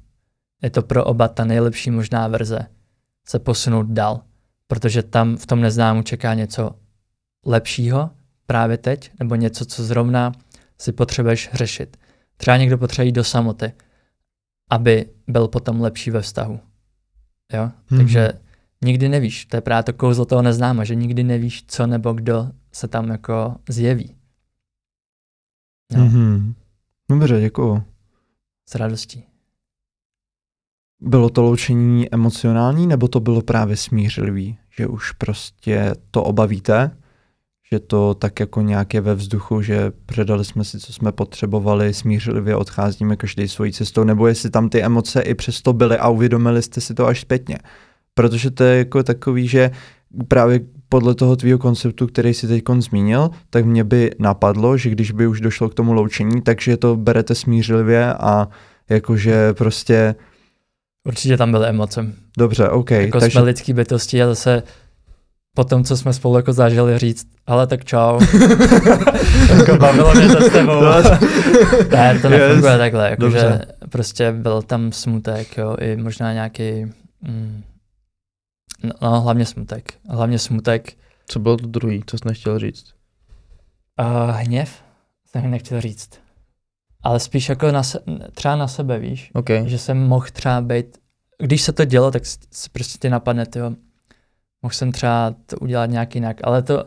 [0.63, 2.59] Je to pro oba ta nejlepší možná verze
[3.29, 4.21] se posunout dál,
[4.67, 6.71] protože tam v tom neznámu čeká něco
[7.47, 8.11] lepšího
[8.47, 10.33] právě teď, nebo něco, co zrovna
[10.79, 11.97] si potřebuješ řešit.
[12.37, 13.73] Třeba někdo potřebuje jít do samoty,
[14.71, 16.61] aby byl potom lepší ve vztahu.
[17.53, 17.63] Jo?
[17.63, 17.97] Mm-hmm.
[17.97, 18.33] Takže
[18.85, 22.51] nikdy nevíš, to je právě to kouzlo toho neznáma, že nikdy nevíš, co nebo kdo
[22.73, 24.17] se tam jako zjeví.
[25.93, 26.07] No.
[26.07, 26.55] Mm-hmm.
[27.11, 27.83] Dobře, děkuju.
[28.69, 29.25] S radostí.
[31.01, 34.59] Bylo to loučení emocionální, nebo to bylo právě smířlivý?
[34.71, 36.97] Že už prostě to obavíte,
[37.73, 41.95] že to tak jako nějak je ve vzduchu, že předali jsme si, co jsme potřebovali,
[41.95, 46.63] smířlivě odcházíme každý svojí cestou, nebo jestli tam ty emoce i přesto byly a uvědomili
[46.63, 47.59] jste si to až zpětně.
[48.15, 49.71] Protože to je jako takový, že
[50.29, 55.11] právě podle toho tvýho konceptu, který si teď zmínil, tak mě by napadlo, že když
[55.11, 58.49] by už došlo k tomu loučení, takže to berete smířlivě a
[58.89, 60.15] jakože prostě...
[61.05, 62.13] Určitě tam byly emoce.
[62.39, 62.91] Dobře, OK.
[62.91, 63.39] Jako takže...
[63.39, 64.63] jsme lidský bytosti a zase
[65.57, 68.21] po tom, co jsme spolu jako zažili říct, ale tak čau.
[69.59, 70.81] jako bavilo mě to s tebou.
[70.81, 71.03] No.
[71.91, 72.79] ne, to nefunguje yes.
[72.79, 76.85] takhle, jako že prostě byl tam smutek, jo, i možná nějaký,
[77.21, 77.63] mm,
[79.03, 80.93] no hlavně smutek, hlavně smutek.
[81.29, 82.85] Co bylo to druhý, co jsi nechtěl říct?
[84.01, 84.83] Uh, hněv
[85.27, 86.11] jsem nechtěl říct.
[87.03, 87.99] Ale spíš jako na se,
[88.35, 89.31] třeba na sebe, víš?
[89.35, 89.69] Okay.
[89.69, 90.99] Že jsem mohl třeba být,
[91.39, 93.71] když se to dělo, tak si prostě ty napadne, tyjo,
[94.67, 96.85] mohl jsem třeba to udělat nějak jinak, ale to,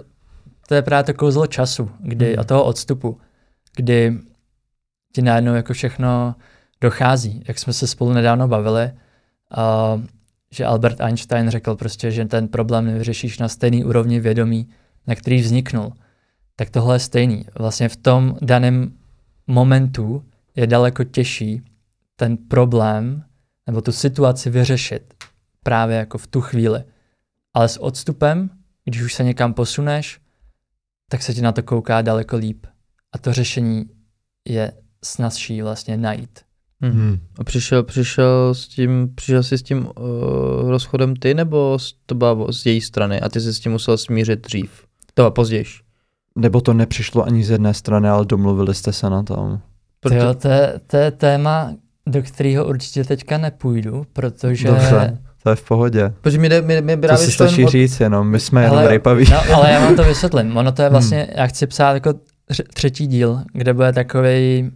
[0.68, 2.40] to je právě to kouzlo času, kdy, hmm.
[2.40, 3.20] a toho odstupu,
[3.76, 4.18] kdy
[5.16, 6.36] ti najednou jako všechno
[6.82, 10.02] dochází, jak jsme se spolu nedávno bavili, uh,
[10.52, 14.70] že Albert Einstein řekl prostě, že ten problém nevyřešíš na stejný úrovni vědomí,
[15.08, 15.94] na který vzniknul.
[16.56, 17.46] Tak tohle je stejný.
[17.60, 18.92] Vlastně v tom daném
[19.48, 20.24] momentu
[20.56, 21.62] je daleko těžší
[22.16, 23.24] ten problém
[23.68, 25.14] nebo tu situaci vyřešit
[25.64, 26.84] právě jako v tu chvíli.
[27.60, 28.50] Ale s odstupem,
[28.86, 30.20] když už se někam posuneš,
[31.10, 32.66] tak se ti na to kouká daleko líp.
[33.12, 33.86] A to řešení
[34.48, 34.72] je
[35.06, 36.40] snazší vlastně najít.
[36.84, 37.20] Mm-hmm.
[37.40, 42.54] A přišel, přišel, s tím, přišel jsi s tím uh, rozchodem ty, nebo to bylo
[42.54, 44.86] z její strany a ty jsi s tím musel smířit dřív?
[45.14, 45.66] To bylo později.
[46.36, 49.60] Nebo to nepřišlo ani z jedné strany, ale domluvili jste se na tom?
[50.00, 50.16] Proto...
[50.16, 51.76] Jo, to, je, to je téma,
[52.08, 54.68] do kterého určitě teďka nepůjdu, protože...
[54.68, 55.24] Dobře.
[55.44, 56.14] To je v pohodě.
[56.22, 57.70] Protože mi, mi, mi to si stačí od...
[57.70, 59.26] říct jenom, my jsme jenom rejpaví.
[59.32, 60.58] No, ale já vám to vysvětlím.
[60.58, 61.28] Ono to je vlastně, hmm.
[61.36, 62.14] já chci psát jako
[62.74, 64.72] třetí díl, kde bude takový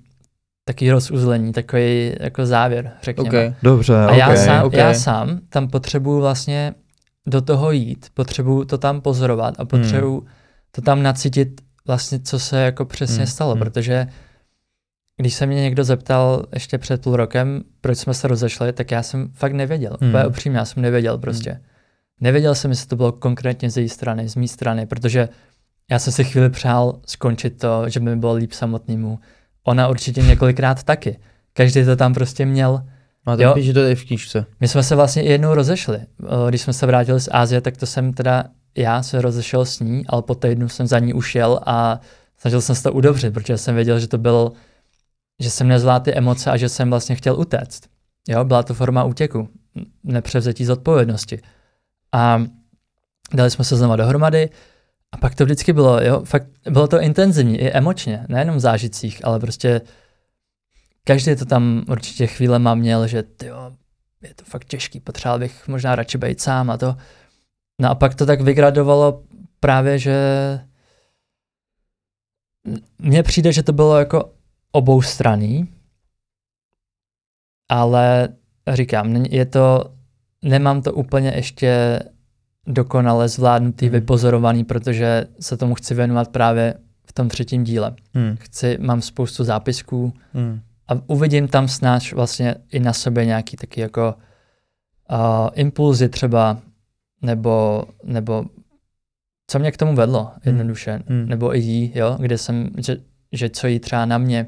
[0.65, 3.29] takový rozuzlení, takový jako závěr, řekněme.
[3.29, 3.53] Okay.
[3.63, 4.19] Dobře, A okay.
[4.19, 4.79] já, sám, okay.
[4.79, 6.73] já sám tam potřebuju vlastně
[7.27, 10.27] do toho jít, potřebuju to tam pozorovat a potřebuju hmm.
[10.71, 13.27] to tam nacítit vlastně, co se jako přesně hmm.
[13.27, 13.59] stalo, hmm.
[13.59, 14.07] protože
[15.17, 19.03] když se mě někdo zeptal ještě před půl rokem, proč jsme se rozešli, tak já
[19.03, 19.97] jsem fakt nevěděl.
[20.01, 20.09] Hmm.
[20.09, 21.51] Úplně upřímně, já jsem nevěděl prostě.
[21.51, 21.61] Hmm.
[22.21, 25.29] Nevěděl jsem, jestli to bylo konkrétně z její strany, z mé strany, protože
[25.91, 29.19] já jsem si chvíli přál skončit to, že by mi bylo líp samotnému.
[29.63, 31.19] Ona určitě několikrát taky.
[31.53, 32.83] Každý to tam prostě měl.
[33.25, 34.45] A to že to je v knížce.
[34.59, 35.99] My jsme se vlastně jednou rozešli.
[36.49, 38.43] Když jsme se vrátili z Ázie, tak to jsem teda,
[38.77, 41.99] já se rozešel s ní, ale po týdnu jsem za ní ušel a
[42.37, 44.51] snažil jsem se to udobřit, protože jsem věděl, že to byl
[45.43, 47.89] že jsem nezvládl ty emoce a že jsem vlastně chtěl utéct.
[48.27, 49.49] Jo, byla to forma útěku,
[50.03, 51.41] nepřevzetí zodpovědnosti.
[52.11, 52.43] A
[53.33, 54.49] dali jsme se znova dohromady
[55.11, 59.25] a pak to vždycky bylo, jo, fakt bylo to intenzivní i emočně, nejenom v zážitcích,
[59.25, 59.81] ale prostě
[61.03, 63.71] každý to tam určitě chvíle má měl, že jo,
[64.21, 66.95] je to fakt těžký, potřeboval bych možná radši být sám a to.
[67.81, 69.23] No a pak to tak vygradovalo
[69.59, 70.15] právě, že
[72.99, 74.33] mně přijde, že to bylo jako
[74.75, 75.67] obou straný,
[77.69, 78.29] ale
[78.73, 79.93] říkám, je to,
[80.41, 81.99] nemám to úplně ještě
[82.67, 83.91] dokonale zvládnutý, Mhm.
[83.93, 86.73] vypozorovaný, protože se tomu chci věnovat právě
[87.05, 87.95] v tom třetím díle.
[88.13, 88.35] Hmm.
[88.39, 90.61] Chci, mám spoustu zápisků Hmm.
[90.87, 94.15] a uvidím tam snáš vlastně i na sobě nějaký taky jako
[95.11, 96.59] uh, impulzy třeba,
[97.21, 98.45] nebo, nebo
[99.47, 101.25] co mě k tomu vedlo jednoduše, Hmm.
[101.29, 102.97] nebo i jí, jo, kde jsem, že,
[103.31, 104.47] že co jí třeba na mě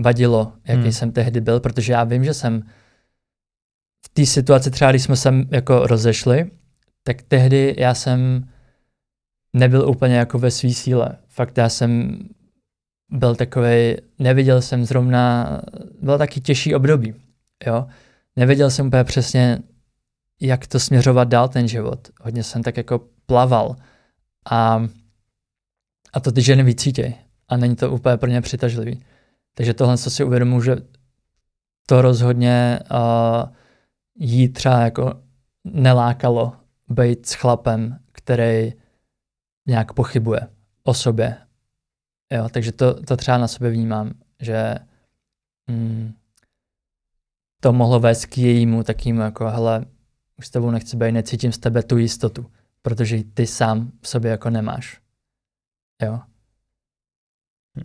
[0.00, 0.92] vadilo, jaký Hmm.
[0.92, 2.62] jsem tehdy byl, protože já vím, že jsem
[4.06, 6.50] v té situaci třeba, když jsme se jako rozešli,
[7.02, 8.48] tak tehdy já jsem
[9.52, 11.18] nebyl úplně jako ve své síle.
[11.28, 12.18] Fakt já jsem
[13.10, 15.60] byl takový, neviděl jsem zrovna,
[16.00, 17.14] byl taky těžší období,
[17.66, 17.86] jo.
[18.36, 19.58] Nevěděl jsem úplně přesně,
[20.40, 22.08] jak to směřovat dál ten život.
[22.20, 23.76] Hodně jsem tak jako plaval
[24.50, 24.86] a,
[26.12, 27.14] a to ty ženy vycítěj
[27.52, 29.04] a není to úplně pro ně přitažlivý.
[29.54, 30.76] Takže tohle, co si uvědomuji, že
[31.86, 33.52] to rozhodně uh,
[34.18, 35.22] jí třeba jako
[35.64, 36.52] nelákalo
[36.88, 38.72] být s chlapem, který
[39.66, 40.40] nějak pochybuje
[40.82, 41.36] o sobě.
[42.32, 44.74] Jo, takže to, to třeba na sobě vnímám, že
[45.66, 46.12] mm,
[47.60, 49.84] to mohlo vést k jejímu takým jako, hele,
[50.38, 52.46] už s tebou nechci být, necítím z tebe tu jistotu,
[52.82, 55.00] protože ty sám v sobě jako nemáš.
[56.02, 56.20] Jo.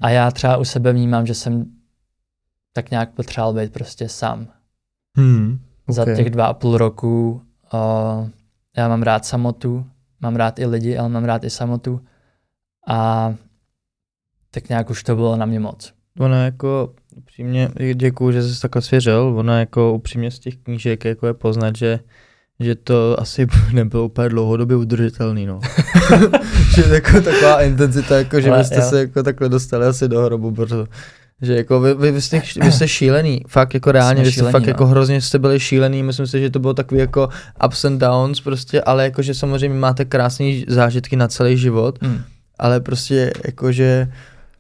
[0.01, 1.65] A já třeba u sebe vnímám, že jsem
[2.73, 4.47] tak nějak potřeboval být prostě sám.
[5.17, 5.59] Hmm.
[5.87, 6.15] Za Ok.
[6.15, 7.41] těch dva a půl roku
[7.73, 8.29] uh,
[8.77, 9.85] já mám rád samotu,
[10.21, 12.01] mám rád i lidi, ale mám rád i samotu
[12.87, 13.33] a
[14.51, 15.93] tak nějak už to bylo na mě moc.
[16.19, 21.27] Ona jako upřímně, děkuju, že jsi takhle svěřil, ona jako upřímně z těch knížek jako
[21.27, 21.99] je poznat, že
[22.59, 25.59] že to asi nebylo úplně dlouhodobě udržitelný, no.
[26.75, 28.81] že jako taková intenzita, jako že Ale byste jo.
[28.89, 30.83] se jako takhle dostali asi do hrobu, protože
[31.41, 34.39] že jako vy, vy, vy, jste, vy jste šílený, fakt jako reálně, Jsme vy jste
[34.39, 34.67] šílení, fakt no.
[34.67, 37.29] jako hrozně jste byli šílený, myslím si, že to bylo takový jako
[37.65, 42.21] ups and downs prostě, ale jakože samozřejmě máte krásné zážitky na celý život, Mm.
[42.59, 44.07] ale prostě jakože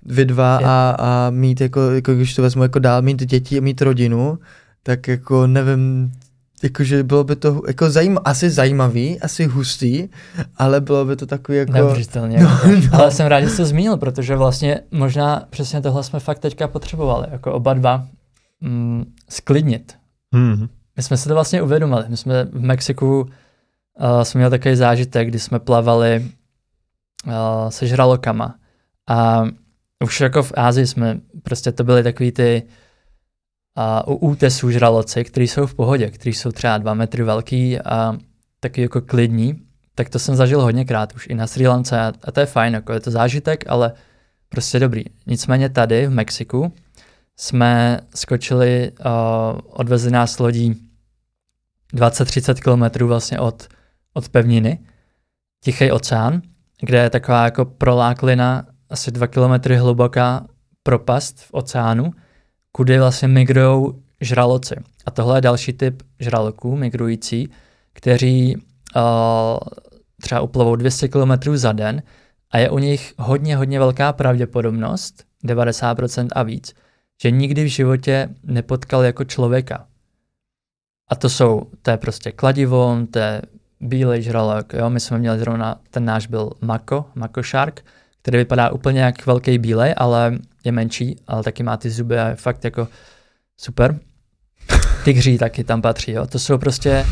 [0.05, 3.61] vy dva a, a mít jako, jako, když to vezmu jako dál, mít děti a
[3.61, 4.39] mít rodinu,
[4.83, 6.11] tak jako nevím,
[6.63, 10.09] jakože bylo by to jako zajím, asi zajímavý, asi hustý,
[10.57, 11.71] ale bylo by to takový jako...
[11.71, 12.39] Neuvěřitelně.
[12.39, 12.67] No, jako.
[12.67, 12.99] no.
[12.99, 16.67] Ale jsem rád, že jsi to zmínil, protože vlastně možná přesně tohle jsme fakt teďka
[16.67, 18.07] potřebovali, jako oba dva
[18.61, 19.95] mm, sklidnit.
[20.33, 20.67] Hmm.
[20.97, 22.03] My jsme si to vlastně uvědomili.
[22.07, 26.25] My jsme v Mexiku uh, jsme měli takový zážitek, kdy jsme plavali
[27.25, 27.33] uh,
[27.69, 28.55] se žralokama
[29.09, 29.43] a
[30.03, 32.71] už jako v Ázii jsme, prostě to byly takový ty uh,
[34.07, 38.17] u útesů žraloci, který jsou v pohodě, který jsou třeba dva metry velký a
[38.59, 39.61] taky jako klidní,
[39.95, 42.73] tak to jsem zažil hodněkrát už i na Sri Lance a, a to je fajn,
[42.73, 43.93] jako je to zážitek, ale
[44.49, 45.03] prostě dobrý.
[45.27, 46.73] Nicméně tady v Mexiku
[47.37, 50.75] jsme skočili, uh, odvezli nás lodí
[51.93, 53.67] 20-30 kilometrů vlastně od,
[54.13, 54.79] od pevniny,
[55.63, 56.41] Tichý oceán,
[56.81, 60.45] kde je taková jako proláklina, asi 2 kilometry hluboká
[60.83, 62.13] propast v oceánu,
[62.77, 64.75] kudy vlastně migrují žraloci.
[65.05, 67.49] A tohle je další typ žraloků migrující,
[67.93, 69.01] kteří uh,
[70.21, 72.03] třeba uplovou 200 km za den
[72.51, 76.75] a je u nich hodně, hodně velká pravděpodobnost, 90% a víc,
[77.21, 79.87] že nikdy v životě nepotkal jako člověka.
[81.09, 83.41] A to jsou, to je prostě kladivo, to je
[83.79, 87.85] bílej žralok, jo, my jsme měli zrovna, ten náš byl mako, mako shark,
[88.21, 90.37] který vypadá úplně jak velký bílej, ale
[90.67, 92.87] je menší, ale taky má ty zuby a je fakt jako
[93.57, 93.99] super.
[95.05, 96.27] Tygří taky tam patří, jo.
[96.27, 97.05] To jsou prostě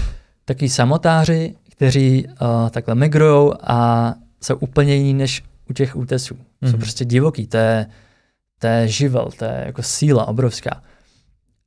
[0.45, 4.13] taky samotáři, kteří uh, takhle migrujou a
[4.43, 6.33] jsou úplně jiní než u těch útesů.
[6.33, 6.65] Mm-hmm.
[6.65, 6.79] Jsou Mhm.
[6.79, 7.85] prostě divoký, to je,
[8.59, 10.81] to je živel, to je jako síla obrovská.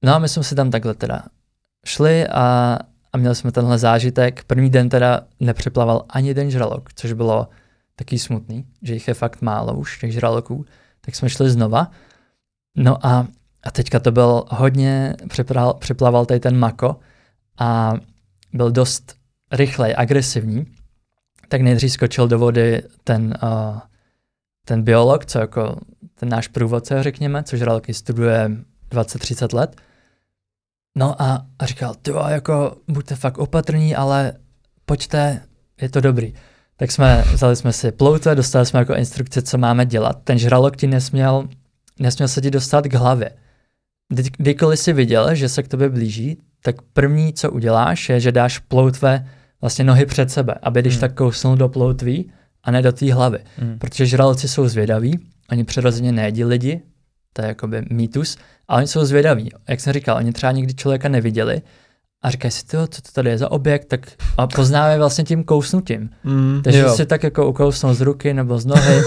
[0.05, 1.23] No a my jsme si tam takhle teda
[1.86, 2.78] šli a,
[3.12, 4.44] a měli jsme tenhle zážitek.
[4.44, 7.48] První den teda nepřeplaval ani jeden žralok, což bylo
[7.97, 10.66] taky smutný, že jich je fakt málo už, těch žraloků.
[11.09, 11.90] Tak jsme šli znova.
[12.76, 13.26] No a,
[13.62, 16.97] a teďka to byl hodně, přeplaval, přeplaval tady ten mako
[17.59, 17.94] a
[18.52, 19.16] byl dost
[19.52, 20.66] rychlej, agresivní.
[21.48, 23.78] Tak nejdřív skočil do vody ten, uh,
[24.64, 25.80] ten biolog, co jako
[26.14, 28.51] ten náš průvodce, řekněme, což žraloky studuje
[28.90, 29.76] 20-30 let.
[30.97, 34.32] No a, a říkal, ty jako buďte fakt opatrní, ale
[34.85, 35.43] pojďte,
[35.80, 36.35] je to dobrý.
[36.80, 40.18] Tak jsme, vzali jsme si ploutve, dostali jsme jako instrukce, co máme dělat.
[40.24, 41.48] Ten žralok ti nesměl,
[42.00, 43.30] nesměl se ti dostat k hlavě.
[44.09, 48.32] Kdy, kdykoliv si viděl, že se k tobě blíží, tak první, co uděláš, je, že
[48.32, 49.26] dáš ploutve
[49.60, 51.00] vlastně nohy před sebe, aby když Hmm.
[51.00, 52.32] tak kousnul do ploutví
[52.64, 53.38] a ne do té hlavy.
[53.62, 53.78] Mm.
[53.78, 55.18] Protože žraloci jsou zvědaví,
[55.50, 56.80] oni přirozeně nejedí lidi,
[57.32, 58.36] to je jakoby mýtus,
[58.68, 59.50] a oni jsou zvědaví.
[59.68, 61.62] Jak jsem říkal, oni třeba nikdy člověka neviděli
[62.23, 64.01] a říkají si, to, co to tady je za objekt, tak
[64.36, 66.11] a poznáme vlastně tím kousnutím.
[66.24, 66.97] Mm, Takže jo.
[66.97, 69.03] si tak jako ukousnou z ruky nebo z nohy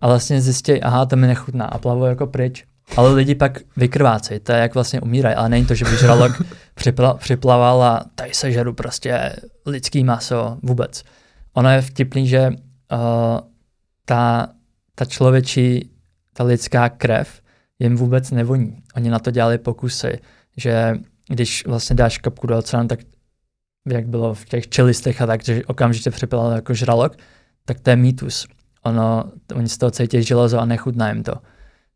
[0.00, 2.64] a vlastně zjistí, aha, to mi nechutná a plavou jako pryč.
[2.96, 6.32] Ale lidi pak vykrvácejí, to je jak vlastně umírají, ale není to, že by žralok
[6.74, 9.36] připla, připlaval a tady se žeru prostě
[9.66, 11.02] lidský maso vůbec.
[11.52, 12.58] Ono je vtipný, že uh,
[14.04, 14.48] ta,
[14.94, 15.90] ta člověčí,
[16.32, 17.40] ta lidská krev
[17.78, 18.82] jim vůbec nevoní.
[18.96, 20.18] Oni na to dělali pokusy,
[20.56, 20.94] že
[21.32, 22.98] když vlastně dáš kapku do oceánu, tak
[23.88, 27.16] jak bylo v těch čelistech a tak, že okamžitě připlal jako žralok,
[27.64, 28.46] tak to je mýtus.
[28.82, 31.34] Ono, oni z toho cítí železo a nechutná jim to.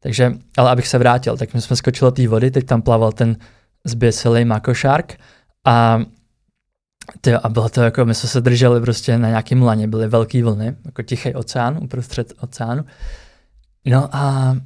[0.00, 3.36] Takže, ale abych se vrátil, tak my jsme skočili té vody, teď tam plaval ten
[3.84, 5.18] zběsilý makošárk
[5.64, 6.00] a
[7.20, 10.44] tyjo, a bylo to jako, my jsme se drželi prostě na nějakém laně, byly velké
[10.44, 12.84] vlny, jako tichý oceán, uprostřed oceánu.
[13.86, 14.56] No a,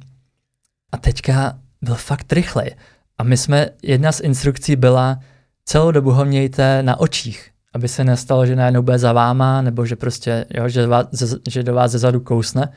[0.91, 2.75] a teďka byl fakt rychlej.
[3.21, 5.19] A my jsme, jedna z instrukcí byla,
[5.65, 9.85] celou dobu ho mějte na očích, aby se nestalo, že najednou bude za váma, nebo
[9.85, 11.07] že prostě, jo, že, vás,
[11.49, 12.73] že do vás zezadu kousne.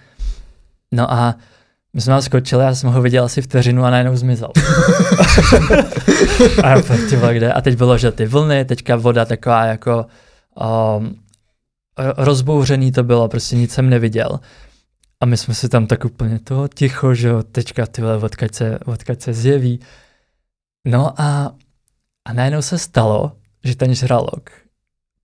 [0.93, 1.35] No a
[1.95, 4.51] my jsme skočili, já jsem ho viděl asi vteřinu a najednou zmizel.
[6.63, 7.53] a já kde?
[7.53, 10.07] A teď bylo, že ty vlny, teďka voda taková jako
[10.97, 11.17] um,
[12.17, 14.41] rozbouřený to bylo, prostě nic jsem neviděl.
[15.21, 18.55] A my jsme si tam tak úplně to ticho, že jo, teďka ty vole, odkaď
[18.55, 19.81] se, odkaď se zjeví.
[20.85, 21.55] No a,
[22.25, 23.33] a najednou se stalo,
[23.65, 24.51] že ten žralok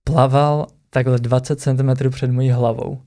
[0.03, 3.01] plaval takhle 20 cm před mojí hlavou.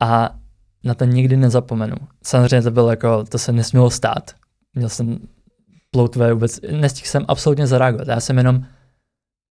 [0.00, 0.38] A
[0.84, 1.96] na to nikdy nezapomenu.
[2.22, 4.30] Samozřejmě to bylo jako, to se nesmělo stát.
[4.74, 5.18] Měl jsem
[5.90, 8.08] ploutvé vůbec, nestihl jsem absolutně zareagovat.
[8.08, 8.64] Já jsem jenom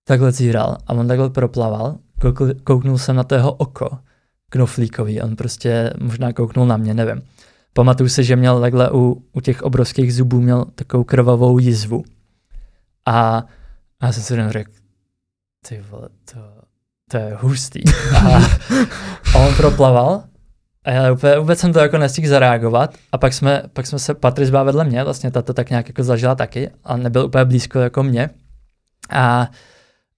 [0.04, 1.98] takhle zíral a on takhle proplaval,
[2.64, 3.90] kouknul jsem na to jeho oko,
[4.50, 7.22] knoflíkový, on prostě možná kouknul na mě, nevím.
[7.78, 12.04] Pamatuju si, že měl takhle u, u těch obrovských zubů měl takovou krvavou jizvu.
[13.06, 13.44] A,
[14.00, 14.72] a já jsem si jenom řekl,
[15.70, 16.40] ty vole, to,
[17.12, 17.82] to je hustý.
[18.16, 18.38] A,
[19.36, 20.24] a on proplaval
[20.86, 24.14] a já úplně, vůbec jsem to jako nestihl zareagovat a pak jsme, pak jsme se,
[24.14, 27.46] Patrice byla vedle mě, vlastně ta to tak nějak jako zažila taky a nebyl úplně
[27.46, 28.30] blízko jako mě.
[29.10, 29.48] A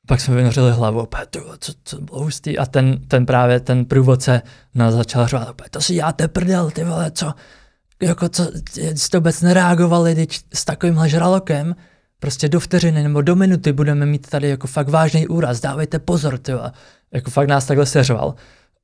[0.09, 1.07] pak jsme vynořili hlavu,
[1.43, 2.57] vole, co, co bylo hustý.
[2.57, 4.41] A ten, ten právě, ten průvodce
[4.75, 7.33] nás začal úplně, to si játe prdel, ty vole, co,
[8.01, 8.51] jako co,
[8.95, 11.75] jste vůbec nereagovali, teď s takovýmhle žralokem,
[12.19, 16.37] prostě do vteřiny nebo do minuty budeme mít tady jako fakt vážný úraz, dávejte pozor,
[16.37, 16.71] ty vole.
[17.13, 18.35] Jako fakt nás takhle seřval.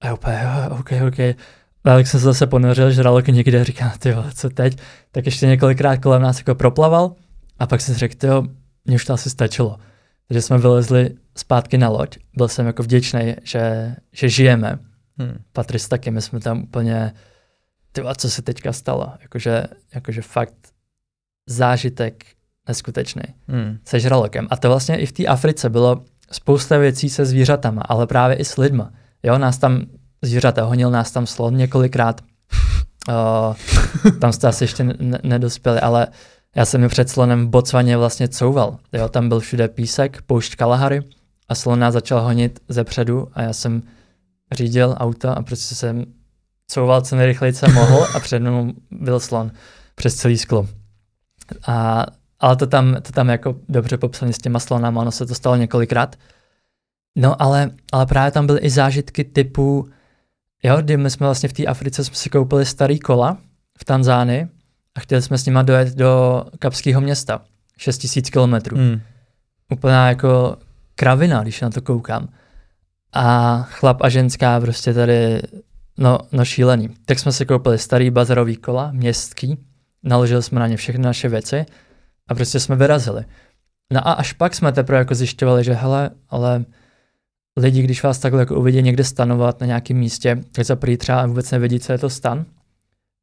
[0.01, 1.19] A já úplně, jo, ok, ok.
[1.97, 4.77] Jak jsem se zase ponořil, žralok někde a říkám, ty vole, co teď?
[5.11, 7.15] Tak ještě několikrát kolem nás jako proplaval
[7.59, 8.43] a pak jsem řekl, jo,
[8.85, 9.77] mě už to asi stačilo.
[10.27, 12.17] Takže jsme vylezli zpátky na loď.
[12.37, 14.79] Byl jsem jako vděčný, že, že žijeme.
[15.17, 15.37] Hmm.
[15.53, 17.13] Patrice taky, my jsme tam úplně,
[17.91, 19.13] ty co se teďka stalo?
[19.21, 19.63] Jakože,
[19.95, 20.53] jakože fakt
[21.49, 22.25] zážitek
[22.67, 23.77] neskutečný Hmm.
[23.85, 24.47] se žralokem.
[24.49, 28.45] A to vlastně i v té Africe bylo spousta věcí se zvířatama, ale právě i
[28.45, 28.91] s lidma.
[29.23, 29.81] Jo, nás tam
[30.21, 32.21] zvířata, honil nás tam slon několikrát.
[33.09, 33.55] Uh,
[34.19, 36.07] tam jste asi ještě ne- nedospěli, ale
[36.55, 38.77] já jsem mi před slonem v Botswaně vlastně couval.
[38.93, 41.01] Jo, tam byl všude písek, poušť Kalahary
[41.49, 43.83] a slon nás začal honit ze předu a já jsem
[44.51, 46.05] řídil auto a prostě jsem
[46.67, 49.51] couval co nejrychleji jsem mohl a před mnou byl slon
[49.95, 50.67] přes celý sklo.
[51.67, 52.05] A,
[52.39, 55.55] ale to tam, to tam jako dobře popsané s těma slonama, ono se to stalo
[55.55, 56.15] několikrát.
[57.15, 59.89] No ale, ale právě tam byly i zážitky typu,
[60.63, 63.37] jo, kdy my jsme vlastně v té Africe jsme si koupili starý kola
[63.79, 64.47] v Tanzánii
[64.95, 67.41] a chtěli jsme s nima dojet do Kapského města,
[67.77, 68.77] 6000 kilometrů.
[68.77, 69.01] Hmm.
[69.71, 70.57] Úplná jako
[70.95, 72.27] kravina, když na to koukám.
[73.13, 75.41] A chlap a ženská prostě tady,
[75.97, 76.89] no, no šílený.
[77.05, 79.57] Tak jsme si koupili starý bazarový kola, městský,
[80.03, 81.65] naložili jsme na ně všechny naše věci
[82.27, 83.25] a prostě jsme vyrazili.
[83.93, 86.65] No a až pak jsme teprve jako zjišťovali, že hele, ale
[87.57, 91.25] lidi, když vás takhle jako uvidí někde stanovat na nějakém místě, tak za prvý třeba
[91.25, 92.45] vůbec nevědí, co je to stan.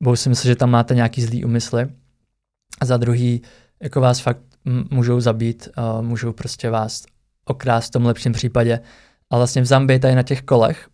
[0.02, 1.88] Budou si myslet, že tam máte nějaký zlý úmysly.
[2.80, 3.42] A za druhý,
[3.82, 4.40] jako vás fakt
[4.90, 7.04] můžou zabít, uh, můžou prostě vás
[7.44, 8.80] okrást v tom lepším případě.
[9.30, 10.88] A vlastně v Zambii tady na těch kolech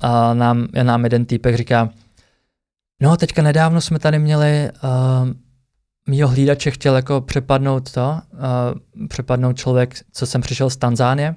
[0.00, 1.90] a nám, nám jeden týpek říká,
[3.00, 5.28] no teďka nedávno jsme tady měli uh,
[6.08, 11.36] mýho hlídače chtěl jako přepadnout to, uh, přepadnout člověk, co jsem přišel z Tanzánie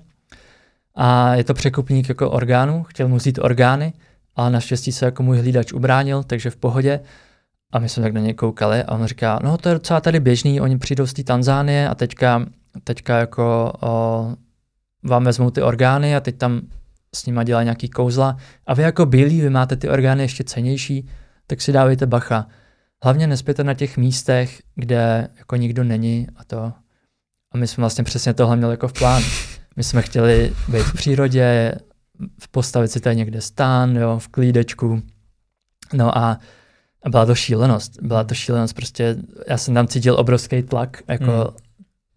[0.96, 3.94] a je to překupník jako orgánů, chtěl mu vzít orgány,
[4.36, 7.00] ale naštěstí se jako můj hlídač ubránil, takže v pohodě.
[7.72, 10.20] A my jsme tak na něj koukali a on říká, no to je docela tady
[10.20, 12.46] běžný, oni přijdou z té Tanzánie a teďka,
[12.84, 14.34] teďka jako o,
[15.04, 16.62] vám vezmou ty orgány a teď tam
[17.16, 18.38] s nima dělají nějaký kouzla
[18.68, 21.10] a vy jako bílí, vy máte ty orgány ještě cenější,
[21.48, 22.48] tak si dávejte bacha.
[23.04, 26.74] hlavně nespěte na těch místech, kde jako nikdo není a to.
[27.52, 29.26] A my jsme vlastně přesně tohle měli jako v plánu.
[29.76, 31.76] My jsme chtěli být v přírodě,
[32.52, 35.02] postavit si tady někde stán, jo, v klídečku.
[35.94, 36.40] No a,
[37.04, 38.02] a byla to šílenost.
[38.02, 39.16] Byla to šílenost, prostě
[39.48, 41.58] já jsem tam cítil obrovský tlak, jako hmm.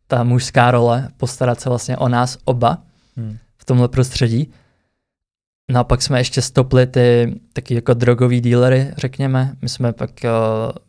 [0.07, 2.79] ta mužská role, postarat se vlastně o nás oba
[3.17, 3.39] hmm.
[3.57, 4.53] v tomhle prostředí.
[5.71, 9.57] No a pak jsme ještě stopli ty taky jako drogový dílery, řekněme.
[9.63, 10.31] My jsme pak uh,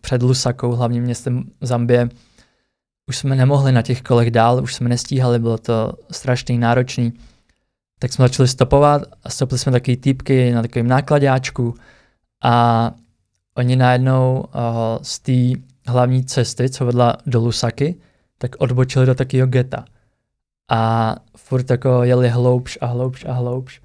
[0.02, 2.10] před Lusakou, hlavním městem Zambie,
[3.10, 7.14] už jsme nemohli na těch kolech dál, už jsme nestíhali, bylo to strašný, náročný.
[8.00, 11.76] Tak jsme začali stopovat a stopli jsme taky týpky na takovém nákladáčku
[12.44, 12.92] a
[13.56, 14.64] oni najednou uh,
[15.02, 17.96] z té hlavní cesty, co vedla do Lusaky,
[18.38, 19.86] tak odbočili do takového geta.
[20.72, 23.82] A furt jako jeli hloubš a hloubš a hloubš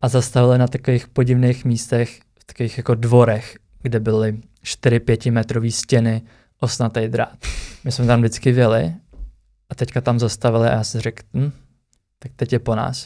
[0.00, 6.22] a zastavili na takových podivných místech, v takových jako dvorech, kde byly 4-5 metrové stěny,
[6.60, 7.38] osnatý drát.
[7.84, 8.94] My jsme tam vždycky věli
[9.70, 11.52] a teďka tam zastavili a já si řekl, hm,
[12.18, 13.04] tak teď je po nás.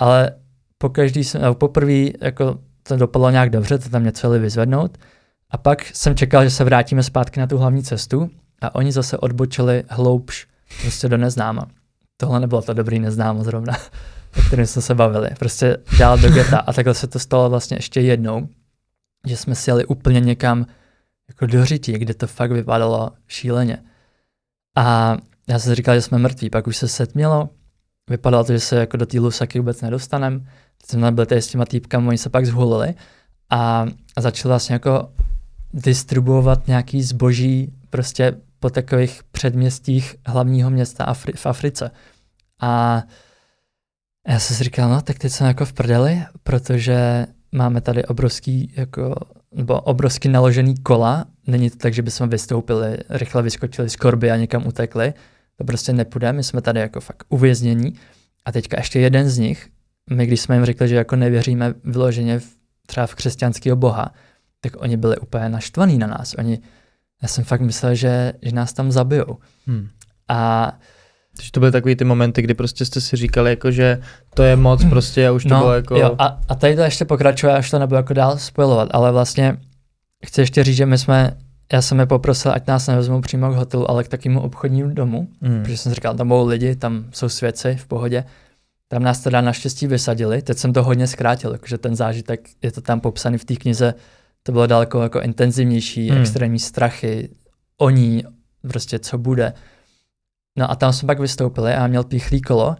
[0.00, 0.30] Ale
[0.78, 4.98] po každý jsem, nebo poprvé jako to dopadlo nějak dobře, to tam něco jeli vyzvednout.
[5.50, 9.18] A pak jsem čekal, že se vrátíme zpátky na tu hlavní cestu a oni zase
[9.18, 10.46] odbočili hloubš
[10.82, 11.66] prostě do neznáma.
[12.16, 13.76] Tohle nebylo to dobrý neznámo zrovna,
[14.38, 15.30] o kterém jsme se bavili.
[15.38, 16.58] Prostě dál do geta.
[16.58, 18.48] A takhle se to stalo vlastně ještě jednou,
[19.26, 20.66] že jsme si jeli úplně někam
[21.28, 23.82] jako do řití, kde to fakt vypadalo šíleně.
[24.76, 25.16] A
[25.48, 27.48] já jsem říkal, že jsme mrtví, pak už se setmělo,
[28.10, 30.38] vypadalo to, že se jako do té lusaky vůbec nedostaneme.
[30.38, 32.94] Teď jsme byli tady s těma týpkami, oni se pak zhulili
[33.50, 33.86] a,
[34.18, 35.12] začali vlastně jako
[35.74, 41.90] distribuovat nějaký zboží prostě po takových předměstích hlavního města Afri- v Africe.
[42.60, 43.02] A
[44.28, 48.72] já jsem si říkal, no tak teď jsem jako v prdeli, protože máme tady obrovský
[48.76, 49.14] jako
[49.52, 51.24] nebo obrovsky naložený kola.
[51.46, 55.14] Není to tak, že bychom vystoupili, rychle vyskočili z korby a někam utekli.
[55.60, 57.94] To prostě nepůjde, my jsme tady jako fakt uvěznění.
[58.44, 59.68] A teďka ještě jeden z nich,
[60.10, 62.46] my když jsme jim řekli, že jako nevěříme vyloženě v,
[62.86, 64.14] třeba v křesťanského boha,
[64.60, 66.34] tak oni byli úplně naštvaní na nás.
[66.38, 66.58] Oni,
[67.22, 69.38] já jsem fakt myslel, že, že nás tam zabijou.
[69.66, 69.88] Hmm.
[70.28, 70.72] A
[71.36, 74.00] takže to byly takový ty momenty, kdy prostě jste si říkali, jako, že
[74.34, 75.96] to je moc prostě a už to no, bylo jako...
[75.96, 79.56] Jo, a, a tady to ještě pokračuje, až to nebudu jako dál spojovat, ale vlastně
[80.26, 81.36] chci ještě říct, že my jsme,
[81.72, 85.28] já jsem je poprosil, ať nás nevezmou přímo k hotelu, ale k takovému obchodnímu domu,
[85.40, 85.62] mm.
[85.62, 88.24] protože jsem říkal, tam budou lidi, tam jsou svědci v pohodě.
[88.88, 92.80] Tam nás teda naštěstí vysadili, teď jsem to hodně zkrátil, jakože ten zážitek, je to
[92.80, 93.94] tam popsaný v té knize,
[94.42, 96.18] to bylo daleko jako intenzivnější, mm.
[96.18, 97.30] extrémní strachy,
[97.76, 98.24] oni,
[98.68, 99.52] prostě co bude.
[100.58, 102.76] No a tam jsme pak vystoupili a měl píchlý kolo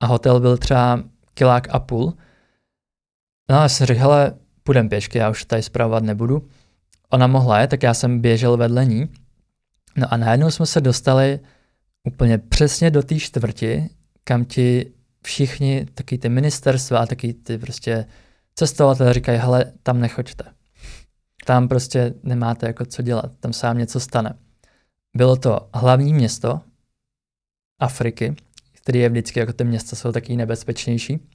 [0.00, 1.02] a hotel byl třeba
[1.34, 2.12] kilák a půl.
[3.50, 6.48] No a jsem řekl, hele, půjdem pěšky, já už tady zpravovat nebudu.
[7.12, 9.08] Ona mohla je, tak já jsem běžel vedle ní.
[9.96, 11.40] No a najednou jsme se dostali
[12.04, 13.88] úplně přesně do té čtvrti,
[14.24, 18.06] kam ti všichni, taky ty ministerstva a taky ty prostě
[18.54, 20.44] cestovatelé říkají, hele, tam nechoďte.
[21.44, 24.34] Tam prostě nemáte jako co dělat, tam se vám něco stane.
[25.16, 26.60] Bylo to hlavní město
[27.78, 28.34] Afriky,
[28.72, 31.28] který je vždycky, jako ty města jsou taky nebezpečnější.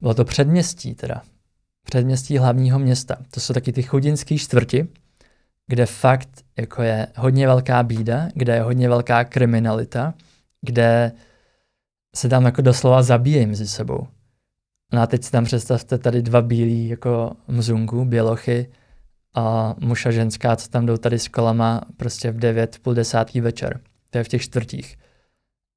[0.00, 1.22] Bylo to předměstí teda.
[1.84, 3.16] Předměstí hlavního města.
[3.30, 4.88] To jsou taky ty chudinské čtvrti,
[5.66, 10.14] kde fakt jako je hodně velká bída, kde je hodně velká kriminalita,
[10.60, 11.12] kde
[12.16, 14.06] se tam jako doslova zabíjejí mezi sebou.
[14.92, 18.70] No a teď si tam představte tady dva bílí jako mzungu, bělochy
[19.34, 23.40] a muž a ženská, co tam jdou tady s kolama prostě v 9, půl desátý
[23.40, 23.80] večer.
[24.10, 24.98] To je v těch čtvrtích.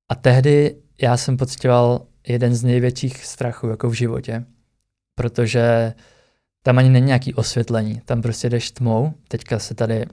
[0.09, 4.45] A tehdy já jsem pocitoval jeden z největších strachů jako v životě,
[5.15, 5.93] protože
[6.63, 10.05] tam ani není nějaký osvětlení, tam prostě jdeš tmou, teďka se tady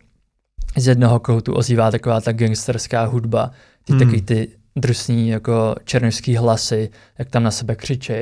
[0.77, 3.51] z jednoho koutu ozývá taková ta gangsterská hudba,
[3.85, 4.01] ty hmm.
[4.01, 8.12] taky ty drsní jako černožský hlasy, jak tam na sebe křičí.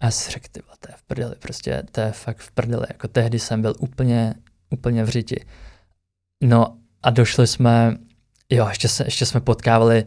[0.00, 2.86] A já si řekl, ty to je v prdeli, prostě to je fakt v prdeli.
[2.88, 4.34] Jako tehdy jsem byl úplně,
[4.70, 5.44] úplně v řiti.
[6.42, 7.96] No a došli jsme,
[8.50, 10.04] jo, ještě, se, ještě jsme potkávali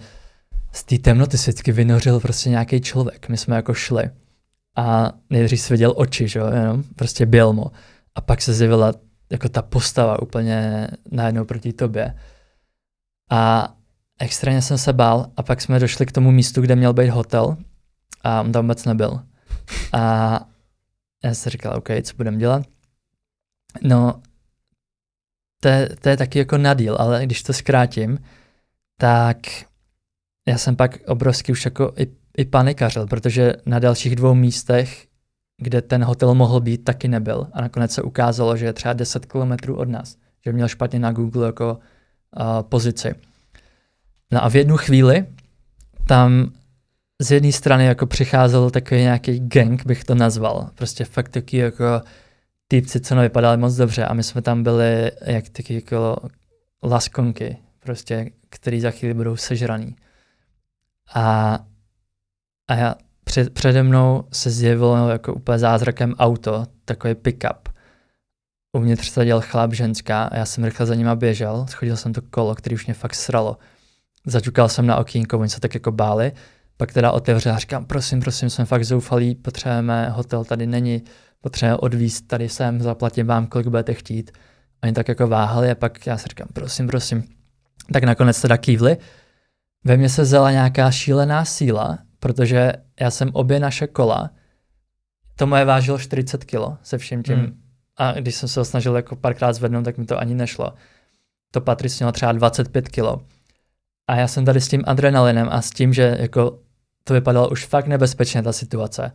[0.71, 3.29] z té temnoty se vždycky vynořil prostě nějaký člověk.
[3.29, 4.09] My jsme jako šli
[4.79, 7.71] a nejdřív se viděl oči, že jo, jenom prostě bělmo.
[8.15, 8.93] A pak se zjevila
[9.29, 12.15] jako ta postava úplně najednou proti tobě.
[13.31, 13.73] A
[14.19, 17.57] extrémně jsem se bál a pak jsme došli k tomu místu, kde měl být hotel
[18.23, 19.23] a on tam vůbec nebyl.
[19.93, 20.01] A
[21.23, 22.65] já jsem říkal, OK, co budeme dělat?
[23.81, 24.21] No,
[25.61, 28.19] to je, to je taky jako nadíl, ale když to zkrátím,
[28.97, 29.37] tak
[30.47, 35.07] já jsem pak obrovsky už jako i, i panikařil, protože na dalších dvou místech,
[35.57, 37.47] kde ten hotel mohl být, taky nebyl.
[37.53, 40.15] A nakonec se ukázalo, že je třeba 10 kilometrů od nás.
[40.45, 41.79] že měl špatně na Google jako
[42.39, 43.15] uh, pozici.
[44.31, 45.25] No a v jednu chvíli
[46.07, 46.51] tam
[47.21, 50.69] z jedné strany jako přicházel takový nějaký gang, bych to nazval.
[50.75, 52.01] Prostě fakt taky jako
[52.67, 56.17] týpci, co nevypadali moc dobře a my jsme tam byli jak taky jako
[56.83, 59.95] laskonky, prostě, který za chvíli budou sežraný.
[61.13, 61.59] A,
[62.69, 67.69] a já, před, přede mnou se zjevilo jako úplně zázrakem auto, takový pick-up.
[68.73, 72.55] Uvnitř seděl chlap, ženská a já jsem rychle za nima běžel, schodil jsem to kolo,
[72.55, 73.57] který už mě fakt sralo.
[74.25, 76.31] Zaťukal jsem na okýnko, oni se tak jako báli,
[76.77, 81.03] pak teda otevřel a říkám, prosím, prosím, jsme fakt zoufalí, potřebujeme, hotel tady není,
[81.41, 84.31] potřebujeme odvízt, tady jsem, zaplatím vám, kolik budete chtít.
[84.83, 87.23] Oni tak jako váhali a pak já si říkám, prosím, prosím.
[87.93, 88.97] Tak nakonec teda kývli.
[89.83, 94.29] Ve mně se zela nějaká šílená síla, protože já jsem obě naše kola,
[95.35, 97.37] to moje vážilo 40 kilo se vším tím.
[97.37, 97.61] Hmm.
[97.97, 100.73] A když jsem se ho snažil jako párkrát zvednout, tak mi to ani nešlo.
[101.51, 103.21] To Patrice mělo třeba 25 kilo.
[104.07, 106.59] A já jsem tady s tím adrenalinem a s tím, že jako
[107.03, 109.11] to vypadalo už fakt nebezpečně ta situace.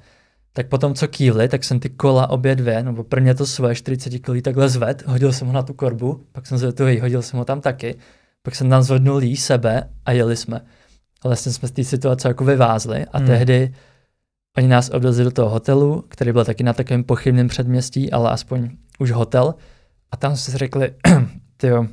[0.53, 4.19] Tak potom, co kývli, tak jsem ty kola obě dvě, nebo prvně to svoje 40
[4.19, 7.45] kg takhle zved, hodil jsem ho na tu korbu, pak jsem zvedl hodil jsem ho
[7.45, 7.99] tam taky,
[8.43, 10.61] pak jsem tam zvednul jí sebe a jeli jsme.
[11.25, 13.27] A vlastně jsme z té situace jako vyvázli a hmm.
[13.27, 13.75] tehdy
[14.57, 18.71] oni nás odvezli do toho hotelu, který byl taky na takovém pochybném předměstí, ale aspoň
[18.99, 19.55] už hotel.
[20.11, 20.95] A tam jsme si řekli,
[21.57, 21.87] tyjo,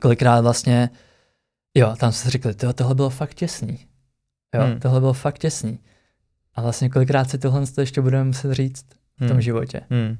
[0.00, 0.90] kolikrát vlastně,
[1.74, 3.78] jo, tam jsme si řekli, tyjo, tohle bylo fakt těsný.
[4.54, 4.80] Jo, hmm.
[4.80, 5.78] tohle bylo fakt těsný.
[6.54, 8.86] A vlastně kolikrát si tohle ještě budeme muset říct
[9.16, 9.40] v tom hmm.
[9.40, 9.80] životě.
[9.90, 10.16] Hmm.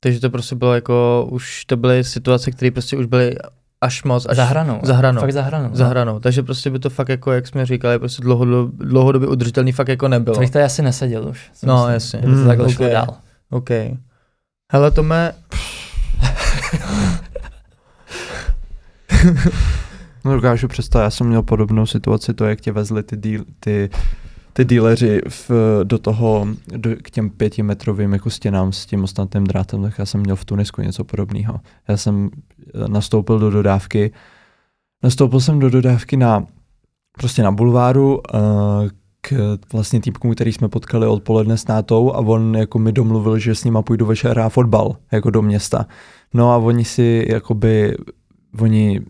[0.00, 3.36] Takže to prostě bylo jako, už to byly situace, které prostě už byly
[3.80, 4.26] až moc.
[4.28, 4.80] Až za hranou.
[4.82, 5.20] Za hranou.
[5.20, 5.70] Fakt za hranou.
[5.72, 6.20] Za no.
[6.20, 10.08] Takže prostě by to fakt jako, jak jsme říkali, prostě dlouhodobě, dlouhodobě udržitelný fakt jako
[10.08, 10.34] nebylo.
[10.34, 11.50] To bych tady asi neseděl už.
[11.62, 11.92] No, myslím.
[11.92, 12.18] jasně.
[12.18, 12.90] Kdyby to takhle okay.
[12.90, 13.16] dál.
[13.50, 13.70] OK.
[14.72, 15.32] Hele, to mé...
[20.24, 23.90] no dokážu představit, já jsem měl podobnou situaci, to jak tě vezli ty, díl, ty
[24.52, 25.50] ty díleři v,
[25.84, 26.46] do toho,
[26.76, 30.44] do, k těm pětimetrovým jako stěnám s tím ostatným drátem, tak já jsem měl v
[30.44, 31.60] Tunisku něco podobného.
[31.88, 32.30] Já jsem
[32.86, 34.12] nastoupil do dodávky,
[35.02, 36.46] nastoupil jsem do dodávky na
[37.18, 38.40] prostě na bulváru uh,
[39.20, 43.54] k vlastně týpkům, který jsme potkali odpoledne s nátou a on jako mi domluvil, že
[43.54, 45.86] s nima půjdu večer hrát fotbal, jako do města.
[46.34, 47.96] No a oni si jakoby,
[48.60, 49.00] oni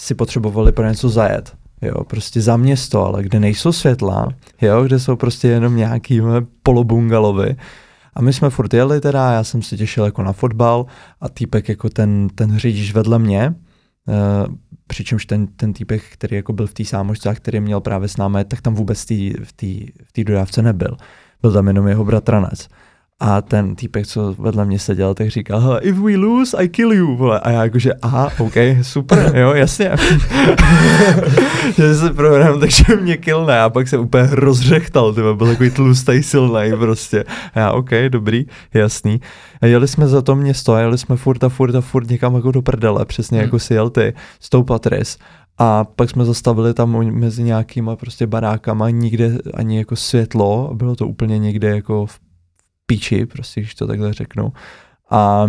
[0.00, 4.28] si potřebovali pro něco zajet jo, prostě za město, ale kde nejsou světla,
[4.60, 6.20] jo, kde jsou prostě jenom nějaký
[6.62, 7.56] polobungalovy.
[8.14, 10.86] A my jsme furt jeli teda, já jsem se těšil jako na fotbal
[11.20, 13.54] a týpek jako ten, ten řidič vedle mě,
[14.08, 14.54] uh,
[14.86, 18.16] přičemž ten, ten týpek, který jako byl v té sámošce a který měl právě s
[18.16, 19.06] námi, tak tam vůbec
[19.44, 20.96] v té dodávce nebyl.
[21.42, 22.68] Byl tam jenom jeho bratranec.
[23.20, 26.92] A ten týpek, co vedle mě seděl, tak říkal, hele, if we lose, I kill
[26.92, 27.40] you, vole.
[27.40, 29.90] A já jakože, aha, OK, super, jo, jasně.
[31.76, 33.60] že se prohrám, takže mě killne.
[33.60, 37.24] A pak se úplně rozřechtal, tyba, byl takový tlustý, silný prostě.
[37.54, 39.20] A já, OK, dobrý, jasný.
[39.60, 42.34] A jeli jsme za to město, a jeli jsme furt a furt a furt někam
[42.34, 43.44] jako do prdele, přesně hmm.
[43.44, 45.18] jako si jel ty, s tou Patris.
[45.58, 51.06] A pak jsme zastavili tam mezi nějakýma prostě barákama, nikde ani jako světlo, bylo to
[51.06, 52.18] úplně někde jako v
[52.88, 54.52] píči, prostě, když to takhle řeknu.
[55.10, 55.48] A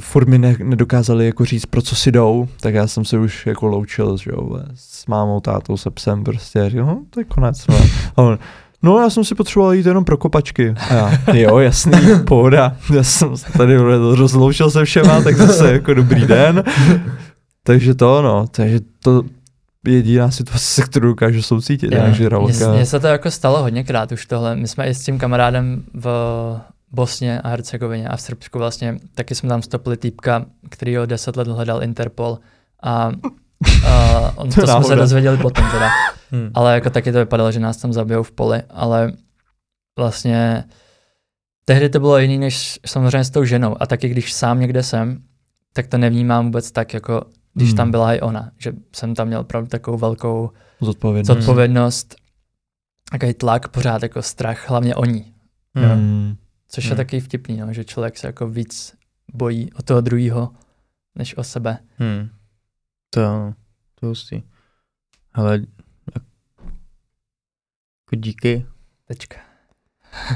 [0.00, 3.46] furt mi ne, nedokázali jako říct, pro co si jdou, tak já jsem se už
[3.46, 7.24] jako loučil, že jo, s mámou, tátou, se psem, prostě, a říkal, no, to je
[7.24, 7.66] konec.
[7.66, 7.76] No.
[8.16, 8.38] A on,
[8.82, 10.74] no já jsem si potřeboval jít jenom pro kopačky.
[10.90, 12.76] A já, jo, jasný, pohoda.
[12.94, 13.76] Já jsem se tady
[14.14, 16.64] rozloučil se všema, tak zase jako dobrý den.
[17.64, 19.22] Takže to, no, takže to,
[19.86, 22.04] jediná situace, se kterou dokážu soucítit, yeah.
[22.04, 22.28] takže
[22.72, 24.56] Mně se to jako stalo hodněkrát už tohle.
[24.56, 26.06] My jsme i s tím kamarádem v
[26.90, 31.36] Bosně a Hercegovině a v Srbsku vlastně, taky jsme tam stopili týpka, který ho deset
[31.36, 32.38] let hledal Interpol
[32.82, 35.88] a uh, on to, to jsme se dozvěděli potom teda.
[36.34, 36.50] Hmm.
[36.54, 39.12] Ale jako taky to vypadalo, že nás tam zabijou v poli, ale
[39.98, 40.64] vlastně
[41.64, 45.22] tehdy to bylo jiný než samozřejmě s tou ženou a taky když sám někde jsem,
[45.72, 47.22] tak to nevnímám vůbec tak jako
[47.54, 47.76] když hmm.
[47.76, 50.50] tam byla i ona, že jsem tam měl opravdu takovou velkou
[50.80, 52.14] zodpovědnost, zodpovědnost
[53.10, 55.34] takový tlak, pořád jako strach, hlavně o ní.
[55.74, 56.36] Hmm.
[56.68, 56.92] Což hmm.
[56.92, 58.94] je taky vtipný, no, že člověk se jako víc
[59.34, 60.52] bojí o toho druhého,
[61.14, 61.78] než o sebe.
[61.96, 62.28] Hmm.
[63.10, 63.54] To,
[64.00, 64.42] to hustý.
[65.34, 65.60] Ale
[68.04, 68.66] jako díky.
[69.08, 69.36] Tečka.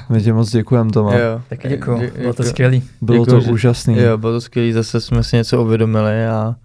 [0.09, 1.15] My tě moc děkujeme, Toma.
[1.15, 1.43] Jo.
[1.49, 2.89] Taky děkuju, bylo to skvělý.
[3.01, 3.99] Bylo děkuju, to že, úžasný.
[3.99, 6.57] Jo, bylo to skvělý, zase jsme si něco uvědomili a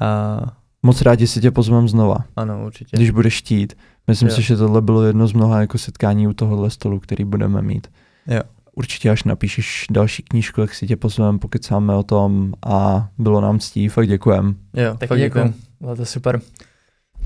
[0.00, 0.38] a...
[0.82, 2.16] Moc rádi si tě pozvem znova.
[2.36, 2.96] Ano, určitě.
[2.96, 3.74] Když budeš štít.
[4.06, 4.34] Myslím jo.
[4.34, 7.86] si, že tohle bylo jedno z mnoha jako setkání u tohohle stolu, který budeme mít.
[8.26, 8.40] Jo.
[8.76, 13.58] určitě až napíšeš další knížku, jak si tě pozveme, pokecáme o tom a bylo nám
[13.58, 14.56] ctí, fakt děkujem.
[14.74, 15.54] Jo, Tak fakt děkuji, děkujem.
[15.80, 16.40] bylo to super.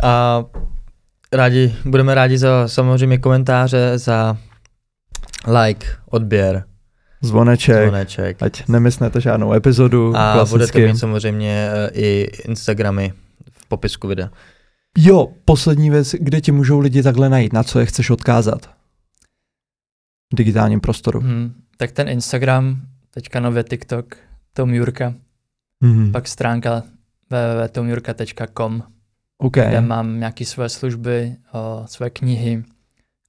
[0.03, 0.45] A
[1.33, 4.37] rádi, budeme rádi za samozřejmě komentáře, za
[5.65, 6.65] like, odběr,
[7.23, 8.43] Zvoneček, zvoneček.
[8.43, 10.87] ať nemysnete žádnou epizodu, A budete klasicky.
[10.87, 13.13] mít samozřejmě eh, i Instagramy
[13.51, 14.31] v popisku videa.
[14.99, 18.67] Jo, poslední věc, kde ti můžou lidi takhle najít, na co je chceš odkázat
[20.33, 21.21] v digitálním prostoru.
[21.21, 21.55] Hmm.
[21.77, 22.81] Tak ten Instagram,
[23.11, 24.17] teďka nově TikTok,
[24.53, 25.15] Tom Jurka,
[25.81, 26.13] Mhm.
[26.13, 26.83] pak stránka
[27.31, 28.83] www.tomjurka.com,
[29.39, 29.57] OK.
[29.57, 32.65] kde mám nějaké své služby, o, své knihy,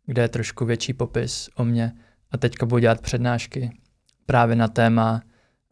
[0.06, 1.92] kde je trošku větší popis o mě
[2.32, 3.72] a teďka budu dělat přednášky
[4.34, 5.22] právě na téma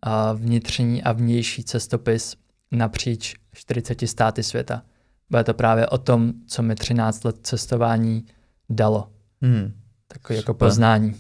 [0.02, 2.36] a vnitřní a vnější cestopis
[2.72, 4.82] napříč 40 státy světa.
[5.30, 8.26] Bude to právě o tom, co mi 13 let cestování
[8.70, 9.08] dalo.
[9.42, 9.74] Hmm.
[10.08, 11.16] Takové jako poznání.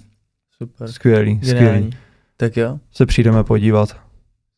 [0.57, 0.91] Super.
[0.91, 1.89] Skvělý, skvělý.
[2.37, 3.89] Tak jo, Se přijdeme podívat.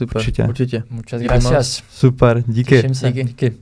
[0.01, 0.17] super.
[0.17, 0.43] Určitě.
[0.43, 0.83] Určitě.
[0.89, 1.83] Muchas Díky gracias.
[1.89, 2.75] Super, díky.
[2.75, 3.11] Těším se.
[3.11, 3.23] Díky.
[3.23, 3.57] Díky.